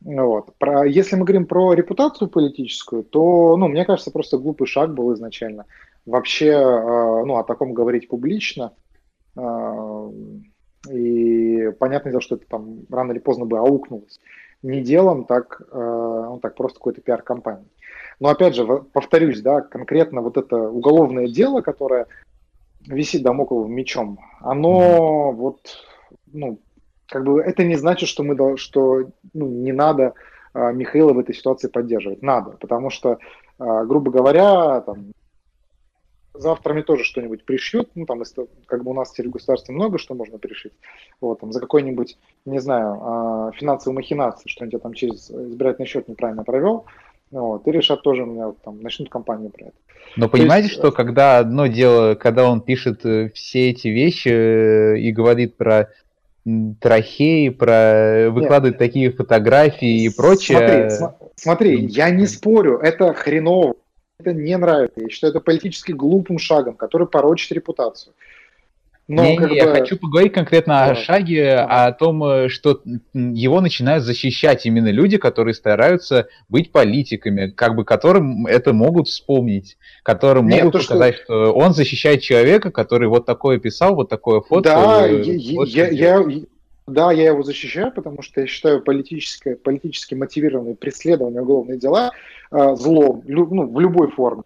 Вот. 0.00 0.56
Про, 0.58 0.86
если 0.86 1.16
мы 1.16 1.24
говорим 1.24 1.46
про 1.46 1.74
репутацию 1.74 2.28
политическую, 2.28 3.04
то, 3.04 3.56
ну, 3.56 3.68
мне 3.68 3.84
кажется, 3.84 4.10
просто 4.10 4.38
глупый 4.38 4.66
шаг 4.66 4.94
был 4.94 5.12
изначально. 5.14 5.66
Вообще, 6.06 6.52
а, 6.54 7.24
ну, 7.24 7.36
о 7.36 7.44
таком 7.44 7.74
говорить 7.74 8.08
публично. 8.08 8.72
А, 9.36 10.10
и 10.90 11.70
понятное 11.78 12.12
дело, 12.12 12.22
что 12.22 12.36
это 12.36 12.46
там 12.48 12.80
рано 12.90 13.12
или 13.12 13.18
поздно 13.18 13.44
бы 13.44 13.58
аукнулось. 13.58 14.20
Не 14.62 14.80
делом, 14.80 15.24
так, 15.24 15.60
ну, 15.72 16.38
так 16.40 16.54
просто 16.54 16.78
какой-то 16.78 17.00
пиар-компании. 17.00 17.66
Но 18.20 18.28
опять 18.28 18.54
же, 18.54 18.64
повторюсь, 18.92 19.40
да, 19.40 19.60
конкретно 19.60 20.20
вот 20.20 20.36
это 20.36 20.56
уголовное 20.56 21.26
дело, 21.26 21.60
которое 21.60 22.06
висит 22.86 23.22
домокловым 23.22 23.72
мечом, 23.72 24.18
оно 24.40 25.30
mm-hmm. 25.32 25.36
вот, 25.36 25.58
ну, 26.32 26.58
как 27.06 27.24
бы 27.24 27.40
это 27.40 27.64
не 27.64 27.76
значит, 27.76 28.08
что 28.08 28.22
мы, 28.22 28.56
что 28.56 29.10
ну, 29.34 29.48
не 29.48 29.72
надо 29.72 30.14
а, 30.54 30.72
Михаила 30.72 31.12
в 31.12 31.18
этой 31.18 31.34
ситуации 31.34 31.68
поддерживать. 31.68 32.22
Надо, 32.22 32.52
потому 32.52 32.90
что, 32.90 33.18
а, 33.58 33.84
грубо 33.84 34.10
говоря, 34.10 34.80
там, 34.80 35.12
завтра 36.42 36.74
мне 36.74 36.82
тоже 36.82 37.04
что-нибудь 37.04 37.44
пришьют, 37.44 37.90
ну, 37.94 38.04
там, 38.04 38.20
если, 38.20 38.46
как 38.66 38.84
бы 38.84 38.90
у 38.90 38.94
нас 38.94 39.16
в 39.16 39.30
государстве 39.30 39.74
много 39.74 39.98
что 39.98 40.14
можно 40.14 40.38
пришить, 40.38 40.72
вот, 41.20 41.40
там, 41.40 41.52
за 41.52 41.60
какой-нибудь, 41.60 42.18
не 42.44 42.58
знаю, 42.58 42.98
а, 43.00 43.52
финансовую 43.52 43.96
махинацию, 43.96 44.50
что-нибудь 44.50 44.74
я 44.74 44.78
там 44.80 44.92
через 44.92 45.30
избирательный 45.30 45.86
счет 45.86 46.08
неправильно 46.08 46.44
провел, 46.44 46.84
вот, 47.30 47.66
и 47.66 47.72
решат 47.72 48.02
тоже 48.02 48.24
у 48.24 48.26
меня 48.26 48.52
там 48.62 48.82
начнут 48.82 49.08
компанию 49.08 49.50
про 49.50 49.66
это. 49.66 49.76
Но 50.16 50.28
понимаете, 50.28 50.68
есть, 50.68 50.78
что 50.78 50.88
э, 50.88 50.92
когда 50.92 51.38
одно 51.38 51.66
дело, 51.66 52.14
когда 52.14 52.50
он 52.50 52.60
пишет 52.60 53.06
э, 53.06 53.30
все 53.34 53.70
эти 53.70 53.88
вещи 53.88 54.28
э, 54.28 54.98
и 54.98 55.10
говорит 55.12 55.56
про 55.56 55.88
трахеи, 56.80 57.48
про 57.48 58.28
выкладывает 58.30 58.74
Нет. 58.74 58.78
такие 58.78 59.10
фотографии 59.12 60.04
и 60.04 60.08
прочее. 60.10 60.90
Смотри, 60.90 61.18
смотри, 61.36 61.86
я 61.86 62.10
не 62.10 62.26
спорю, 62.26 62.78
это 62.78 63.14
хреново, 63.14 63.76
это 64.22 64.32
не 64.32 64.56
нравится. 64.56 65.00
Я 65.00 65.08
считаю 65.08 65.32
это 65.32 65.40
политически 65.40 65.92
глупым 65.92 66.38
шагом, 66.38 66.74
который 66.74 67.06
порочит 67.06 67.52
репутацию. 67.52 68.14
Но 69.08 69.24
не, 69.24 69.36
не, 69.36 69.46
бы... 69.46 69.54
я 69.54 69.66
хочу 69.66 69.98
поговорить 69.98 70.32
конкретно 70.32 70.74
да. 70.74 70.90
о 70.92 70.94
шаге, 70.94 71.54
ага. 71.54 71.86
о 71.86 71.92
том, 71.92 72.24
э, 72.24 72.48
что 72.48 72.80
его 73.12 73.60
начинают 73.60 74.04
защищать 74.04 74.64
именно 74.64 74.88
люди, 74.88 75.18
которые 75.18 75.54
стараются 75.54 76.28
быть 76.48 76.70
политиками, 76.70 77.48
как 77.48 77.74
бы 77.74 77.84
которым 77.84 78.46
это 78.46 78.72
могут 78.72 79.08
вспомнить, 79.08 79.76
которым 80.04 80.48
Нет, 80.48 80.60
могут 80.64 80.80
то, 80.80 80.84
сказать, 80.84 81.16
что... 81.16 81.24
что 81.24 81.52
он 81.52 81.74
защищает 81.74 82.22
человека, 82.22 82.70
который 82.70 83.08
вот 83.08 83.26
такое 83.26 83.58
писал, 83.58 83.96
вот 83.96 84.08
такое 84.08 84.40
фото. 84.40 84.70
Да, 84.70 85.08
э, 85.08 85.38
вот 85.56 85.68
я, 85.68 85.88
я, 85.88 86.18
я, 86.18 86.42
да, 86.92 87.12
я 87.12 87.28
его 87.28 87.42
защищаю, 87.42 87.92
потому 87.92 88.22
что 88.22 88.40
я 88.40 88.46
считаю 88.46 88.82
политическое, 88.82 89.56
политически 89.56 90.14
мотивированные 90.14 90.74
преследования, 90.74 91.40
уголовные 91.40 91.78
дела 91.78 92.12
э, 92.50 92.76
злом 92.76 93.22
ну, 93.26 93.66
в 93.66 93.80
любой 93.80 94.10
форме. 94.10 94.42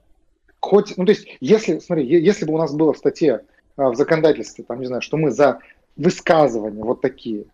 Хоть, 0.60 0.96
ну 0.96 1.04
то 1.04 1.12
есть, 1.12 1.28
если, 1.40 1.78
смотри, 1.78 2.06
если 2.06 2.44
бы 2.44 2.54
у 2.54 2.58
нас 2.58 2.74
было 2.74 2.92
в 2.92 2.98
статье 2.98 3.42
а, 3.76 3.90
в 3.90 3.94
законодательстве, 3.94 4.64
там, 4.64 4.80
не 4.80 4.86
знаю, 4.86 5.00
что 5.00 5.16
мы 5.16 5.30
за 5.30 5.60
высказывания 5.96 6.82
вот 6.82 7.00
такие 7.00 7.44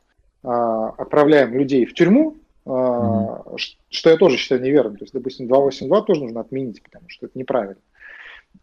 а, 0.42 0.88
отправляем 0.90 1.52
людей 1.52 1.84
в 1.84 1.92
тюрьму, 1.92 2.36
mm-hmm. 2.64 3.58
что 3.90 4.10
я 4.10 4.16
тоже 4.16 4.36
считаю 4.38 4.62
неверным. 4.62 4.96
То 4.96 5.04
есть, 5.04 5.12
допустим, 5.12 5.46
282 5.46 6.02
тоже 6.02 6.22
нужно 6.22 6.40
отменить, 6.40 6.82
потому 6.82 7.08
что 7.08 7.26
это 7.26 7.38
неправильно. 7.38 7.80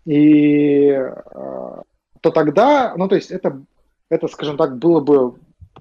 И 0.05 0.97
то 2.21 2.31
тогда, 2.31 2.93
ну, 2.97 3.07
то 3.07 3.15
есть 3.15 3.31
это, 3.31 3.61
это, 4.09 4.27
скажем 4.27 4.57
так, 4.57 4.77
было 4.77 4.99
бы 4.99 5.35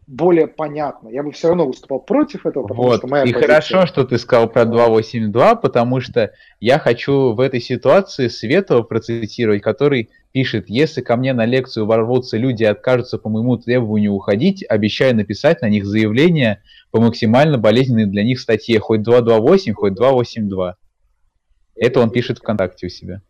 более 0.08 0.46
понятно. 0.46 1.08
Я 1.10 1.22
бы 1.22 1.32
все 1.32 1.48
равно 1.48 1.66
выступал 1.66 2.00
против 2.00 2.46
этого, 2.46 2.66
потому 2.66 2.82
вот. 2.84 2.98
что 2.98 3.08
моя 3.08 3.24
И 3.24 3.32
позиция... 3.32 3.46
хорошо, 3.46 3.86
что 3.86 4.04
ты 4.04 4.16
сказал 4.16 4.48
про 4.48 4.64
282, 4.64 5.54
потому 5.56 6.00
что 6.00 6.32
я 6.60 6.78
хочу 6.78 7.34
в 7.34 7.40
этой 7.40 7.60
ситуации 7.60 8.28
Светова 8.28 8.82
процитировать, 8.82 9.60
который 9.60 10.08
пишет, 10.32 10.64
если 10.68 11.02
ко 11.02 11.16
мне 11.16 11.34
на 11.34 11.44
лекцию 11.44 11.84
ворвутся 11.84 12.38
люди 12.38 12.62
и 12.62 12.66
откажутся 12.66 13.18
по 13.18 13.28
моему 13.28 13.58
требованию 13.58 14.14
уходить, 14.14 14.64
обещаю 14.66 15.14
написать 15.14 15.60
на 15.60 15.68
них 15.68 15.84
заявление 15.84 16.62
по 16.90 17.02
максимально 17.02 17.58
болезненной 17.58 18.06
для 18.06 18.24
них 18.24 18.40
статье, 18.40 18.80
хоть 18.80 19.02
228, 19.02 19.74
хоть 19.74 19.94
282. 19.94 20.76
Это 21.76 22.00
он 22.00 22.10
пишет 22.10 22.38
ВКонтакте 22.38 22.86
у 22.86 22.88
себя. 22.90 23.20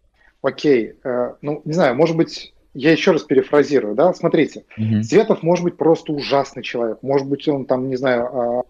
Окей, 0.42 0.92
э, 1.02 1.34
ну, 1.42 1.60
не 1.64 1.72
знаю, 1.72 1.96
может 1.96 2.16
быть, 2.16 2.54
я 2.74 2.92
еще 2.92 3.12
раз 3.12 3.22
перефразирую, 3.22 3.94
да, 3.94 4.12
смотрите, 4.14 4.64
угу. 4.76 5.02
Светов 5.02 5.42
может 5.42 5.64
быть 5.64 5.76
просто 5.76 6.12
ужасный 6.12 6.62
человек, 6.62 6.98
может 7.02 7.28
быть, 7.28 7.46
он 7.48 7.64
там, 7.64 7.88
не 7.88 7.96
знаю, 7.96 8.64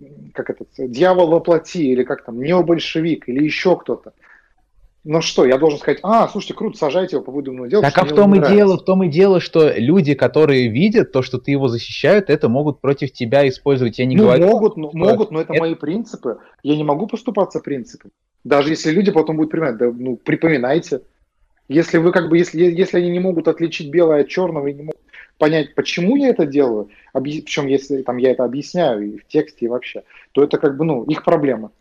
э, 0.00 0.06
как 0.34 0.50
этот, 0.50 0.68
дьявол 0.78 1.28
воплоти, 1.28 1.92
или 1.92 2.02
как 2.02 2.24
там, 2.24 2.40
необольшевик, 2.40 3.28
или 3.28 3.44
еще 3.44 3.76
кто-то. 3.76 4.12
Ну 5.04 5.20
что, 5.20 5.44
я 5.44 5.58
должен 5.58 5.80
сказать, 5.80 5.98
а, 6.04 6.28
слушайте, 6.28 6.54
круто, 6.54 6.78
сажайте 6.78 7.16
его 7.16 7.24
по 7.24 7.32
выдуманному 7.32 7.68
делу. 7.68 7.82
Так 7.82 7.98
а 7.98 8.04
в 8.04 8.14
том 8.14 8.36
и 8.36 8.48
дело, 8.48 8.78
в 8.78 8.84
том 8.84 9.02
и 9.02 9.08
дело, 9.08 9.40
что 9.40 9.72
люди, 9.76 10.14
которые 10.14 10.68
видят 10.68 11.10
то, 11.10 11.22
что 11.22 11.38
ты 11.38 11.50
его 11.50 11.66
защищают, 11.66 12.30
это 12.30 12.48
могут 12.48 12.80
против 12.80 13.12
тебя 13.12 13.48
использовать. 13.48 13.98
Я 13.98 14.06
не 14.06 14.14
ну, 14.14 14.24
говорю. 14.24 14.46
Могут, 14.46 14.76
ну, 14.76 14.90
могут, 14.94 15.32
но 15.32 15.40
это, 15.40 15.54
это 15.54 15.60
мои 15.60 15.74
принципы. 15.74 16.38
Я 16.62 16.76
не 16.76 16.84
могу 16.84 17.08
поступаться 17.08 17.58
принципами. 17.58 18.12
Даже 18.44 18.70
если 18.70 18.92
люди 18.92 19.10
потом 19.10 19.36
будут 19.36 19.50
принимать, 19.50 19.76
да, 19.76 19.90
ну, 19.90 20.16
припоминайте. 20.16 21.00
Если 21.72 21.98
вы 21.98 22.12
как 22.12 22.28
бы, 22.28 22.38
если, 22.38 22.62
если 22.62 22.98
они 22.98 23.10
не 23.10 23.18
могут 23.18 23.48
отличить 23.48 23.90
белое 23.90 24.22
от 24.22 24.28
черного 24.28 24.66
и 24.66 24.74
не 24.74 24.82
могут 24.82 25.00
понять, 25.38 25.74
почему 25.74 26.16
я 26.16 26.28
это 26.28 26.46
делаю, 26.46 26.90
объ... 27.12 27.30
причем 27.44 27.66
если 27.66 28.02
там 28.02 28.18
я 28.18 28.30
это 28.30 28.44
объясняю 28.44 29.14
и 29.14 29.18
в 29.18 29.26
тексте, 29.26 29.66
и 29.66 29.68
вообще, 29.68 30.04
то 30.32 30.44
это 30.44 30.58
как 30.58 30.76
бы, 30.76 30.84
ну, 30.84 31.04
их 31.04 31.24
проблема. 31.24 31.72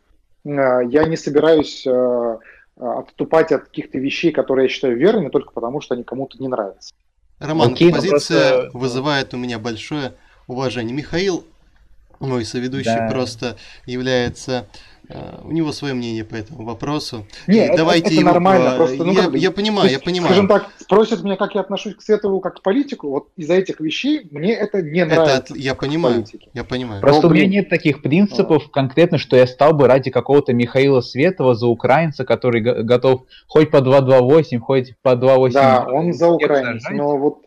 А, 0.46 0.82
я 0.82 1.06
не 1.06 1.18
собираюсь 1.18 1.86
а, 1.86 2.40
отступать 2.78 3.52
от 3.52 3.66
каких-то 3.66 4.00
вещей, 4.00 4.32
которые 4.32 4.66
я 4.66 4.70
считаю 4.70 4.98
верными, 4.98 5.30
только 5.30 5.52
потому 5.52 5.82
что 5.82 5.96
они 5.96 6.04
кому-то 6.04 6.38
не 6.40 6.48
нравятся. 6.48 6.94
Роман, 7.40 7.74
Окей, 7.74 7.92
позиция 7.92 8.62
просто... 8.62 8.70
вызывает 8.74 9.34
у 9.34 9.38
меня 9.38 9.60
большое 9.60 10.14
уважение. 10.48 10.96
Михаил, 10.96 11.44
мой 12.20 12.46
соведущий, 12.46 12.96
да. 12.96 13.10
просто 13.12 13.58
является 13.86 14.68
Э, 14.70 14.91
у 15.44 15.52
него 15.52 15.72
свое 15.72 15.94
мнение 15.94 16.24
по 16.24 16.36
этому 16.36 16.64
вопросу. 16.66 17.26
Нет, 17.48 17.76
Давайте 17.76 18.06
это, 18.06 18.14
это 18.14 18.22
его... 18.22 18.32
нормально. 18.32 18.76
Просто, 18.76 19.04
ну, 19.04 19.14
я, 19.14 19.22
как 19.22 19.32
бы, 19.32 19.38
я 19.38 19.52
понимаю, 19.52 19.90
есть, 19.90 20.00
я 20.00 20.06
понимаю. 20.06 20.34
Скажем 20.34 20.48
так, 20.48 20.70
спросят 20.78 21.24
меня, 21.24 21.36
как 21.36 21.56
я 21.56 21.62
отношусь 21.62 21.96
к 21.96 22.02
Светову 22.02 22.40
как 22.40 22.58
к 22.58 22.62
политику, 22.62 23.10
вот 23.10 23.28
из-за 23.36 23.56
этих 23.56 23.80
вещей 23.80 24.28
мне 24.32 24.54
это 24.54 24.82
не 24.82 25.00
это 25.00 25.16
нравится. 25.16 25.54
я 25.58 25.76
понимаю, 25.76 26.26
я 26.54 26.64
понимаю. 26.64 27.02
Просто 27.02 27.24
Но, 27.24 27.30
у 27.30 27.34
меня 27.34 27.48
нет 27.48 27.70
таких 27.70 28.02
принципов 28.02 28.64
а. 28.68 28.70
конкретно, 28.72 29.18
что 29.18 29.36
я 29.36 29.48
стал 29.48 29.74
бы 29.74 29.88
ради 29.88 30.12
какого-то 30.12 30.54
Михаила 30.54 31.02
Светова 31.02 31.56
за 31.56 31.68
украинца, 31.68 32.26
который 32.26 32.62
готов 32.62 33.24
хоть 33.48 33.72
по 33.72 33.82
228, 33.82 34.60
хоть 34.60 34.96
по 35.02 35.16
228. 35.16 35.54
Да, 35.54 35.86
он 35.92 36.14
за 36.14 36.30
украинца, 36.30 36.92
но 36.92 37.18
вот 37.18 37.40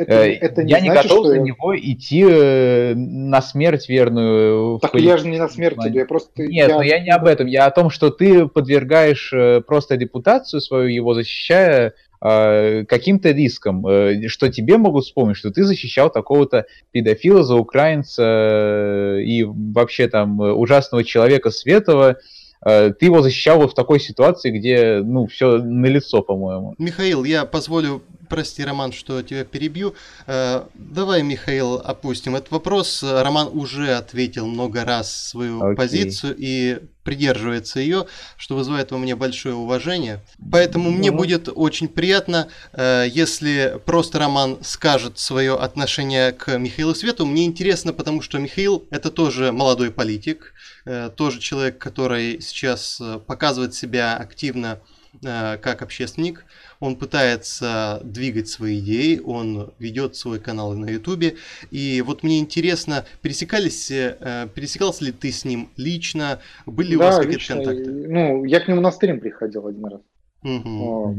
это, 0.00 0.12
э, 0.12 0.34
это 0.34 0.62
не 0.62 0.70
я 0.70 0.78
значит, 0.78 0.94
не 0.94 1.02
готов 1.02 1.24
что... 1.24 1.28
за 1.28 1.38
него 1.38 1.76
идти 1.78 2.24
э, 2.26 2.94
на 2.94 3.42
смерть 3.42 3.88
верную. 3.88 4.78
Так 4.78 4.94
я 4.94 5.16
же 5.18 5.28
не 5.28 5.38
на 5.38 5.48
смерть 5.48 5.78
иду, 5.84 5.98
я 5.98 6.06
просто... 6.06 6.30
Нет, 6.42 6.68
я... 6.68 6.76
но 6.76 6.82
я 6.82 7.00
не 7.00 7.10
об 7.10 7.26
этом, 7.26 7.46
я 7.46 7.66
о 7.66 7.70
том, 7.70 7.90
что 7.90 8.10
ты 8.10 8.46
подвергаешь 8.46 9.30
э, 9.32 9.60
просто 9.60 9.96
репутацию 9.96 10.60
свою, 10.60 10.88
его 10.88 11.14
защищая 11.14 11.94
каким-то 12.22 13.30
риском, 13.30 13.82
что 14.28 14.50
тебе 14.50 14.76
могут 14.76 15.04
вспомнить, 15.04 15.38
что 15.38 15.50
ты 15.50 15.64
защищал 15.64 16.10
такого-то 16.10 16.66
педофила 16.90 17.42
за 17.42 17.54
украинца 17.54 19.16
и 19.20 19.42
вообще 19.42 20.06
там 20.06 20.38
ужасного 20.38 21.02
человека 21.02 21.50
Светова, 21.50 22.18
ты 22.62 22.94
его 23.00 23.22
защищал 23.22 23.60
вот 23.60 23.70
в 23.70 23.74
такой 23.74 24.00
ситуации, 24.00 24.50
где, 24.50 25.00
ну, 25.02 25.28
все 25.28 25.56
на 25.62 25.86
лицо, 25.86 26.20
по-моему. 26.20 26.74
Михаил, 26.76 27.24
я 27.24 27.46
позволю 27.46 28.02
прости, 28.30 28.64
Роман, 28.64 28.92
что 28.92 29.20
тебя 29.20 29.44
перебью. 29.44 29.94
Э, 30.26 30.62
давай, 30.74 31.22
Михаил, 31.22 31.74
опустим 31.74 32.36
этот 32.36 32.50
вопрос. 32.52 33.02
Роман 33.02 33.50
уже 33.52 33.94
ответил 33.94 34.46
много 34.46 34.84
раз 34.84 35.28
свою 35.28 35.60
okay. 35.60 35.74
позицию 35.74 36.36
и 36.38 36.78
придерживается 37.02 37.80
ее, 37.80 38.06
что 38.36 38.54
вызывает 38.54 38.92
у 38.92 38.98
меня 38.98 39.16
большое 39.16 39.54
уважение. 39.54 40.20
Поэтому 40.50 40.90
мне 40.90 41.10
будет 41.10 41.48
очень 41.52 41.88
приятно, 41.88 42.48
э, 42.72 43.06
если 43.10 43.80
просто 43.84 44.20
Роман 44.20 44.58
скажет 44.62 45.18
свое 45.18 45.56
отношение 45.56 46.32
к 46.32 46.56
Михаилу 46.56 46.94
Свету. 46.94 47.26
Мне 47.26 47.44
интересно, 47.44 47.92
потому 47.92 48.22
что 48.22 48.38
Михаил 48.38 48.86
это 48.90 49.10
тоже 49.10 49.50
молодой 49.50 49.90
политик, 49.90 50.54
э, 50.84 51.10
тоже 51.14 51.40
человек, 51.40 51.78
который 51.78 52.40
сейчас 52.40 53.02
показывает 53.26 53.74
себя 53.74 54.16
активно 54.16 54.80
как 55.22 55.82
общественник 55.82 56.44
он 56.80 56.96
пытается 56.96 58.00
двигать 58.02 58.48
свои 58.48 58.80
идеи, 58.80 59.20
он 59.24 59.72
ведет 59.78 60.16
свой 60.16 60.40
канал 60.40 60.72
на 60.72 60.88
Ютубе. 60.88 61.36
И 61.70 62.02
вот 62.04 62.22
мне 62.22 62.40
интересно, 62.40 63.04
пересекались, 63.20 63.90
э, 63.90 64.48
пересекался 64.54 65.04
ли 65.04 65.12
ты 65.12 65.30
с 65.30 65.44
ним 65.44 65.70
лично? 65.76 66.40
Были 66.66 66.96
да, 66.96 67.04
у 67.04 67.06
вас 67.06 67.18
какие-то 67.18 67.46
контакты? 67.46 67.90
Ну, 67.90 68.44
я 68.44 68.60
к 68.60 68.68
нему 68.68 68.80
на 68.80 68.90
стрим 68.90 69.20
приходил 69.20 69.66
один 69.66 69.84
раз. 69.84 70.00
Угу. 70.42 70.68
Вот. 70.68 71.16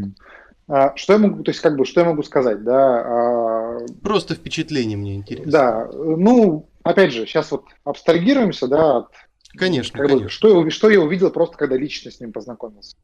А, 0.68 0.96
что 0.96 1.14
я 1.14 1.20
могу, 1.20 1.44
то 1.44 1.52
есть 1.52 1.62
как 1.62 1.76
бы, 1.76 1.86
что 1.86 2.02
я 2.02 2.08
могу 2.08 2.24
сказать, 2.24 2.64
да? 2.64 3.02
А, 3.06 3.78
Просто 4.02 4.36
впечатление 4.36 4.98
мне 4.98 5.16
интересно. 5.16 5.52
Да, 5.52 5.90
ну, 5.94 6.70
опять 6.84 7.14
же, 7.14 7.26
сейчас 7.26 7.52
вот 7.52 7.66
абстрагируемся, 7.84 8.68
да, 8.68 8.98
от 8.98 9.08
Конечно, 9.58 10.00
как 10.00 10.08
конечно. 10.08 10.26
Бы, 10.26 10.30
что, 10.30 10.70
что 10.70 10.90
я 10.90 11.02
увидел 11.02 11.30
просто, 11.30 11.58
когда 11.58 11.76
лично 11.76 12.10
с 12.10 12.20
ним 12.20 12.32
познакомился? 12.32 12.96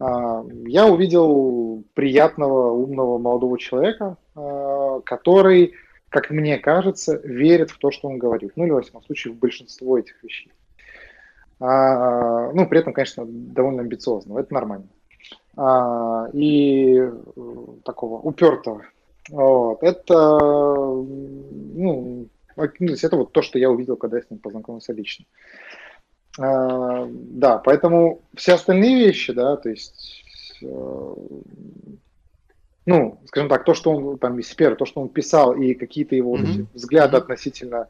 А, 0.00 0.44
я 0.66 0.86
увидел 0.86 1.84
приятного, 1.94 2.70
умного 2.70 3.18
молодого 3.18 3.58
человека, 3.58 4.16
а, 4.34 5.00
который, 5.00 5.74
как 6.08 6.30
мне 6.30 6.58
кажется, 6.58 7.20
верит 7.24 7.70
в 7.70 7.78
то, 7.78 7.90
что 7.90 8.08
он 8.08 8.18
говорит. 8.18 8.52
Ну 8.56 8.64
или, 8.64 8.70
во 8.70 8.82
всяком 8.82 9.02
случае, 9.02 9.34
в 9.34 9.38
большинство 9.38 9.98
этих 9.98 10.22
вещей. 10.22 10.52
А, 11.60 12.52
ну, 12.52 12.68
при 12.68 12.78
этом, 12.80 12.92
конечно, 12.92 13.24
довольно 13.26 13.82
амбициозного. 13.82 14.40
Это 14.40 14.54
нормально. 14.54 14.86
И 16.32 16.96
э, 16.96 17.10
такого 17.84 18.20
упертого. 18.20 18.84
Вот. 19.28 19.82
Это, 19.82 20.38
ну, 20.38 22.28
это 22.56 23.16
вот 23.16 23.32
то, 23.32 23.42
что 23.42 23.58
я 23.58 23.68
увидел, 23.68 23.96
когда 23.96 24.18
я 24.18 24.22
с 24.22 24.30
ним 24.30 24.38
познакомился 24.38 24.92
лично. 24.92 25.24
А, 25.24 25.67
да, 26.38 27.58
поэтому 27.58 28.22
все 28.36 28.54
остальные 28.54 29.06
вещи, 29.06 29.32
да, 29.32 29.56
то 29.56 29.68
есть, 29.68 30.22
э, 30.62 31.14
ну, 32.86 33.20
скажем 33.26 33.48
так, 33.48 33.64
то, 33.64 33.74
что 33.74 33.90
он 33.90 34.18
там 34.18 34.38
из 34.38 34.54
то, 34.54 34.86
что 34.86 35.00
он 35.00 35.08
писал, 35.08 35.54
и 35.54 35.74
какие-то 35.74 36.14
его 36.14 36.36
mm-hmm. 36.36 36.58
вот 36.58 36.66
взгляды 36.74 37.16
mm-hmm. 37.16 37.20
относительно, 37.20 37.88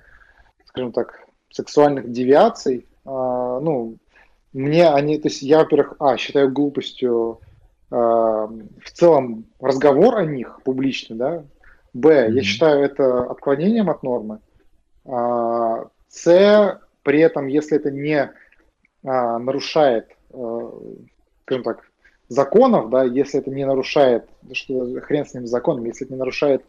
скажем 0.64 0.92
так, 0.92 1.26
сексуальных 1.50 2.10
девиаций, 2.10 2.86
а, 3.04 3.60
ну, 3.60 3.98
мне 4.54 4.88
они, 4.88 5.18
то 5.18 5.28
есть 5.28 5.42
я, 5.42 5.58
во-первых, 5.58 5.96
а, 5.98 6.16
считаю 6.16 6.50
глупостью 6.50 7.40
а, 7.90 8.46
в 8.46 8.90
целом 8.92 9.44
разговор 9.60 10.16
о 10.16 10.24
них 10.24 10.60
публичный, 10.64 11.16
да, 11.18 11.44
б, 11.92 12.28
mm-hmm. 12.28 12.32
я 12.32 12.42
считаю 12.42 12.82
это 12.82 13.24
отклонением 13.24 13.90
от 13.90 14.02
нормы, 14.02 14.40
с, 15.04 16.80
при 17.08 17.20
этом, 17.20 17.46
если 17.46 17.78
это 17.78 17.90
не 17.90 18.30
а, 19.02 19.38
нарушает, 19.38 20.10
а, 20.30 20.78
скажем 21.44 21.64
так, 21.64 21.90
законов, 22.28 22.90
да, 22.90 23.02
если 23.02 23.40
это 23.40 23.50
не 23.50 23.64
нарушает, 23.64 24.28
что 24.52 25.00
хрен 25.00 25.24
с 25.24 25.32
ним 25.32 25.46
законом, 25.46 25.86
если 25.86 26.04
это 26.04 26.12
не 26.12 26.18
нарушает 26.18 26.66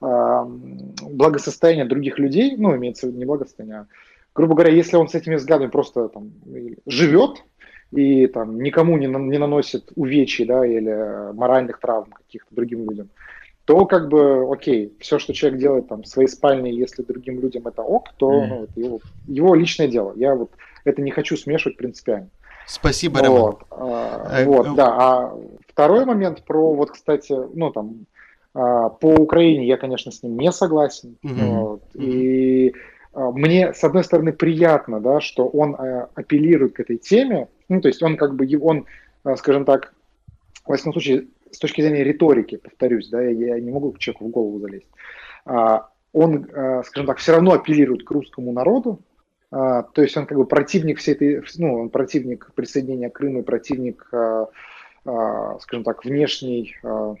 а, 0.00 0.44
благосостояние 0.44 1.86
других 1.86 2.20
людей, 2.20 2.54
ну, 2.56 2.76
имеется 2.76 3.06
в 3.06 3.08
виду 3.08 3.18
не 3.18 3.24
благосостояние, 3.24 3.78
а, 3.78 3.86
грубо 4.32 4.54
говоря, 4.54 4.72
если 4.72 4.96
он 4.96 5.08
с 5.08 5.16
этими 5.16 5.34
взглядами 5.34 5.70
просто 5.70 6.08
там 6.08 6.30
живет 6.86 7.42
и 7.90 8.28
там 8.28 8.60
никому 8.60 8.96
не, 8.96 9.08
не 9.08 9.38
наносит 9.38 9.90
увечий, 9.96 10.44
да, 10.44 10.64
или 10.64 11.32
моральных 11.32 11.80
травм 11.80 12.12
каких-то 12.12 12.54
другим 12.54 12.88
людям, 12.88 13.08
то 13.70 13.86
как 13.86 14.08
бы 14.08 14.52
окей, 14.52 14.92
все, 14.98 15.20
что 15.20 15.32
человек 15.32 15.60
делает 15.60 15.86
там 15.86 16.02
в 16.02 16.08
своей 16.08 16.26
спальне, 16.26 16.72
если 16.72 17.04
другим 17.04 17.40
людям 17.40 17.68
это 17.68 17.82
ок, 17.82 18.08
то 18.16 18.32
mm. 18.32 18.46
ну, 18.48 18.64
это 18.64 18.80
его, 18.80 19.00
его 19.28 19.54
личное 19.54 19.86
дело. 19.86 20.12
Я 20.16 20.34
вот 20.34 20.50
это 20.84 21.00
не 21.00 21.12
хочу 21.12 21.36
смешивать 21.36 21.76
принципиально. 21.76 22.30
Спасибо, 22.66 23.20
Роман. 23.20 23.40
Вот, 23.40 23.62
а, 23.70 24.44
вот 24.44 24.66
э, 24.66 24.74
да. 24.74 24.96
А 24.98 25.38
второй 25.68 26.04
момент 26.04 26.42
про 26.42 26.72
вот, 26.74 26.90
кстати, 26.90 27.32
ну 27.54 27.70
там 27.70 28.06
а, 28.54 28.88
по 28.88 29.14
Украине 29.14 29.68
я, 29.68 29.76
конечно, 29.76 30.10
с 30.10 30.20
ним 30.24 30.36
не 30.36 30.50
согласен. 30.50 31.16
Mm-hmm. 31.24 31.60
Вот, 31.60 31.82
mm-hmm. 31.94 32.04
И 32.04 32.74
а, 33.12 33.30
мне, 33.30 33.72
с 33.72 33.84
одной 33.84 34.02
стороны, 34.02 34.32
приятно, 34.32 34.98
да, 34.98 35.20
что 35.20 35.46
он 35.46 35.76
а, 35.76 36.08
апеллирует 36.16 36.74
к 36.74 36.80
этой 36.80 36.96
теме. 36.96 37.46
Ну, 37.68 37.80
то 37.80 37.86
есть 37.86 38.02
он 38.02 38.16
как 38.16 38.34
бы, 38.34 38.48
он, 38.60 38.86
а, 39.22 39.36
скажем 39.36 39.64
так, 39.64 39.94
в 40.66 40.72
этом 40.72 40.92
случае 40.92 41.26
с 41.50 41.58
точки 41.58 41.82
зрения 41.82 42.04
риторики, 42.04 42.56
повторюсь, 42.56 43.08
да, 43.08 43.22
я, 43.22 43.56
я 43.56 43.60
не 43.60 43.70
могу 43.70 43.92
к 43.92 43.98
человеку 43.98 44.26
в 44.26 44.30
голову 44.30 44.60
залезть, 44.60 44.88
а, 45.44 45.88
он, 46.12 46.48
а, 46.52 46.82
скажем 46.84 47.06
так, 47.06 47.18
все 47.18 47.32
равно 47.32 47.52
апеллирует 47.52 48.04
к 48.04 48.10
русскому 48.10 48.52
народу, 48.52 49.00
а, 49.50 49.82
то 49.82 50.02
есть 50.02 50.16
он 50.16 50.26
как 50.26 50.38
бы 50.38 50.46
противник 50.46 50.98
всей 50.98 51.14
этой, 51.14 51.42
ну, 51.58 51.80
он 51.80 51.90
противник 51.90 52.52
присоединения 52.54 53.10
Крыма, 53.10 53.42
противник, 53.42 54.08
а, 54.12 54.48
а, 55.04 55.58
скажем 55.60 55.84
так, 55.84 56.04
внешней, 56.04 56.76
а, 56.82 57.14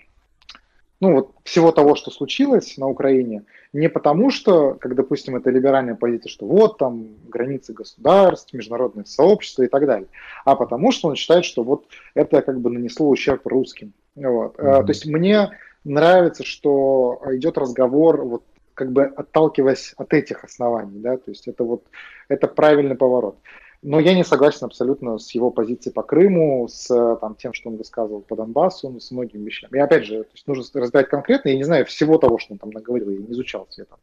ну 1.00 1.14
вот 1.14 1.32
всего 1.44 1.72
того, 1.72 1.94
что 1.96 2.10
случилось 2.10 2.76
на 2.76 2.86
Украине, 2.86 3.44
не 3.72 3.88
потому 3.88 4.30
что, 4.30 4.74
как, 4.74 4.94
допустим, 4.94 5.34
это 5.34 5.50
либеральная 5.50 5.94
позиция, 5.94 6.30
что 6.30 6.46
вот 6.46 6.78
там 6.78 7.08
границы 7.26 7.72
государств, 7.72 8.52
международное 8.52 9.04
сообщество 9.04 9.62
и 9.62 9.68
так 9.68 9.86
далее, 9.86 10.08
а 10.44 10.54
потому 10.56 10.92
что 10.92 11.08
он 11.08 11.16
считает, 11.16 11.44
что 11.44 11.62
вот 11.62 11.86
это 12.14 12.42
как 12.42 12.60
бы 12.60 12.70
нанесло 12.70 13.08
ущерб 13.08 13.46
русским. 13.46 13.92
Вот. 14.16 14.56
Mm-hmm. 14.56 14.84
То 14.84 14.88
есть 14.88 15.06
мне 15.06 15.50
нравится, 15.84 16.44
что 16.44 17.22
идет 17.26 17.58
разговор, 17.58 18.22
вот 18.22 18.44
как 18.74 18.92
бы 18.92 19.04
отталкиваясь 19.04 19.94
от 19.96 20.14
этих 20.14 20.44
оснований, 20.44 21.00
да, 21.00 21.16
то 21.16 21.30
есть 21.30 21.46
это 21.48 21.64
вот 21.64 21.84
это 22.28 22.48
правильный 22.48 22.96
поворот. 22.96 23.36
Но 23.82 23.98
я 23.98 24.14
не 24.14 24.24
согласен 24.24 24.66
абсолютно 24.66 25.18
с 25.18 25.30
его 25.30 25.50
позицией 25.50 25.94
по 25.94 26.02
Крыму, 26.02 26.68
с 26.68 26.86
там, 27.16 27.34
тем, 27.36 27.54
что 27.54 27.70
он 27.70 27.76
высказывал 27.76 28.20
по 28.20 28.36
Донбассу, 28.36 28.90
ну, 28.90 29.00
с 29.00 29.10
многими 29.10 29.46
вещами. 29.46 29.78
И 29.78 29.80
опять 29.80 30.04
же, 30.04 30.24
то 30.24 30.30
есть 30.34 30.46
нужно 30.46 30.80
разбирать 30.80 31.08
конкретно, 31.08 31.48
я 31.48 31.56
не 31.56 31.64
знаю 31.64 31.86
всего 31.86 32.18
того, 32.18 32.36
что 32.38 32.52
он 32.52 32.58
там 32.58 32.70
наговорил, 32.70 33.08
я 33.08 33.18
не 33.18 33.32
изучал 33.32 33.66
все 33.70 33.82
это. 33.82 33.96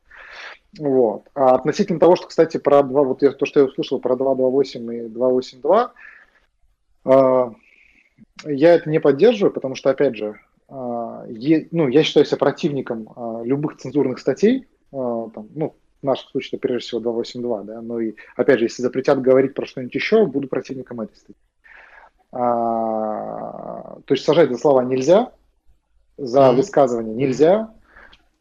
Вот. 0.80 1.30
А 1.36 1.56
относительно 1.56 2.00
того, 2.00 2.16
что, 2.16 2.28
кстати, 2.28 2.58
про 2.58 2.82
2, 2.82 3.04
вот 3.04 3.20
то, 3.20 3.46
что 3.46 3.60
я 3.60 3.66
услышал 3.68 4.00
про 4.00 4.16
228 4.16 4.94
и 4.94 5.10
282, 5.10 5.94
я 8.46 8.76
это 8.76 8.90
не 8.90 9.00
поддерживаю, 9.00 9.54
потому 9.54 9.76
что, 9.76 9.90
опять 9.90 10.16
же, 10.16 10.40
а, 10.70 11.26
ну, 11.72 11.88
я 11.88 12.04
считаю 12.04 12.26
себя 12.26 12.38
противником 12.38 13.10
а, 13.16 13.42
любых 13.44 13.78
цензурных 13.78 14.20
статей, 14.20 14.68
а, 14.92 15.30
там, 15.30 15.48
ну, 15.56 15.76
в 16.02 16.06
нашем 16.06 16.30
случае 16.30 16.58
это 16.58 16.68
прежде 16.68 16.88
всего 16.88 17.00
282, 17.02 17.64
да, 17.64 17.82
но 17.82 18.00
и, 18.00 18.16
опять 18.36 18.60
же, 18.60 18.66
если 18.66 18.84
запретят 18.84 19.22
говорить 19.22 19.54
про 19.54 19.66
что-нибудь 19.66 19.96
еще, 19.96 20.26
буду 20.26 20.48
противником 20.48 21.02
этой 21.02 21.16
статьи. 21.16 21.36
То 22.30 24.04
есть 24.10 24.26
сажать 24.26 24.52
за 24.52 24.58
слова 24.58 24.82
нельзя, 24.82 25.32
за 26.18 26.40
mm-hmm. 26.40 26.56
высказывание 26.56 27.16
нельзя, 27.16 27.74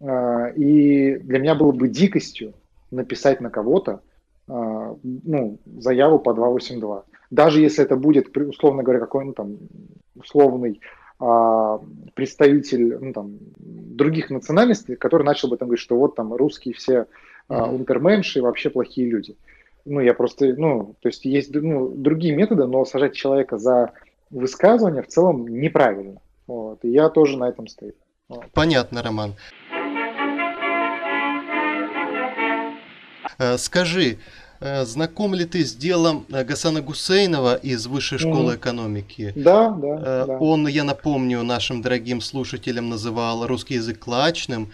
и 0.03 1.17
для 1.23 1.39
меня 1.39 1.55
было 1.55 1.71
бы 1.71 1.89
дикостью 1.89 2.53
написать 2.91 3.41
на 3.41 3.49
кого-то 3.49 4.03
ну, 4.49 5.59
заяву 5.79 6.19
по 6.19 6.35
282 6.35 7.05
даже 7.31 7.61
если 7.61 7.85
это 7.85 7.97
будет, 7.97 8.37
условно 8.37 8.83
говоря, 8.83 9.01
какой-нибудь 9.01 9.37
там 9.37 9.59
условный 10.15 10.81
а, 11.19 11.81
представитель 12.15 12.99
ну, 12.99 13.13
там, 13.13 13.39
других 13.57 14.31
национальностей, 14.31 14.97
который 14.97 15.23
начал 15.23 15.49
бы 15.49 15.57
там 15.57 15.69
говорить, 15.69 15.83
что 15.83 15.97
вот 15.97 16.15
там 16.15 16.35
русские 16.35 16.75
все 16.75 17.07
а, 17.49 17.71
унтерменши 17.71 18.43
вообще 18.43 18.71
плохие 18.71 19.09
люди. 19.09 19.37
Ну, 19.85 20.01
я 20.01 20.15
просто, 20.15 20.55
ну, 20.57 20.97
то 21.01 21.09
есть 21.09 21.25
есть 21.25 21.55
ну, 21.55 21.89
другие 21.89 22.35
методы, 22.35 22.67
но 22.67 22.85
сажать 22.85 23.15
человека 23.15 23.57
за 23.57 23.93
высказывание 24.31 25.03
в 25.03 25.09
целом 25.09 25.47
неправильно. 25.47 26.21
Вот, 26.47 26.85
и 26.85 26.91
я 26.91 27.09
тоже 27.09 27.39
на 27.39 27.49
этом 27.49 27.67
стою. 27.67 27.95
Вот. 28.29 28.45
Понятно, 28.53 29.03
Роман. 29.03 29.35
Э, 33.39 33.57
скажи, 33.59 34.19
знаком 34.61 35.35
ли 35.35 35.45
ты 35.45 35.65
с 35.65 35.75
делом 35.75 36.27
э, 36.31 36.45
Гасана 36.45 36.81
Гусейнова 36.81 37.57
из 37.57 37.87
Высшей 37.87 38.19
школы 38.19 38.55
mm. 38.55 38.57
экономики? 38.57 39.33
Да, 39.37 39.71
да, 39.71 39.89
э, 39.89 40.25
да. 40.27 40.39
Он, 40.39 40.67
я 40.67 40.85
напомню, 40.85 41.43
нашим 41.43 41.83
дорогим 41.83 42.21
слушателям 42.21 42.89
называл 42.89 43.47
русский 43.47 43.75
язык 43.75 43.99
клачным, 43.99 44.73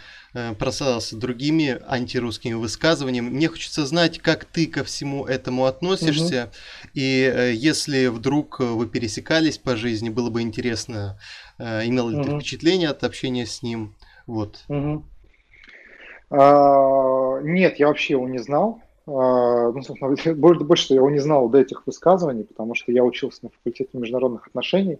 прославился 0.58 1.16
другими 1.16 1.78
антирусскими 1.86 2.54
высказываниями. 2.54 3.28
Мне 3.28 3.48
хочется 3.48 3.84
знать, 3.84 4.18
как 4.18 4.46
ты 4.46 4.66
ко 4.66 4.82
всему 4.82 5.26
этому 5.26 5.66
относишься, 5.66 6.44
угу. 6.44 6.90
и 6.94 7.52
если 7.54 8.06
вдруг 8.06 8.60
вы 8.60 8.86
пересекались 8.86 9.58
по 9.58 9.76
жизни, 9.76 10.08
было 10.08 10.30
бы 10.30 10.40
интересно, 10.40 11.18
имел 11.58 12.08
ли 12.08 12.16
угу. 12.16 12.24
ты 12.24 12.36
впечатление 12.36 12.88
от 12.88 13.04
общения 13.04 13.44
с 13.44 13.62
ним? 13.62 13.94
Вот. 14.26 14.64
Угу. 14.68 15.04
А, 16.30 17.40
нет, 17.42 17.78
я 17.78 17.88
вообще 17.88 18.14
его 18.14 18.26
не 18.26 18.38
знал. 18.38 18.80
А, 19.06 19.72
ну, 19.72 19.82
собственно, 19.82 20.14
больше, 20.34 20.64
больше 20.64 20.92
я 20.94 20.96
его 20.96 21.10
не 21.10 21.18
знал 21.18 21.48
до 21.48 21.58
этих 21.58 21.86
высказываний, 21.86 22.44
потому 22.44 22.74
что 22.74 22.92
я 22.92 23.04
учился 23.04 23.40
на 23.42 23.50
факультете 23.50 23.98
международных 23.98 24.46
отношений, 24.46 24.98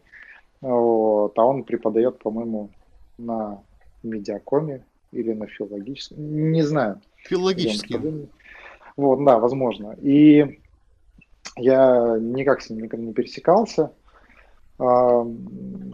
вот, 0.60 1.38
а 1.38 1.44
он 1.44 1.64
преподает, 1.64 2.18
по-моему, 2.18 2.70
на 3.18 3.62
медиакоме 4.02 4.84
или 5.12 5.32
на 5.32 5.46
филологическом, 5.46 6.52
не 6.52 6.62
знаю. 6.62 7.00
Филологический. 7.16 8.28
Вот, 8.96 9.24
да, 9.24 9.38
возможно. 9.38 9.96
И 10.02 10.60
я 11.56 12.16
никак 12.20 12.60
с 12.60 12.70
ним 12.70 12.82
никогда 12.82 13.06
не 13.06 13.12
пересекался. 13.12 13.92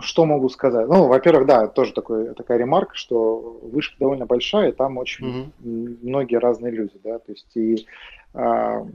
Что 0.01 0.24
могу 0.24 0.48
сказать? 0.48 0.88
Ну, 0.88 1.09
во-первых, 1.09 1.46
да, 1.46 1.66
тоже 1.66 1.92
такой, 1.92 2.35
такая 2.35 2.59
ремарка, 2.59 2.94
что 2.94 3.59
вышка 3.62 3.96
довольно 3.98 4.24
большая, 4.27 4.70
и 4.70 4.74
там 4.74 4.96
очень 4.96 5.53
mm-hmm. 5.61 5.98
многие 6.03 6.37
разные 6.37 6.72
люди, 6.72 6.94
да, 7.03 7.18
то 7.18 7.33
есть 7.33 7.57
и 7.57 7.87
а, 8.35 8.87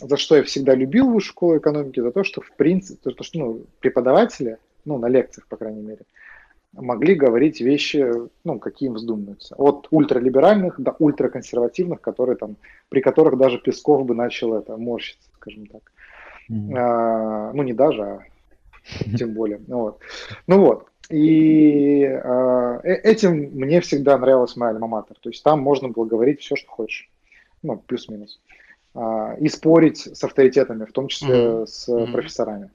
за 0.00 0.16
что 0.16 0.36
я 0.36 0.42
всегда 0.42 0.74
любил 0.74 1.06
высшую 1.06 1.32
школу 1.32 1.58
экономики, 1.58 2.00
за 2.00 2.12
то, 2.12 2.24
что 2.24 2.40
в 2.40 2.52
принципе, 2.52 3.10
то, 3.10 3.24
что 3.24 3.38
ну, 3.38 3.62
преподаватели, 3.80 4.58
ну, 4.84 4.98
на 4.98 5.06
лекциях, 5.06 5.46
по 5.48 5.56
крайней 5.56 5.82
мере, 5.82 6.02
могли 6.72 7.14
говорить 7.14 7.60
вещи, 7.60 8.10
ну, 8.44 8.58
какие 8.58 8.88
им 8.88 8.94
вздумаются. 8.94 9.54
От 9.56 9.88
ультралиберальных 9.90 10.80
до 10.80 10.94
ультраконсервативных, 10.98 12.00
которые 12.00 12.36
там, 12.36 12.56
при 12.88 13.00
которых 13.00 13.38
даже 13.38 13.58
Песков 13.58 14.06
бы 14.06 14.14
начал 14.14 14.54
это 14.54 14.76
морщиться, 14.76 15.28
скажем 15.34 15.66
так. 15.66 15.82
Mm-hmm. 16.50 16.74
А, 16.76 17.52
ну, 17.52 17.62
не 17.62 17.72
даже, 17.72 18.02
а 18.02 18.20
тем 19.18 19.34
более. 19.34 19.60
Ну 19.66 19.78
вот. 19.80 20.00
Ну 20.46 20.60
вот. 20.60 20.88
И 21.10 22.04
а, 22.04 22.80
э, 22.82 22.94
этим 23.02 23.50
мне 23.52 23.80
всегда 23.80 24.16
нравилась 24.18 24.56
моя 24.56 24.72
альма-матер. 24.72 25.16
То 25.20 25.30
есть 25.30 25.42
там 25.42 25.60
можно 25.60 25.88
было 25.88 26.04
говорить 26.04 26.40
все, 26.40 26.56
что 26.56 26.70
хочешь. 26.70 27.10
Ну, 27.62 27.76
плюс-минус. 27.76 28.40
А, 28.94 29.34
и 29.38 29.48
спорить 29.48 29.98
с 29.98 30.24
авторитетами, 30.24 30.84
в 30.84 30.92
том 30.92 31.08
числе 31.08 31.34
mm-hmm. 31.34 31.66
с 31.66 31.88
mm-hmm. 31.88 32.12
профессорами. 32.12 32.70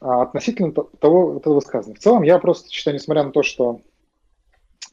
А 0.00 0.22
относительно 0.22 0.72
того, 0.72 1.38
этого 1.38 1.54
высказывания. 1.54 1.98
В 1.98 2.02
целом, 2.02 2.22
я 2.22 2.38
просто 2.38 2.70
считаю, 2.70 2.96
несмотря 2.96 3.22
на 3.22 3.30
то, 3.30 3.42
что 3.42 3.80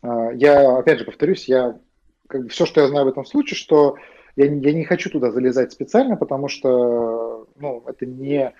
а, 0.01 0.31
я, 0.31 0.77
опять 0.77 0.99
же, 0.99 1.05
повторюсь, 1.05 1.47
я 1.47 1.77
как 2.27 2.43
бы 2.43 2.49
все, 2.49 2.65
что 2.65 2.81
я 2.81 2.87
знаю 2.87 3.05
в 3.05 3.09
этом 3.09 3.25
случае, 3.25 3.57
что 3.57 3.95
я, 4.35 4.45
я 4.45 4.73
не 4.73 4.85
хочу 4.85 5.09
туда 5.09 5.31
залезать 5.31 5.71
специально, 5.71 6.15
потому 6.15 6.47
что 6.47 7.47
ну, 7.59 7.83
это 7.85 8.05
не 8.05 8.53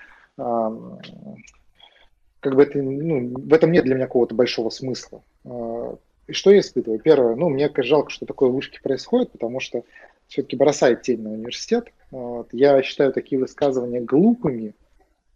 как 2.42 2.56
бы 2.56 2.64
это, 2.64 2.80
ну, 2.80 3.34
в 3.38 3.54
этом 3.54 3.72
нет 3.72 3.86
для 3.86 3.96
меня 3.96 4.08
какого-то 4.08 4.36
большого 4.36 4.70
смысла. 4.70 5.22
А, 5.46 5.96
и 6.28 6.34
что 6.34 6.52
я 6.52 6.60
испытываю? 6.60 7.00
Первое, 7.00 7.36
ну, 7.36 7.50
мне 7.50 7.72
жалко, 7.78 8.10
что 8.10 8.26
такое 8.26 8.50
в 8.50 8.56
вышке 8.56 8.80
происходит, 8.82 9.32
потому 9.32 9.60
что 9.60 9.84
все-таки 10.28 10.56
бросает 10.56 11.04
тень 11.04 11.22
на 11.22 11.32
университет. 11.32 11.92
Вот. 12.10 12.50
Я 12.52 12.82
считаю 12.82 13.14
такие 13.14 13.40
высказывания 13.40 14.02
глупыми. 14.02 14.74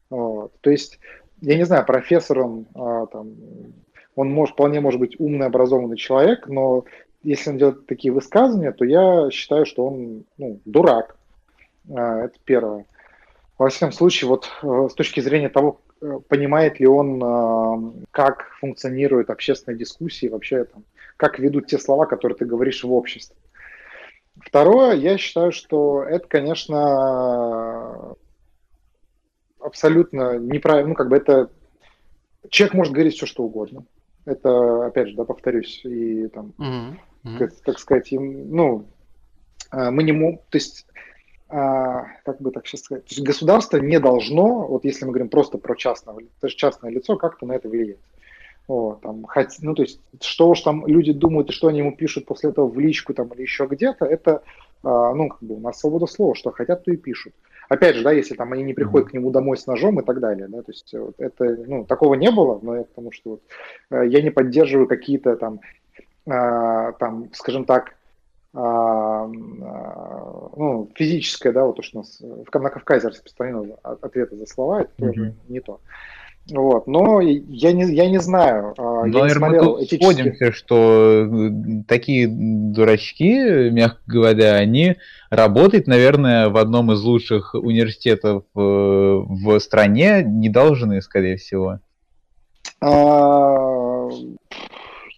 Вот. 0.09 0.53
То 0.61 0.71
есть, 0.71 0.99
я 1.41 1.57
не 1.57 1.65
знаю, 1.65 1.85
профессор, 1.85 2.39
он, 2.39 2.65
а, 2.73 3.05
там, 3.07 3.35
он 4.15 4.31
может, 4.31 4.53
вполне 4.53 4.79
может 4.79 4.99
быть 4.99 5.19
умный, 5.19 5.45
образованный 5.45 5.97
человек, 5.97 6.47
но 6.47 6.85
если 7.23 7.51
он 7.51 7.57
делает 7.57 7.85
такие 7.85 8.13
высказывания, 8.13 8.71
то 8.71 8.85
я 8.85 9.29
считаю, 9.31 9.65
что 9.65 9.85
он 9.85 10.23
ну, 10.37 10.59
дурак. 10.65 11.17
А, 11.93 12.25
это 12.25 12.35
первое. 12.45 12.85
Во 13.57 13.69
всяком 13.69 13.93
случае, 13.93 14.27
вот 14.27 14.49
э, 14.63 14.87
с 14.91 14.93
точки 14.93 15.21
зрения 15.21 15.47
того, 15.47 15.79
э, 16.01 16.19
понимает 16.27 16.79
ли 16.79 16.87
он, 16.87 17.23
э, 17.23 18.05
как 18.11 18.49
функционируют 18.59 19.29
общественные 19.29 19.79
дискуссии, 19.79 20.27
вообще 20.27 20.65
там, 20.65 20.83
как 21.15 21.39
ведут 21.39 21.67
те 21.67 21.79
слова, 21.79 22.05
которые 22.05 22.37
ты 22.37 22.43
говоришь 22.43 22.83
в 22.83 22.91
обществе. 22.91 23.37
Второе, 24.41 24.95
я 24.95 25.17
считаю, 25.17 25.53
что 25.53 26.03
это, 26.03 26.27
конечно, 26.27 28.15
абсолютно 29.61 30.37
неправильно, 30.37 30.89
ну, 30.89 30.95
как 30.95 31.07
бы 31.07 31.15
это... 31.15 31.49
Человек 32.49 32.73
может 32.73 32.93
говорить 32.93 33.15
все, 33.15 33.25
что 33.25 33.43
угодно. 33.43 33.85
Это, 34.25 34.87
опять 34.87 35.07
же, 35.07 35.15
да, 35.15 35.23
повторюсь, 35.23 35.79
и 35.85 36.27
там, 36.27 36.53
mm-hmm. 36.57 37.37
Как, 37.39 37.61
как 37.61 37.79
сказать, 37.79 38.11
им, 38.11 38.53
ну, 38.53 38.85
мы 39.71 40.03
не 40.03 40.11
можем, 40.11 40.39
то 40.49 40.57
есть 40.57 40.85
как 41.47 42.41
бы 42.41 42.51
так 42.51 42.65
сейчас 42.65 42.81
сказать, 42.81 43.05
то 43.05 43.13
есть 43.13 43.23
государство 43.23 43.77
не 43.77 43.99
должно, 43.99 44.67
вот 44.67 44.83
если 44.83 45.05
мы 45.05 45.11
говорим 45.11 45.29
просто 45.29 45.57
про 45.57 45.75
частного, 45.75 46.21
то 46.21 46.47
есть 46.47 46.57
частное 46.57 46.89
лицо, 46.89 47.17
как-то 47.17 47.45
на 47.45 47.53
это 47.53 47.69
влиять. 47.69 47.99
Вот, 48.67 49.01
там, 49.01 49.25
хоть, 49.25 49.57
ну, 49.61 49.75
то 49.75 49.83
есть, 49.83 50.01
что 50.21 50.49
уж 50.49 50.61
там 50.61 50.87
люди 50.87 51.13
думают 51.13 51.49
и 51.49 51.53
что 51.53 51.67
они 51.67 51.79
ему 51.79 51.95
пишут 51.95 52.25
после 52.25 52.49
этого 52.49 52.67
в 52.67 52.79
личку 52.79 53.13
там, 53.13 53.27
или 53.27 53.43
еще 53.43 53.67
где-то, 53.67 54.05
это, 54.05 54.41
а, 54.83 55.13
ну, 55.13 55.29
как 55.29 55.43
бы 55.43 55.55
у 55.55 55.59
нас 55.59 55.79
свобода 55.79 56.07
слова, 56.07 56.33
что 56.33 56.51
хотят, 56.51 56.83
то 56.83 56.91
и 56.91 56.97
пишут. 56.97 57.33
Опять 57.69 57.95
же, 57.95 58.03
да, 58.03 58.11
если 58.11 58.33
там 58.33 58.53
они 58.53 58.63
не 58.63 58.73
приходят 58.73 59.09
к 59.09 59.13
нему 59.13 59.29
домой 59.29 59.57
с 59.57 59.67
ножом 59.67 59.99
и 59.99 60.03
так 60.03 60.19
далее, 60.19 60.47
да, 60.47 60.63
то 60.63 60.71
есть 60.71 60.93
вот, 60.93 61.15
это, 61.19 61.57
ну, 61.67 61.85
такого 61.85 62.15
не 62.15 62.31
было, 62.31 62.59
но 62.61 62.77
я 62.77 62.83
потому 62.83 63.11
что 63.11 63.31
вот, 63.31 63.41
э, 63.91 64.07
я 64.07 64.21
не 64.23 64.31
поддерживаю 64.31 64.87
какие-то 64.87 65.35
там, 65.35 65.59
а, 66.27 66.93
там, 66.93 67.29
скажем 67.33 67.65
так, 67.65 67.89
а, 67.89 67.91
а, 67.91 68.04
ну, 70.57 70.89
физическое, 70.95 71.51
да, 71.51 71.65
вот 71.65 71.75
то, 71.75 71.81
что 71.81 71.97
у 71.97 72.01
нас 72.01 72.21
на 72.21 72.69
Кавказе 72.69 73.09
распространено 73.09 73.75
ответы 73.83 74.37
за 74.37 74.45
слова, 74.45 74.81
это 74.81 74.91
тоже 74.97 75.35
не 75.49 75.59
то. 75.59 75.81
Вот, 76.51 76.85
но 76.85 77.21
я 77.21 77.71
не, 77.71 77.91
я 77.95 78.07
не 78.07 78.19
знаю. 78.19 78.75
А, 78.77 79.05
но, 79.05 79.19
я 79.19 79.25
не 79.25 79.29
смотрел 79.31 79.77
мы 79.77 79.83
этически... 79.83 80.03
сходимся, 80.03 80.51
что 80.51 81.25
э, 81.25 81.49
такие 81.87 82.27
дурачки, 82.29 83.71
мягко 83.71 83.99
говоря, 84.05 84.53
они 84.53 84.97
работать, 85.31 85.87
наверное, 85.87 86.49
в 86.49 86.57
одном 86.57 86.91
из 86.91 87.01
лучших 87.01 87.55
университетов 87.55 88.43
э, 88.55 88.59
в 88.59 89.59
стране 89.59 90.23
не 90.23 90.49
должны, 90.49 91.01
скорее 91.01 91.37
всего. 91.37 91.79
А, 92.79 94.07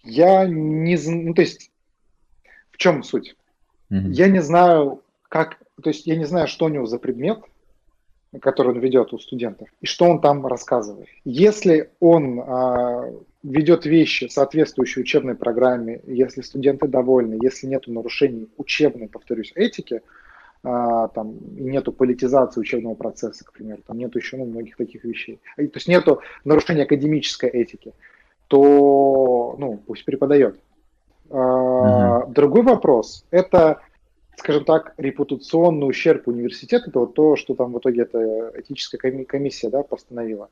я 0.04 0.46
не 0.46 0.96
знаю, 0.96 1.26
ну, 1.26 1.34
то 1.34 1.42
есть 1.42 1.70
в 2.78 2.80
чем 2.80 3.02
суть? 3.02 3.34
Mm-hmm. 3.90 4.10
Я 4.12 4.28
не 4.28 4.40
знаю, 4.40 5.02
как, 5.28 5.58
то 5.82 5.90
есть 5.90 6.06
я 6.06 6.16
не 6.16 6.24
знаю, 6.24 6.46
что 6.46 6.66
у 6.66 6.68
него 6.68 6.86
за 6.86 6.98
предмет, 7.00 7.40
который 8.40 8.72
он 8.72 8.78
ведет 8.78 9.12
у 9.12 9.18
студентов, 9.18 9.68
и 9.80 9.86
что 9.86 10.04
он 10.04 10.20
там 10.20 10.46
рассказывает. 10.46 11.08
Если 11.24 11.90
он 11.98 12.40
а, 12.40 13.10
ведет 13.42 13.84
вещи, 13.84 14.28
соответствующие 14.30 15.02
учебной 15.02 15.34
программе, 15.34 16.00
если 16.06 16.42
студенты 16.42 16.86
довольны, 16.86 17.38
если 17.42 17.66
нет 17.66 17.88
нарушений 17.88 18.48
учебной, 18.58 19.08
повторюсь, 19.08 19.50
этики, 19.56 20.02
а, 20.62 21.08
там 21.08 21.36
нету 21.56 21.90
политизации 21.90 22.60
учебного 22.60 22.94
процесса, 22.94 23.44
к 23.44 23.52
примеру, 23.52 23.82
там 23.84 23.98
нету 23.98 24.18
еще 24.18 24.36
ну, 24.36 24.44
многих 24.44 24.76
таких 24.76 25.02
вещей, 25.02 25.40
то 25.56 25.62
есть 25.62 25.88
нету 25.88 26.20
нарушения 26.44 26.84
академической 26.84 27.50
этики, 27.50 27.92
то 28.46 29.56
ну, 29.58 29.82
пусть 29.84 30.04
преподает. 30.04 30.60
Угу. 31.30 32.32
Другой 32.32 32.62
вопрос– 32.62 33.24
это, 33.30 33.80
скажем 34.36 34.64
так, 34.64 34.94
репутационный 34.96 35.88
ущерб 35.88 36.28
университета, 36.28 36.90
это 36.90 37.00
вот 37.00 37.14
то, 37.14 37.36
что 37.36 37.54
там 37.54 37.72
в 37.72 37.78
итоге 37.78 38.02
эта 38.02 38.52
этическая 38.56 39.24
комиссия 39.24 39.70
да, 39.70 39.82
постановила. 39.82 40.48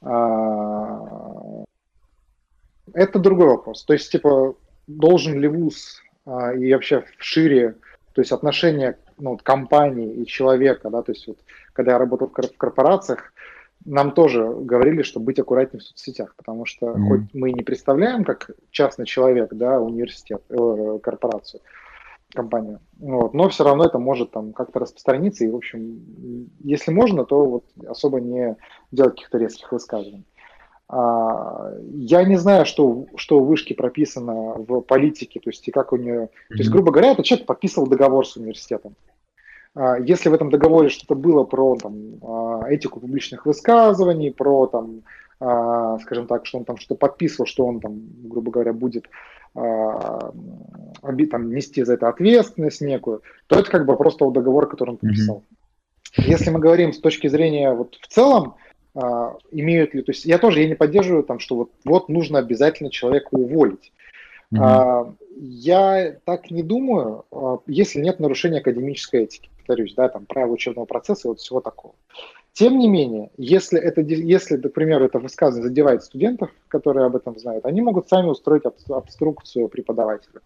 А, 0.00 1.64
это 2.92 3.18
другой 3.18 3.48
вопрос. 3.48 3.84
То 3.84 3.92
есть, 3.92 4.10
типа, 4.10 4.54
должен 4.86 5.38
ли 5.38 5.48
ВУЗ 5.48 6.02
а, 6.26 6.52
и 6.52 6.72
вообще 6.72 7.04
шире, 7.18 7.76
то 8.12 8.20
есть 8.20 8.32
отношение 8.32 8.98
ну, 9.18 9.38
компании 9.42 10.14
и 10.14 10.26
человека, 10.26 10.90
да, 10.90 11.02
то 11.02 11.12
есть 11.12 11.26
вот, 11.26 11.38
когда 11.72 11.92
я 11.92 11.98
работал 11.98 12.28
в 12.28 12.56
корпорациях, 12.56 13.32
нам 13.84 14.12
тоже 14.12 14.46
говорили, 14.46 15.02
что 15.02 15.20
быть 15.20 15.38
аккуратнее 15.38 15.80
в 15.80 15.84
соцсетях, 15.84 16.34
потому 16.36 16.64
что 16.66 16.86
mm-hmm. 16.86 17.08
хоть 17.08 17.34
мы 17.34 17.52
не 17.52 17.62
представляем 17.62 18.24
как 18.24 18.50
частный 18.70 19.06
человек, 19.06 19.52
да, 19.52 19.80
университет, 19.80 20.42
э, 20.48 20.98
корпорацию, 21.02 21.60
компанию, 22.32 22.80
вот, 22.98 23.34
но 23.34 23.48
все 23.48 23.64
равно 23.64 23.84
это 23.84 23.98
может 23.98 24.30
там 24.30 24.52
как-то 24.52 24.78
распространиться, 24.80 25.44
и, 25.44 25.50
в 25.50 25.56
общем, 25.56 26.48
если 26.60 26.92
можно, 26.92 27.24
то 27.24 27.44
вот 27.44 27.64
особо 27.86 28.20
не 28.20 28.56
делать 28.90 29.14
каких-то 29.14 29.38
резких 29.38 29.72
высказываний. 29.72 30.24
А, 30.88 31.72
я 31.94 32.22
не 32.24 32.36
знаю, 32.36 32.66
что, 32.66 33.06
что 33.16 33.40
в 33.40 33.46
вышке 33.46 33.74
прописано 33.74 34.54
в 34.58 34.82
политике, 34.82 35.40
то 35.40 35.48
есть 35.48 35.66
и 35.66 35.70
как 35.70 35.92
у 35.92 35.96
нее... 35.96 36.24
Mm-hmm. 36.24 36.48
То 36.48 36.58
есть, 36.58 36.70
грубо 36.70 36.92
говоря, 36.92 37.12
этот 37.12 37.24
человек 37.24 37.46
подписывал 37.46 37.86
договор 37.86 38.26
с 38.26 38.36
университетом. 38.36 38.94
А, 39.74 39.98
если 39.98 40.28
в 40.28 40.34
этом 40.34 40.50
договоре 40.50 40.88
что-то 40.88 41.14
было 41.14 41.44
про 41.44 41.76
там, 41.76 41.96
а, 42.22 42.68
этику 42.68 43.00
публичных 43.00 43.46
высказываний, 43.46 44.30
про 44.30 44.66
там, 44.66 45.02
а, 45.40 45.98
скажем 46.00 46.26
так, 46.26 46.46
что 46.46 46.58
он 46.58 46.64
там 46.64 46.76
что-то 46.76 46.96
подписывал, 46.96 47.46
что 47.46 47.66
он 47.66 47.80
там, 47.80 48.02
грубо 48.24 48.50
говоря, 48.50 48.72
будет 48.72 49.08
там, 49.54 50.32
нести 51.52 51.84
за 51.84 51.92
это 51.92 52.08
ответственность 52.08 52.80
некую, 52.80 53.20
то 53.48 53.58
это 53.58 53.70
как 53.70 53.84
бы 53.84 53.98
просто 53.98 54.30
договор, 54.30 54.66
который 54.66 54.92
он 54.92 54.96
подписал. 54.96 55.42
Mm-hmm. 56.16 56.22
Если 56.22 56.48
мы 56.48 56.58
говорим 56.58 56.94
с 56.94 56.98
точки 56.98 57.28
зрения 57.28 57.70
вот 57.74 57.96
в 58.00 58.06
целом, 58.06 58.54
имеют 58.94 59.92
ли, 59.92 60.00
то 60.00 60.12
есть 60.12 60.24
я 60.24 60.38
тоже 60.38 60.62
я 60.62 60.68
не 60.68 60.74
поддерживаю 60.74 61.22
там, 61.22 61.38
что 61.38 61.56
вот, 61.56 61.70
вот 61.84 62.08
нужно 62.08 62.38
обязательно 62.38 62.90
человека 62.90 63.28
уволить. 63.32 63.92
Mm-hmm. 64.52 65.16
Я 65.38 66.16
так 66.24 66.50
не 66.50 66.62
думаю, 66.62 67.24
если 67.66 68.00
нет 68.00 68.20
нарушения 68.20 68.58
академической 68.58 69.24
этики 69.24 69.48
повторюсь, 69.62 69.94
да, 69.94 70.08
там 70.08 70.26
правила 70.26 70.52
учебного 70.52 70.86
процесса 70.86 71.28
и 71.28 71.30
вот 71.30 71.40
всего 71.40 71.60
такого. 71.60 71.94
Тем 72.52 72.78
не 72.78 72.88
менее, 72.88 73.30
если, 73.38 73.80
это, 73.80 74.02
если, 74.02 74.56
например, 74.56 75.02
это 75.02 75.18
высказывание 75.18 75.68
задевает 75.68 76.04
студентов, 76.04 76.50
которые 76.68 77.06
об 77.06 77.16
этом 77.16 77.38
знают, 77.38 77.64
они 77.64 77.80
могут 77.80 78.08
сами 78.08 78.28
устроить 78.28 78.64
обструкцию 78.88 79.68
преподавателя. 79.68 80.40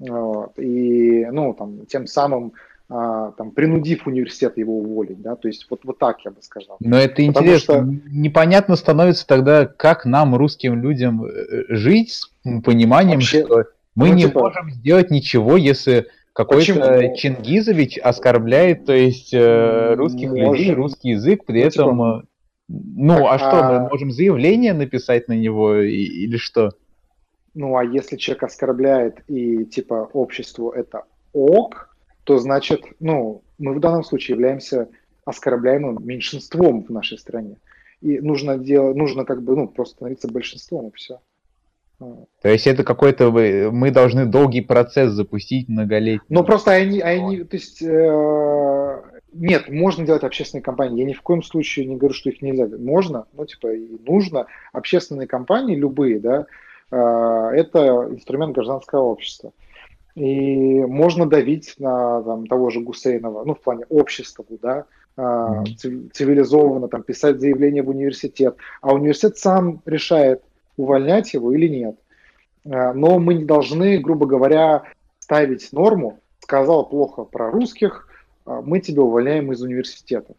Вот, 0.00 0.58
и, 0.58 1.24
ну, 1.26 1.54
там, 1.54 1.86
тем 1.86 2.08
самым 2.08 2.46
а, 2.46 2.50
там, 2.88 3.50
принудив 3.52 4.06
университет 4.06 4.58
его 4.58 4.78
уволить, 4.78 5.20
да, 5.22 5.36
то 5.36 5.48
есть 5.48 5.66
вот, 5.70 5.80
вот 5.84 5.98
так 5.98 6.18
я 6.24 6.30
бы 6.30 6.42
сказал. 6.42 6.76
Но 6.80 6.98
это 6.98 7.16
Потому 7.16 7.28
интересно, 7.28 7.74
что... 7.74 7.84
непонятно 8.10 8.76
становится 8.76 9.26
тогда, 9.26 9.66
как 9.66 10.04
нам, 10.04 10.34
русским 10.34 10.82
людям, 10.82 11.24
э, 11.24 11.64
жить 11.68 12.12
с 12.12 12.30
пониманием, 12.62 13.16
Вообще, 13.16 13.44
что 13.44 13.64
мы 13.94 14.08
ну, 14.08 14.14
не 14.14 14.22
типа... 14.24 14.40
можем 14.40 14.70
сделать 14.70 15.10
ничего, 15.10 15.56
если 15.56 16.08
какой-то 16.34 17.14
Чингизович 17.16 17.98
оскорбляет, 17.98 18.84
то 18.84 18.92
есть 18.92 19.32
э, 19.32 19.94
русских 19.94 20.30
Может. 20.30 20.58
людей, 20.58 20.74
русский 20.74 21.10
язык, 21.10 21.46
при 21.46 21.60
ну, 21.60 21.66
этом... 21.66 21.90
Типа, 21.90 22.28
Ну, 22.68 23.16
так, 23.16 23.26
а 23.30 23.38
что, 23.38 23.64
а... 23.64 23.80
мы 23.80 23.88
можем 23.88 24.10
заявление 24.10 24.74
написать 24.74 25.28
на 25.28 25.34
него 25.34 25.76
или 25.76 26.36
что? 26.36 26.72
Ну, 27.54 27.76
а 27.76 27.84
если 27.84 28.16
человек 28.16 28.42
оскорбляет 28.42 29.22
и 29.28 29.64
типа 29.64 30.10
обществу 30.12 30.70
это 30.70 31.04
ок, 31.32 31.93
то 32.24 32.38
значит, 32.38 32.84
ну, 33.00 33.42
мы 33.58 33.74
в 33.74 33.80
данном 33.80 34.02
случае 34.02 34.34
являемся 34.34 34.88
оскорбляемым 35.24 36.04
меньшинством 36.04 36.82
в 36.84 36.90
нашей 36.90 37.18
стране. 37.18 37.56
И 38.00 38.20
нужно 38.20 38.58
делать, 38.58 38.96
нужно 38.96 39.24
как 39.24 39.42
бы, 39.42 39.56
ну, 39.56 39.68
просто 39.68 39.96
становиться 39.96 40.28
большинством, 40.28 40.88
и 40.88 40.92
все. 40.94 41.20
То 41.98 42.48
есть 42.48 42.66
это 42.66 42.84
какой-то 42.84 43.30
мы 43.30 43.90
должны 43.90 44.26
долгий 44.26 44.60
процесс 44.60 45.12
запустить 45.12 45.68
многолетний. 45.68 46.26
Ну 46.28 46.44
просто 46.44 46.72
они, 46.72 47.00
они 47.00 47.44
то 47.44 47.56
есть 47.56 47.80
э, 47.82 49.02
нет, 49.32 49.68
можно 49.68 50.04
делать 50.04 50.24
общественные 50.24 50.62
кампании. 50.62 51.00
Я 51.00 51.06
ни 51.06 51.12
в 51.12 51.22
коем 51.22 51.42
случае 51.42 51.86
не 51.86 51.96
говорю, 51.96 52.14
что 52.14 52.30
их 52.30 52.42
нельзя. 52.42 52.66
Можно, 52.78 53.26
ну 53.32 53.46
типа 53.46 53.72
и 53.72 53.96
нужно. 54.04 54.46
Общественные 54.72 55.28
кампании 55.28 55.76
любые, 55.76 56.18
да, 56.18 56.46
э, 56.90 57.50
это 57.54 58.08
инструмент 58.10 58.54
гражданского 58.54 59.02
общества. 59.02 59.52
И 60.14 60.80
можно 60.84 61.26
давить 61.26 61.74
на 61.78 62.22
там, 62.22 62.46
того 62.46 62.70
же 62.70 62.80
Гусейнова, 62.80 63.44
ну 63.44 63.54
в 63.54 63.60
плане 63.60 63.84
общества, 63.88 64.44
да, 64.62 64.84
э, 65.16 65.64
цивилизованно 66.12 66.88
там 66.88 67.02
писать 67.02 67.40
заявление 67.40 67.82
в 67.82 67.88
университет, 67.88 68.56
а 68.80 68.94
университет 68.94 69.38
сам 69.38 69.82
решает 69.86 70.42
увольнять 70.76 71.34
его 71.34 71.52
или 71.52 71.66
нет. 71.66 71.96
Э, 72.64 72.92
но 72.92 73.18
мы 73.18 73.34
не 73.34 73.44
должны, 73.44 73.98
грубо 73.98 74.26
говоря, 74.26 74.84
ставить 75.18 75.72
норму, 75.72 76.20
сказал 76.38 76.88
плохо 76.88 77.24
про 77.24 77.50
русских, 77.50 78.08
э, 78.46 78.60
мы 78.64 78.78
тебя 78.78 79.02
увольняем 79.02 79.50
из 79.50 79.62
университета. 79.62 80.34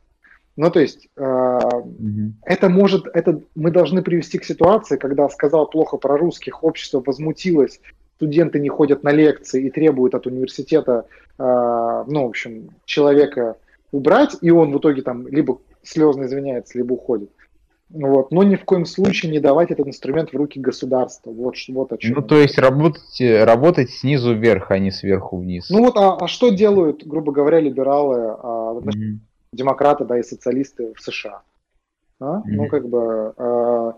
Ну, 0.56 0.72
то 0.72 0.80
есть, 0.80 1.10
mm-hmm. 1.18 2.32
это 2.46 2.70
может, 2.70 3.08
это 3.14 3.42
мы 3.56 3.72
должны 3.72 4.02
привести 4.02 4.38
к 4.38 4.46
ситуации, 4.46 4.96
когда 4.96 5.28
сказал 5.28 5.70
плохо 5.70 5.98
про 5.98 6.18
русских, 6.18 6.64
общество 6.64 7.04
возмутилось, 7.06 7.82
студенты 8.16 8.60
не 8.60 8.70
ходят 8.70 9.04
на 9.04 9.12
лекции 9.12 9.66
и 9.66 9.70
требуют 9.70 10.16
от 10.16 10.28
университета, 10.28 11.06
ну, 11.38 12.26
в 12.26 12.28
общем, 12.30 12.70
человека 12.86 13.58
убрать, 13.92 14.38
и 14.42 14.52
он 14.52 14.72
в 14.72 14.80
итоге 14.80 15.02
там 15.02 15.28
либо 15.28 15.60
слезно 15.84 16.26
извиняется, 16.26 16.78
либо 16.78 16.94
уходит. 16.94 17.30
Вот. 17.90 18.32
Но 18.32 18.44
ни 18.44 18.56
в 18.56 18.66
коем 18.66 18.86
случае 18.86 19.32
не 19.32 19.40
давать 19.40 19.72
этот 19.72 19.88
инструмент 19.88 20.32
в 20.32 20.36
руки 20.36 20.60
государства. 20.60 21.32
Вот, 21.32 21.56
вот 21.70 21.94
о 21.94 21.98
чем. 21.98 22.16
Ну, 22.16 22.22
то 22.22 22.38
есть 22.38 22.58
работать, 22.58 23.22
работать 23.22 23.92
снизу 23.92 24.34
вверх, 24.34 24.72
а 24.72 24.80
не 24.80 24.92
сверху 24.92 25.38
вниз. 25.38 25.70
Ну 25.70 25.86
вот, 25.86 25.96
а, 25.96 26.18
а 26.18 26.28
что 26.28 26.50
делают, 26.50 27.06
грубо 27.06 27.32
говоря, 27.32 27.60
либералы, 27.60 28.36
а, 28.42 28.74
mm-hmm. 28.74 29.18
демократы, 29.54 30.04
да, 30.04 30.20
и 30.20 30.24
социалисты 30.24 30.94
в 30.96 31.02
США? 31.02 31.44
А? 32.20 32.40
Mm-hmm. 32.40 32.42
Ну, 32.48 32.68
как 32.68 32.90
бы 32.90 33.34
а, 33.38 33.94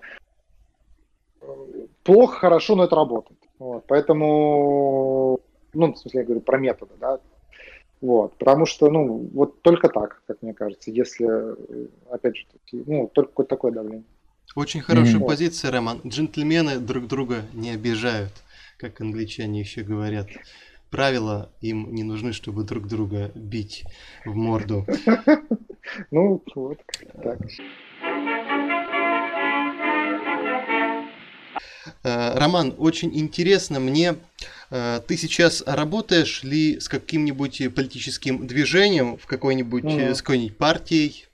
плохо, 2.03 2.39
хорошо, 2.39 2.75
но 2.75 2.83
это 2.83 2.95
работает. 2.95 3.39
Вот. 3.59 3.85
Поэтому, 3.87 5.39
ну, 5.73 5.93
в 5.93 5.97
смысле, 5.97 6.19
я 6.21 6.25
говорю 6.25 6.41
про 6.41 6.57
методы, 6.57 6.93
да, 6.99 7.19
вот, 7.99 8.37
потому 8.37 8.65
что, 8.65 8.89
ну, 8.89 9.27
вот 9.33 9.61
только 9.63 9.89
так, 9.89 10.21
как 10.27 10.41
мне 10.43 10.53
кажется, 10.53 10.91
если, 10.91 11.27
опять 12.11 12.37
же, 12.37 12.45
ну, 12.71 13.09
только 13.11 13.31
вот 13.37 13.47
такое 13.47 13.71
давление. 13.71 14.03
Очень 14.55 14.81
хорошая 14.81 15.15
mm-hmm. 15.15 15.27
позиция, 15.27 15.71
Роман. 15.71 16.01
Джентльмены 16.05 16.79
друг 16.79 17.07
друга 17.07 17.43
не 17.53 17.71
обижают, 17.71 18.31
как 18.77 19.01
англичане 19.01 19.59
еще 19.59 19.81
говорят. 19.81 20.27
Правила 20.91 21.51
им 21.59 21.93
не 21.93 22.03
нужны, 22.03 22.33
чтобы 22.33 22.63
друг 22.63 22.87
друга 22.87 23.31
бить 23.35 23.83
в 24.25 24.35
морду. 24.35 24.85
Ну, 26.11 26.43
вот 26.53 26.79
так. 27.23 27.39
Роман, 32.03 32.73
очень 32.77 33.17
интересно 33.17 33.79
мне, 33.79 34.15
э, 34.71 34.99
ты 35.07 35.17
сейчас 35.17 35.63
работаешь 35.65 36.43
ли 36.43 36.79
с 36.79 36.89
каким-нибудь 36.89 37.73
политическим 37.75 38.47
движением, 38.47 39.17
в 39.17 39.25
какой-нибудь, 39.27 39.83
mm. 39.83 40.15
с 40.15 40.21
какой-нибудь 40.21 40.57
партией? 40.57 41.27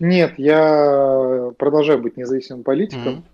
Нет, 0.00 0.34
я 0.38 1.52
продолжаю 1.58 2.00
быть 2.00 2.16
независимым 2.16 2.62
политиком. 2.62 3.24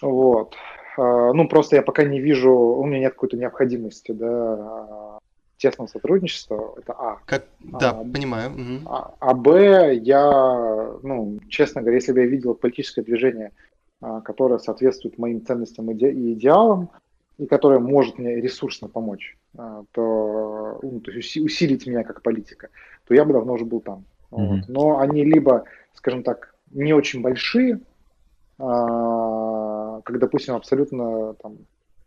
Mm. 0.00 0.08
Вот. 0.08 0.54
Ну, 0.98 1.48
просто 1.48 1.76
я 1.76 1.82
пока 1.82 2.04
не 2.04 2.20
вижу, 2.20 2.52
у 2.52 2.84
меня 2.84 3.00
нет 3.00 3.14
какой-то 3.14 3.38
необходимости, 3.38 4.12
да, 4.12 5.18
тесного 5.62 5.88
сотрудничества, 5.88 6.74
это 6.76 6.92
А. 6.92 7.18
Как, 7.24 7.44
да, 7.60 7.90
а, 7.90 8.04
понимаю. 8.04 8.50
Угу. 8.50 8.88
А, 8.90 9.14
а 9.20 9.34
Б, 9.34 9.94
я, 9.94 10.90
ну, 11.02 11.38
честно 11.48 11.80
говоря, 11.80 11.96
если 11.96 12.12
бы 12.12 12.20
я 12.20 12.26
видел 12.26 12.54
политическое 12.54 13.02
движение, 13.02 13.46
а, 13.46 13.71
которая 14.24 14.58
соответствует 14.58 15.18
моим 15.18 15.44
ценностям 15.44 15.90
и 15.90 16.32
идеалам, 16.32 16.90
и 17.38 17.46
которая 17.46 17.78
может 17.78 18.18
мне 18.18 18.40
ресурсно 18.40 18.88
помочь, 18.88 19.36
а, 19.56 19.84
то, 19.92 20.78
ну, 20.82 21.00
то 21.00 21.10
есть 21.10 21.36
усилить 21.36 21.86
меня 21.86 22.04
как 22.04 22.22
политика, 22.22 22.68
то 23.06 23.14
я 23.14 23.24
бы 23.24 23.32
давно 23.32 23.54
уже 23.54 23.64
был 23.64 23.80
там. 23.80 24.04
Mm-hmm. 24.30 24.46
Вот. 24.46 24.68
Но 24.68 24.98
они 24.98 25.24
либо, 25.24 25.64
скажем 25.94 26.22
так, 26.22 26.54
не 26.70 26.92
очень 26.92 27.22
большие, 27.22 27.80
а, 28.58 30.00
как, 30.02 30.18
допустим, 30.18 30.54
абсолютно 30.54 31.34
там, 31.34 31.58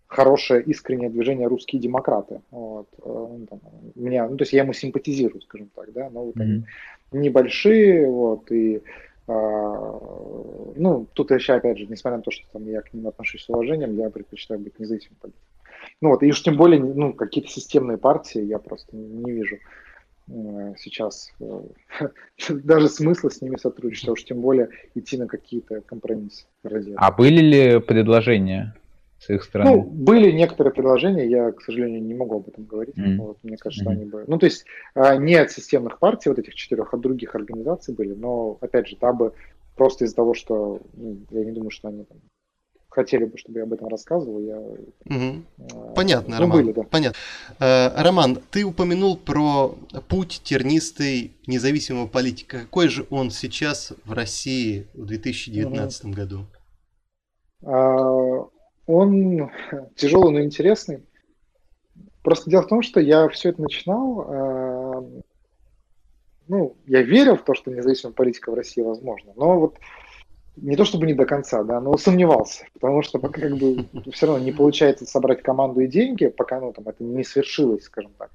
хорошее 0.08 0.64
искреннее 0.64 1.10
движение 1.10 1.48
русские 1.48 1.82
демократы. 1.82 2.42
Вот. 2.52 2.88
Э, 3.00 3.04
ну, 3.04 3.48
там, 3.50 3.60
меня, 3.96 4.28
ну, 4.30 4.38
то 4.38 4.44
есть 4.44 4.54
я 4.54 4.64
ему 4.64 4.74
симпатизирую, 4.74 5.42
скажем 5.42 5.70
так, 5.76 5.92
да, 5.92 6.10
но 6.10 6.26
вот 6.26 6.36
mm-hmm. 6.38 6.42
они 6.42 6.66
небольшие, 7.12 8.10
вот, 8.10 8.52
и 8.52 8.78
а, 8.78 8.82
ну, 9.28 11.08
тут 11.14 11.32
еще, 11.32 11.54
опять 11.54 11.78
же, 11.78 11.88
несмотря 11.88 12.18
на 12.18 12.24
то, 12.24 12.32
что 12.32 12.46
там 12.52 12.68
я 12.68 12.82
к 12.82 12.94
ним 12.94 13.08
отношусь 13.08 13.44
с 13.44 13.50
уважением, 13.50 13.98
я 13.98 14.10
предпочитаю 14.10 14.60
быть 14.60 14.80
независимым 14.80 15.18
политиком. 15.20 15.46
Ну 16.02 16.10
вот, 16.10 16.24
и 16.24 16.30
уж 16.30 16.42
тем 16.42 16.58
более, 16.58 16.80
ну, 16.80 17.14
какие-то 17.14 17.50
системные 17.50 17.98
партии 17.98 18.42
я 18.42 18.60
просто 18.60 18.96
не 18.96 19.32
вижу 19.32 19.58
э, 20.28 20.74
сейчас 20.78 21.32
э, 21.40 21.62
даже 22.50 22.90
смысла 22.90 23.30
с 23.30 23.42
ними 23.42 23.56
сотрудничать, 23.58 24.10
а 24.10 24.12
уж 24.12 24.24
тем 24.24 24.42
более 24.42 24.70
идти 24.94 25.18
на 25.18 25.28
какие-то 25.28 25.82
компромиссы. 25.82 26.46
А 26.98 27.12
были 27.12 27.42
ли 27.42 27.80
предложения? 27.80 28.76
С 29.26 29.30
их 29.30 29.44
стороны? 29.44 29.72
Ну, 29.72 29.82
были 29.84 30.32
некоторые 30.32 30.74
предложения, 30.74 31.28
я, 31.28 31.52
к 31.52 31.62
сожалению, 31.62 32.04
не 32.04 32.14
могу 32.14 32.38
об 32.38 32.48
этом 32.48 32.66
говорить. 32.66 32.98
Mm. 32.98 33.18
Вот, 33.18 33.38
мне 33.44 33.58
кажется, 33.58 33.86
mm. 33.86 33.92
они 33.92 34.06
бы... 34.06 34.24
Ну, 34.28 34.38
то 34.38 34.46
есть 34.46 34.66
а, 34.94 35.16
не 35.16 35.36
от 35.36 35.52
системных 35.52 36.00
партий, 36.00 36.30
вот 36.30 36.40
этих 36.40 36.56
четырех, 36.56 36.94
от 36.94 37.02
других 37.02 37.36
организаций 37.36 37.94
были, 37.94 38.14
но, 38.14 38.58
опять 38.62 38.88
же, 38.88 38.96
там 38.96 39.18
бы 39.18 39.34
просто 39.76 40.06
из-за 40.06 40.16
того, 40.16 40.34
что 40.34 40.82
ну, 40.94 41.18
я 41.32 41.44
не 41.44 41.52
думаю, 41.52 41.72
что 41.72 41.88
они 41.88 42.04
там 42.04 42.18
хотели 42.90 43.26
бы, 43.26 43.38
чтобы 43.38 43.60
я 43.60 43.64
об 43.64 43.74
этом 43.74 43.90
рассказывал, 43.90 44.40
я... 44.40 44.58
Угу. 44.58 45.94
Понятно, 45.96 46.36
ну, 46.36 46.42
Роман. 46.42 46.58
Были, 46.58 46.72
да. 46.72 46.84
Понятно. 46.84 47.18
Э, 47.60 48.02
Роман, 48.02 48.38
ты 48.52 48.64
упомянул 48.64 49.18
про 49.18 49.76
путь 50.08 50.42
тернистый 50.44 51.34
независимого 51.46 52.08
политика. 52.08 52.60
Какой 52.60 52.88
же 52.88 53.06
он 53.10 53.32
сейчас 53.32 53.92
в 54.06 54.14
России 54.14 54.88
в 54.94 55.06
2019 55.06 56.06
угу. 56.06 56.14
году? 56.14 56.46
Он 59.06 59.52
тяжелый, 59.96 60.34
но 60.34 60.42
интересный. 60.42 61.04
Просто 62.24 62.50
дело 62.50 62.64
в 62.64 62.68
том, 62.68 62.82
что 62.82 63.00
я 63.00 63.28
все 63.30 63.50
это 63.50 63.62
начинал, 63.62 64.26
э, 64.28 65.22
ну, 66.48 66.76
я 66.88 67.04
верил 67.04 67.38
в 67.38 67.44
то, 67.44 67.54
что 67.54 67.72
независимая 67.72 68.14
политика 68.14 68.52
в 68.52 68.56
России 68.56 68.82
возможна, 68.82 69.34
но 69.36 69.60
вот 69.60 69.78
не 70.58 70.76
то 70.76 70.86
чтобы 70.86 71.06
не 71.06 71.14
до 71.14 71.26
конца, 71.26 71.64
да, 71.64 71.80
но 71.80 71.98
сомневался, 71.98 72.66
потому 72.74 73.02
что 73.02 73.20
пока 73.20 73.42
как 73.42 73.58
бы 73.58 73.86
все 74.12 74.26
равно 74.26 74.44
не 74.44 74.52
получается 74.52 75.06
собрать 75.06 75.42
команду 75.42 75.82
и 75.82 75.88
деньги, 75.88 76.28
пока 76.28 76.60
ну, 76.60 76.74
там, 76.74 76.88
это 76.88 77.04
не 77.04 77.24
свершилось, 77.24 77.84
скажем 77.84 78.12
так. 78.18 78.32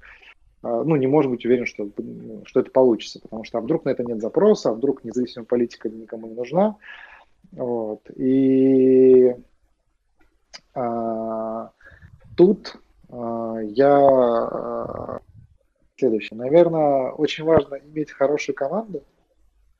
Э, 0.63 0.83
ну, 0.85 0.95
не 0.95 1.07
может 1.07 1.31
быть 1.31 1.45
уверен, 1.45 1.65
что, 1.65 1.89
что 2.45 2.59
это 2.59 2.71
получится, 2.71 3.19
потому 3.19 3.43
что 3.43 3.57
а 3.57 3.61
вдруг 3.61 3.85
на 3.85 3.89
это 3.89 4.03
нет 4.03 4.21
запроса, 4.21 4.69
а 4.69 4.73
вдруг 4.73 5.03
независимая 5.03 5.45
политика 5.45 5.89
никому 5.89 6.27
не 6.27 6.35
нужна. 6.35 6.77
Вот. 7.51 8.09
И 8.15 9.35
тут 12.35 12.75
а, 13.11 13.59
я 13.61 13.97
а, 13.97 15.19
следующее. 15.97 16.37
Наверное, 16.37 17.11
очень 17.11 17.43
важно 17.43 17.75
иметь 17.75 18.11
хорошую 18.11 18.55
команду. 18.55 19.03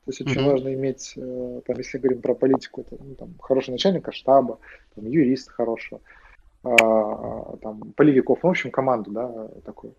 То 0.06 0.10
есть 0.10 0.22
очень 0.22 0.42
mm-hmm. 0.42 0.52
важно 0.52 0.74
иметь, 0.74 1.14
э, 1.16 1.62
там, 1.66 1.78
если 1.78 2.00
говорим 2.00 2.22
про 2.22 2.34
политику, 2.34 2.82
это 2.82 2.98
ну, 3.00 3.14
там, 3.14 3.36
хороший 3.40 3.70
начальника 3.70 4.12
штаба, 4.12 4.58
там, 4.96 5.06
юрист 5.06 5.52
хорошего, 5.52 6.02
там, 6.64 7.94
полевиков, 7.96 8.40
ну, 8.42 8.50
в 8.50 8.52
общем, 8.52 8.72
команду, 8.72 9.12
да, 9.12 9.48
такую. 9.64 9.94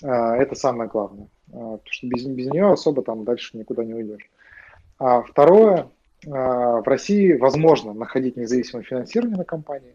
Это 0.00 0.54
самое 0.54 0.88
главное. 0.88 1.26
Потому 1.46 1.80
что 1.84 2.06
без, 2.06 2.24
без 2.26 2.46
нее 2.46 2.72
особо 2.72 3.02
там 3.02 3.24
дальше 3.24 3.56
никуда 3.58 3.84
не 3.84 3.94
уйдешь. 3.94 4.30
А 4.98 5.22
второе, 5.22 5.88
в 6.26 6.82
России 6.86 7.34
возможно 7.34 7.92
находить 7.92 8.36
независимое 8.36 8.84
финансирование 8.84 9.36
на 9.36 9.44
компании. 9.44 9.94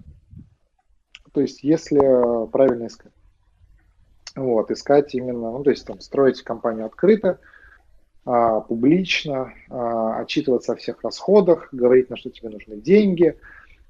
То 1.32 1.42
есть, 1.42 1.64
если 1.64 2.00
э, 2.00 2.48
правильно 2.48 2.88
искать. 2.88 3.12
Вот, 4.36 4.72
искать 4.72 5.14
именно, 5.16 5.52
ну, 5.52 5.64
то 5.64 5.70
есть, 5.70 5.86
там, 5.86 6.00
строить 6.00 6.42
компанию 6.44 6.86
открыто, 6.86 7.40
а, 8.26 8.62
публично, 8.62 9.54
а, 9.70 10.20
отчитываться 10.20 10.74
о 10.74 10.76
всех 10.76 11.02
расходах, 11.04 11.70
говорить, 11.72 12.10
на 12.10 12.18
что 12.18 12.30
тебе 12.30 12.50
нужны 12.50 12.78
деньги, 12.78 13.38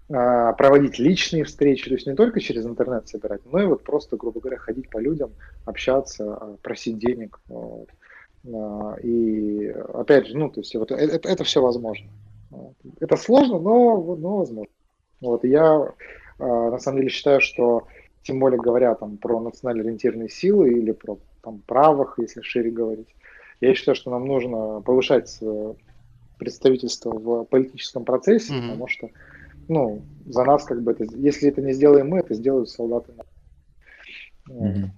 а, 0.10 0.54
проводить 0.54 0.98
личные 0.98 1.44
встречи, 1.44 1.90
то 1.90 1.96
есть 1.96 2.08
не 2.08 2.16
только 2.16 2.40
через 2.40 2.66
интернет 2.66 3.08
собирать, 3.08 3.42
но 3.46 3.62
и 3.62 3.66
вот 3.66 3.84
просто, 3.84 4.16
грубо 4.16 4.40
говоря, 4.40 4.58
ходить 4.58 4.90
по 4.90 4.98
людям, 4.98 5.32
общаться, 5.66 6.36
а, 6.36 6.58
просить 6.62 7.00
денег. 7.00 7.40
Вот. 7.48 7.90
А, 8.54 8.96
и 9.04 9.68
опять 9.68 10.28
же, 10.28 10.38
ну, 10.38 10.50
то 10.50 10.62
есть 10.62 10.74
вот 10.76 10.92
это, 10.92 11.28
это 11.28 11.44
все 11.44 11.62
возможно. 11.62 12.10
Это 13.00 13.16
сложно, 13.18 13.60
но, 13.60 14.16
но 14.16 14.38
возможно. 14.38 14.72
Вот 15.22 15.44
я 15.44 15.94
на 16.40 16.80
самом 16.80 17.00
деле 17.00 17.10
считаю, 17.10 17.42
что 17.42 17.88
тем 18.24 18.40
более 18.40 18.60
говоря 18.60 18.96
там 18.96 19.18
про 19.18 19.40
национально 19.40 19.84
ориентированные 19.84 20.30
силы 20.30 20.70
или 20.70 20.92
про 20.92 21.18
там 21.42 21.62
правых, 21.66 22.16
если 22.18 22.42
шире 22.42 22.72
говорить, 22.72 23.14
я 23.62 23.74
считаю, 23.74 23.96
что 23.96 24.12
нам 24.12 24.26
нужно 24.26 24.82
повышать 24.82 25.40
представительство 26.38 27.12
в 27.12 27.44
политическом 27.46 28.06
процессе, 28.06 28.54
mm-hmm. 28.54 28.62
потому 28.62 28.88
что, 28.88 29.10
ну, 29.68 30.02
за 30.26 30.46
нас 30.46 30.64
как 30.64 30.82
бы 30.82 30.92
это, 30.92 31.04
если 31.04 31.50
это 31.50 31.62
не 31.62 31.74
сделаем 31.74 32.10
мы, 32.10 32.20
это 32.20 32.34
сделают 32.34 32.70
солдаты. 32.70 33.14
Mm-hmm. 34.50 34.90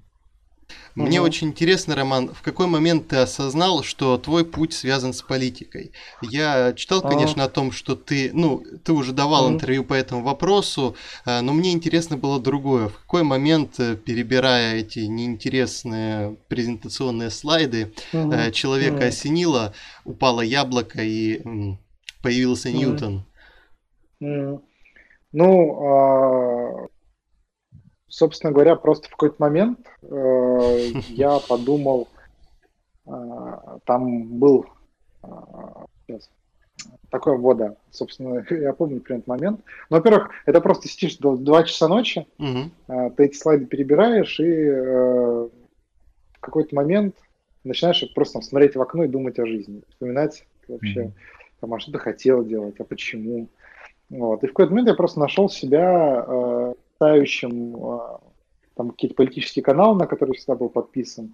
Мне 0.95 1.19
угу. 1.19 1.27
очень 1.27 1.47
интересно, 1.47 1.95
Роман, 1.95 2.29
в 2.33 2.41
какой 2.41 2.67
момент 2.67 3.07
ты 3.07 3.17
осознал, 3.17 3.83
что 3.83 4.17
твой 4.17 4.45
путь 4.45 4.73
связан 4.73 5.13
с 5.13 5.21
политикой? 5.21 5.91
Я 6.21 6.73
читал, 6.73 7.01
конечно, 7.01 7.43
а. 7.43 7.45
о 7.45 7.49
том, 7.49 7.71
что 7.71 7.95
ты, 7.95 8.31
ну, 8.33 8.63
ты 8.83 8.91
уже 8.91 9.13
давал 9.13 9.45
угу. 9.45 9.53
интервью 9.53 9.83
по 9.83 9.93
этому 9.93 10.23
вопросу, 10.23 10.95
а, 11.25 11.41
но 11.41 11.53
мне 11.53 11.71
интересно 11.71 12.17
было 12.17 12.39
другое. 12.39 12.89
В 12.89 12.97
какой 12.99 13.23
момент, 13.23 13.79
э, 13.79 13.95
перебирая 13.95 14.75
эти 14.75 14.99
неинтересные 14.99 16.35
презентационные 16.47 17.29
слайды, 17.29 17.93
угу. 18.11 18.51
человека 18.51 18.97
угу. 18.97 19.05
осенило, 19.05 19.73
упало 20.03 20.41
яблоко 20.41 21.01
и 21.01 21.41
появился 22.21 22.69
угу. 22.69 22.77
Ньютон? 22.77 23.25
Ну, 25.33 25.85
а, 25.85 26.87
собственно 28.11 28.51
говоря, 28.51 28.75
просто 28.75 29.07
в 29.07 29.11
какой-то 29.11 29.35
момент 29.39 29.79
э, 30.03 30.91
я 31.07 31.39
подумал, 31.49 32.09
э, 33.07 33.11
там 33.85 34.27
был 34.37 34.65
э, 35.23 35.27
сейчас, 36.05 36.29
такое 37.09 37.37
вот, 37.37 37.57
да, 37.57 37.75
собственно, 37.89 38.45
я 38.49 38.73
помню 38.73 39.01
этот 39.01 39.27
момент. 39.27 39.61
Ну, 39.89 39.97
во-первых, 39.97 40.29
это 40.45 40.61
просто 40.61 40.87
сидишь 40.87 41.17
до 41.17 41.37
2 41.37 41.63
часа 41.63 41.87
ночи, 41.87 42.27
угу. 42.37 42.69
э, 42.89 43.09
ты 43.11 43.25
эти 43.25 43.37
слайды 43.37 43.65
перебираешь, 43.65 44.39
и 44.39 44.43
э, 44.43 45.49
в 46.33 46.39
какой-то 46.41 46.75
момент 46.75 47.15
начинаешь 47.63 48.03
просто 48.13 48.33
там, 48.33 48.41
смотреть 48.41 48.75
в 48.75 48.81
окно 48.81 49.05
и 49.05 49.07
думать 49.07 49.39
о 49.39 49.45
жизни, 49.45 49.83
вспоминать 49.89 50.45
вообще, 50.67 51.03
угу. 51.03 51.13
там, 51.61 51.73
а 51.73 51.79
что 51.79 51.93
ты 51.93 51.99
хотел 51.99 52.43
делать, 52.43 52.75
а 52.79 52.83
почему. 52.83 53.47
Вот. 54.09 54.43
И 54.43 54.47
в 54.47 54.49
какой-то 54.49 54.71
момент 54.71 54.89
я 54.89 54.95
просто 54.95 55.21
нашел 55.21 55.47
себя 55.47 56.25
э, 56.27 56.73
ставящим 57.01 57.75
а, 57.83 58.21
там 58.75 58.91
какие-то 58.91 59.15
политические 59.15 59.63
каналы, 59.63 59.97
на 59.97 60.05
которые 60.05 60.35
всегда 60.35 60.53
был 60.53 60.69
подписан, 60.69 61.33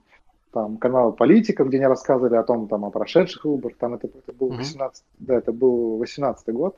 там 0.53 0.77
каналы 0.77 1.11
политиков, 1.11 1.67
где 1.67 1.77
они 1.77 1.87
рассказывали 1.87 2.35
о 2.35 2.43
том, 2.43 2.69
там, 2.69 2.85
о 2.85 2.89
прошедших 2.89 3.43
выборах, 3.43 3.75
там 3.77 3.95
это, 3.95 4.07
это 4.07 4.31
был 4.31 4.47
18, 4.47 5.03
mm-hmm. 5.03 5.05
да, 5.19 5.35
это 5.35 5.51
был 5.51 5.97
18 5.97 6.53
год, 6.53 6.77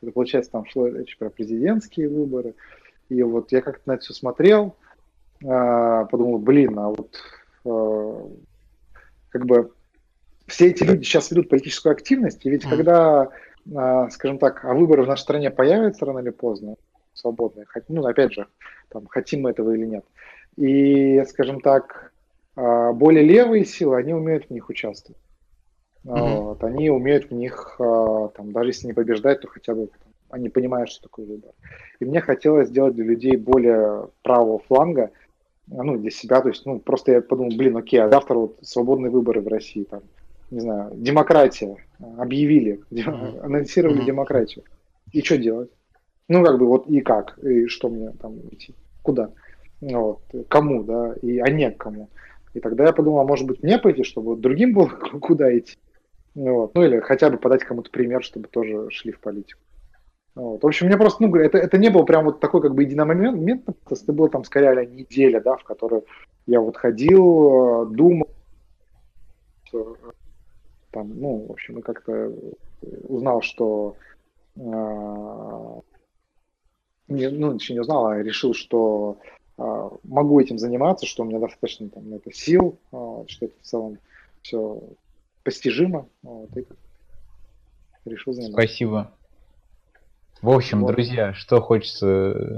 это, 0.00 0.12
получается, 0.12 0.50
там 0.50 0.64
шло 0.64 0.88
речь 0.88 1.18
про 1.18 1.28
президентские 1.28 2.08
выборы, 2.08 2.54
и 3.10 3.22
вот 3.22 3.52
я 3.52 3.60
как-то 3.60 3.82
на 3.84 3.92
это 3.92 4.02
все 4.02 4.14
смотрел, 4.14 4.76
э, 5.44 6.06
подумал, 6.10 6.38
блин, 6.38 6.78
а 6.78 6.88
вот 6.88 7.14
э, 7.66 8.28
как 9.28 9.44
бы 9.44 9.72
все 10.46 10.68
эти 10.68 10.84
люди 10.84 11.04
сейчас 11.04 11.30
ведут 11.30 11.50
политическую 11.50 11.92
активность, 11.92 12.46
и 12.46 12.50
ведь 12.50 12.64
mm-hmm. 12.64 12.76
когда, 12.76 14.08
скажем 14.08 14.38
так, 14.38 14.64
а 14.64 14.72
выборы 14.72 15.02
в 15.02 15.06
нашей 15.06 15.20
стране 15.20 15.50
появятся 15.50 16.06
рано 16.06 16.20
или 16.20 16.30
поздно, 16.30 16.76
свободные. 17.22 17.66
Ну, 17.88 18.04
опять 18.04 18.32
же, 18.32 18.46
там, 18.88 19.06
хотим 19.06 19.42
мы 19.42 19.50
этого 19.50 19.72
или 19.72 19.86
нет. 19.86 20.04
И, 20.56 21.22
скажем 21.28 21.60
так, 21.60 22.12
а, 22.56 22.92
более 22.92 23.24
левые 23.24 23.64
силы, 23.64 23.96
они 23.96 24.12
умеют 24.12 24.46
в 24.46 24.50
них 24.50 24.68
участвовать. 24.68 25.20
Mm-hmm. 26.04 26.40
Вот, 26.40 26.64
они 26.64 26.90
умеют 26.90 27.30
в 27.30 27.34
них, 27.34 27.76
а, 27.78 28.28
там, 28.28 28.52
даже 28.52 28.70
если 28.70 28.88
не 28.88 28.92
побеждать, 28.92 29.40
то 29.40 29.48
хотя 29.48 29.74
бы 29.74 29.86
там, 29.86 30.12
они 30.30 30.48
понимают, 30.48 30.90
что 30.90 31.04
такое 31.04 31.26
выбор. 31.26 31.52
И 32.00 32.04
мне 32.04 32.20
хотелось 32.20 32.68
сделать 32.68 32.94
для 32.94 33.04
людей 33.04 33.36
более 33.36 34.08
правого 34.22 34.58
фланга, 34.58 35.10
ну, 35.68 35.96
для 35.96 36.10
себя, 36.10 36.40
то 36.40 36.48
есть, 36.48 36.66
ну, 36.66 36.80
просто 36.80 37.12
я 37.12 37.22
подумал, 37.22 37.56
блин, 37.56 37.76
окей, 37.76 38.02
а 38.02 38.10
завтра 38.10 38.34
вот 38.34 38.58
свободные 38.62 39.10
выборы 39.10 39.40
в 39.40 39.48
России, 39.48 39.84
там, 39.84 40.02
не 40.50 40.60
знаю, 40.60 40.90
демократия, 40.94 41.76
объявили, 42.18 42.80
mm-hmm. 42.90 43.40
анонсировали 43.40 44.02
mm-hmm. 44.02 44.06
демократию. 44.06 44.64
И 45.12 45.22
что 45.22 45.38
делать? 45.38 45.70
Ну, 46.28 46.44
как 46.44 46.58
бы 46.58 46.66
вот 46.66 46.86
и 46.86 47.00
как, 47.00 47.38
и 47.38 47.66
что 47.66 47.88
мне 47.88 48.10
там 48.12 48.38
идти, 48.50 48.74
куда, 49.02 49.30
вот, 49.80 50.22
кому, 50.48 50.84
да, 50.84 51.14
и, 51.20 51.38
а 51.38 51.50
не 51.50 51.70
к 51.70 51.78
кому. 51.78 52.08
И 52.54 52.60
тогда 52.60 52.84
я 52.84 52.92
подумал, 52.92 53.20
а 53.20 53.24
может 53.24 53.46
быть 53.46 53.62
мне 53.62 53.78
пойти, 53.78 54.02
чтобы 54.04 54.36
другим 54.36 54.72
было 54.72 54.86
куда 55.20 55.56
идти. 55.56 55.76
Вот. 56.34 56.74
Ну 56.74 56.84
или 56.84 57.00
хотя 57.00 57.30
бы 57.30 57.38
подать 57.38 57.64
кому-то 57.64 57.90
пример, 57.90 58.22
чтобы 58.22 58.48
тоже 58.48 58.90
шли 58.90 59.12
в 59.12 59.20
политику. 59.20 59.60
Вот. 60.34 60.62
В 60.62 60.66
общем, 60.66 60.86
мне 60.86 60.96
просто, 60.96 61.22
ну, 61.22 61.34
это, 61.36 61.58
это 61.58 61.76
не 61.76 61.90
было 61.90 62.04
прям 62.04 62.24
вот 62.24 62.40
такой 62.40 62.62
как 62.62 62.74
бы 62.74 62.84
единомоментно, 62.84 63.62
это 63.90 64.12
было 64.12 64.30
там 64.30 64.44
скорее 64.44 64.86
неделя, 64.86 65.40
да, 65.40 65.56
в 65.56 65.64
которой 65.64 66.02
я 66.46 66.60
вот 66.60 66.76
ходил, 66.76 67.86
думал, 67.86 68.28
там, 70.90 71.08
ну, 71.18 71.46
в 71.48 71.52
общем, 71.52 71.78
и 71.78 71.82
как-то 71.82 72.32
узнал, 73.08 73.42
что 73.42 73.96
э, 74.56 75.80
не, 77.08 77.28
ну, 77.28 77.54
еще 77.54 77.74
не 77.74 77.80
узнал, 77.80 78.06
а 78.06 78.22
решил, 78.22 78.54
что 78.54 79.18
э, 79.58 79.90
могу 80.04 80.40
этим 80.40 80.58
заниматься, 80.58 81.06
что 81.06 81.22
у 81.22 81.26
меня 81.26 81.38
достаточно 81.38 81.88
там, 81.88 82.10
на 82.10 82.14
это 82.16 82.32
сил, 82.32 82.78
э, 82.92 83.24
что 83.26 83.46
это 83.46 83.54
в 83.60 83.64
целом 83.64 83.98
все 84.42 84.82
постижимо. 85.42 86.08
Вот, 86.22 86.56
и 86.56 86.66
решил 88.04 88.32
заниматься. 88.32 88.60
Спасибо. 88.60 89.12
В 90.40 90.50
общем, 90.50 90.80
вот. 90.80 90.92
друзья, 90.92 91.34
что 91.34 91.60
хочется 91.60 92.08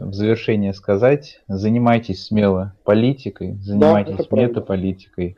в 0.06 0.14
завершение 0.14 0.72
сказать, 0.72 1.42
занимайтесь 1.48 2.26
смело 2.26 2.74
политикой, 2.82 3.58
занимайтесь 3.60 4.26
да, 4.26 4.36
метаполитикой. 4.36 5.36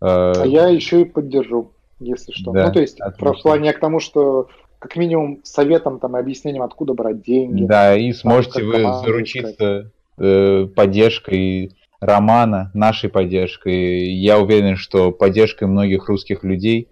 А 0.00 0.44
я 0.44 0.68
еще 0.68 1.00
и 1.00 1.04
поддержу, 1.06 1.72
если 1.98 2.32
что. 2.32 2.52
Да, 2.52 2.66
ну, 2.66 2.72
то 2.74 2.80
есть, 2.80 3.00
в 3.00 3.42
плане 3.42 3.72
к 3.72 3.80
тому, 3.80 4.00
что 4.00 4.50
как 4.78 4.96
минимум 4.96 5.40
советом 5.44 5.98
там 5.98 6.16
и 6.16 6.20
объяснением, 6.20 6.62
откуда 6.62 6.94
брать 6.94 7.22
деньги. 7.22 7.64
Да, 7.64 7.96
и 7.96 8.12
сможете 8.12 8.60
там, 8.60 8.68
вы 8.68 8.82
заручиться 9.04 9.90
э, 10.18 10.66
поддержкой 10.74 11.72
Романа, 12.00 12.70
нашей 12.74 13.08
поддержкой. 13.08 14.12
Я 14.12 14.38
уверен, 14.38 14.76
что 14.76 15.12
поддержкой 15.12 15.64
многих 15.64 16.08
русских 16.08 16.44
людей, 16.44 16.88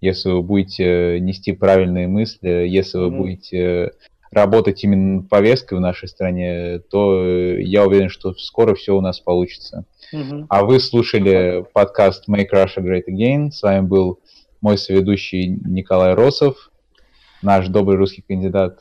если 0.00 0.30
вы 0.30 0.42
будете 0.42 1.20
нести 1.20 1.52
правильные 1.52 2.08
мысли, 2.08 2.66
если 2.68 2.98
вы 2.98 3.06
mm-hmm. 3.06 3.16
будете 3.16 3.92
работать 4.30 4.82
именно 4.82 5.22
повесткой 5.22 5.78
в 5.78 5.80
нашей 5.80 6.08
стране, 6.08 6.80
то 6.90 7.22
я 7.24 7.86
уверен, 7.86 8.08
что 8.08 8.34
скоро 8.34 8.74
все 8.74 8.96
у 8.96 9.00
нас 9.00 9.20
получится. 9.20 9.84
Mm-hmm. 10.12 10.46
А 10.48 10.64
вы 10.64 10.80
слушали 10.80 11.64
подкаст 11.72 12.28
Make 12.28 12.50
Russia 12.52 12.78
Great 12.78 13.04
Again. 13.08 13.50
С 13.50 13.62
вами 13.62 13.86
был 13.86 14.20
мой 14.60 14.78
соведущий 14.78 15.48
Николай 15.48 16.14
Росов 16.14 16.71
наш 17.42 17.68
добрый 17.68 17.98
русский 17.98 18.22
кандидат 18.22 18.80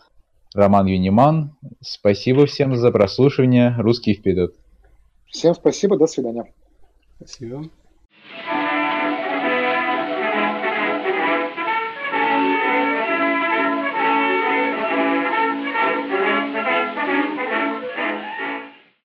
Роман 0.53 0.85
Юниман. 0.85 1.55
Спасибо 1.81 2.45
всем 2.45 2.75
за 2.75 2.91
прослушивание. 2.91 3.75
Русский 3.77 4.13
вперед. 4.13 4.53
Всем 5.27 5.53
спасибо, 5.53 5.97
до 5.97 6.07
свидания. 6.07 6.53
Спасибо. 7.17 7.69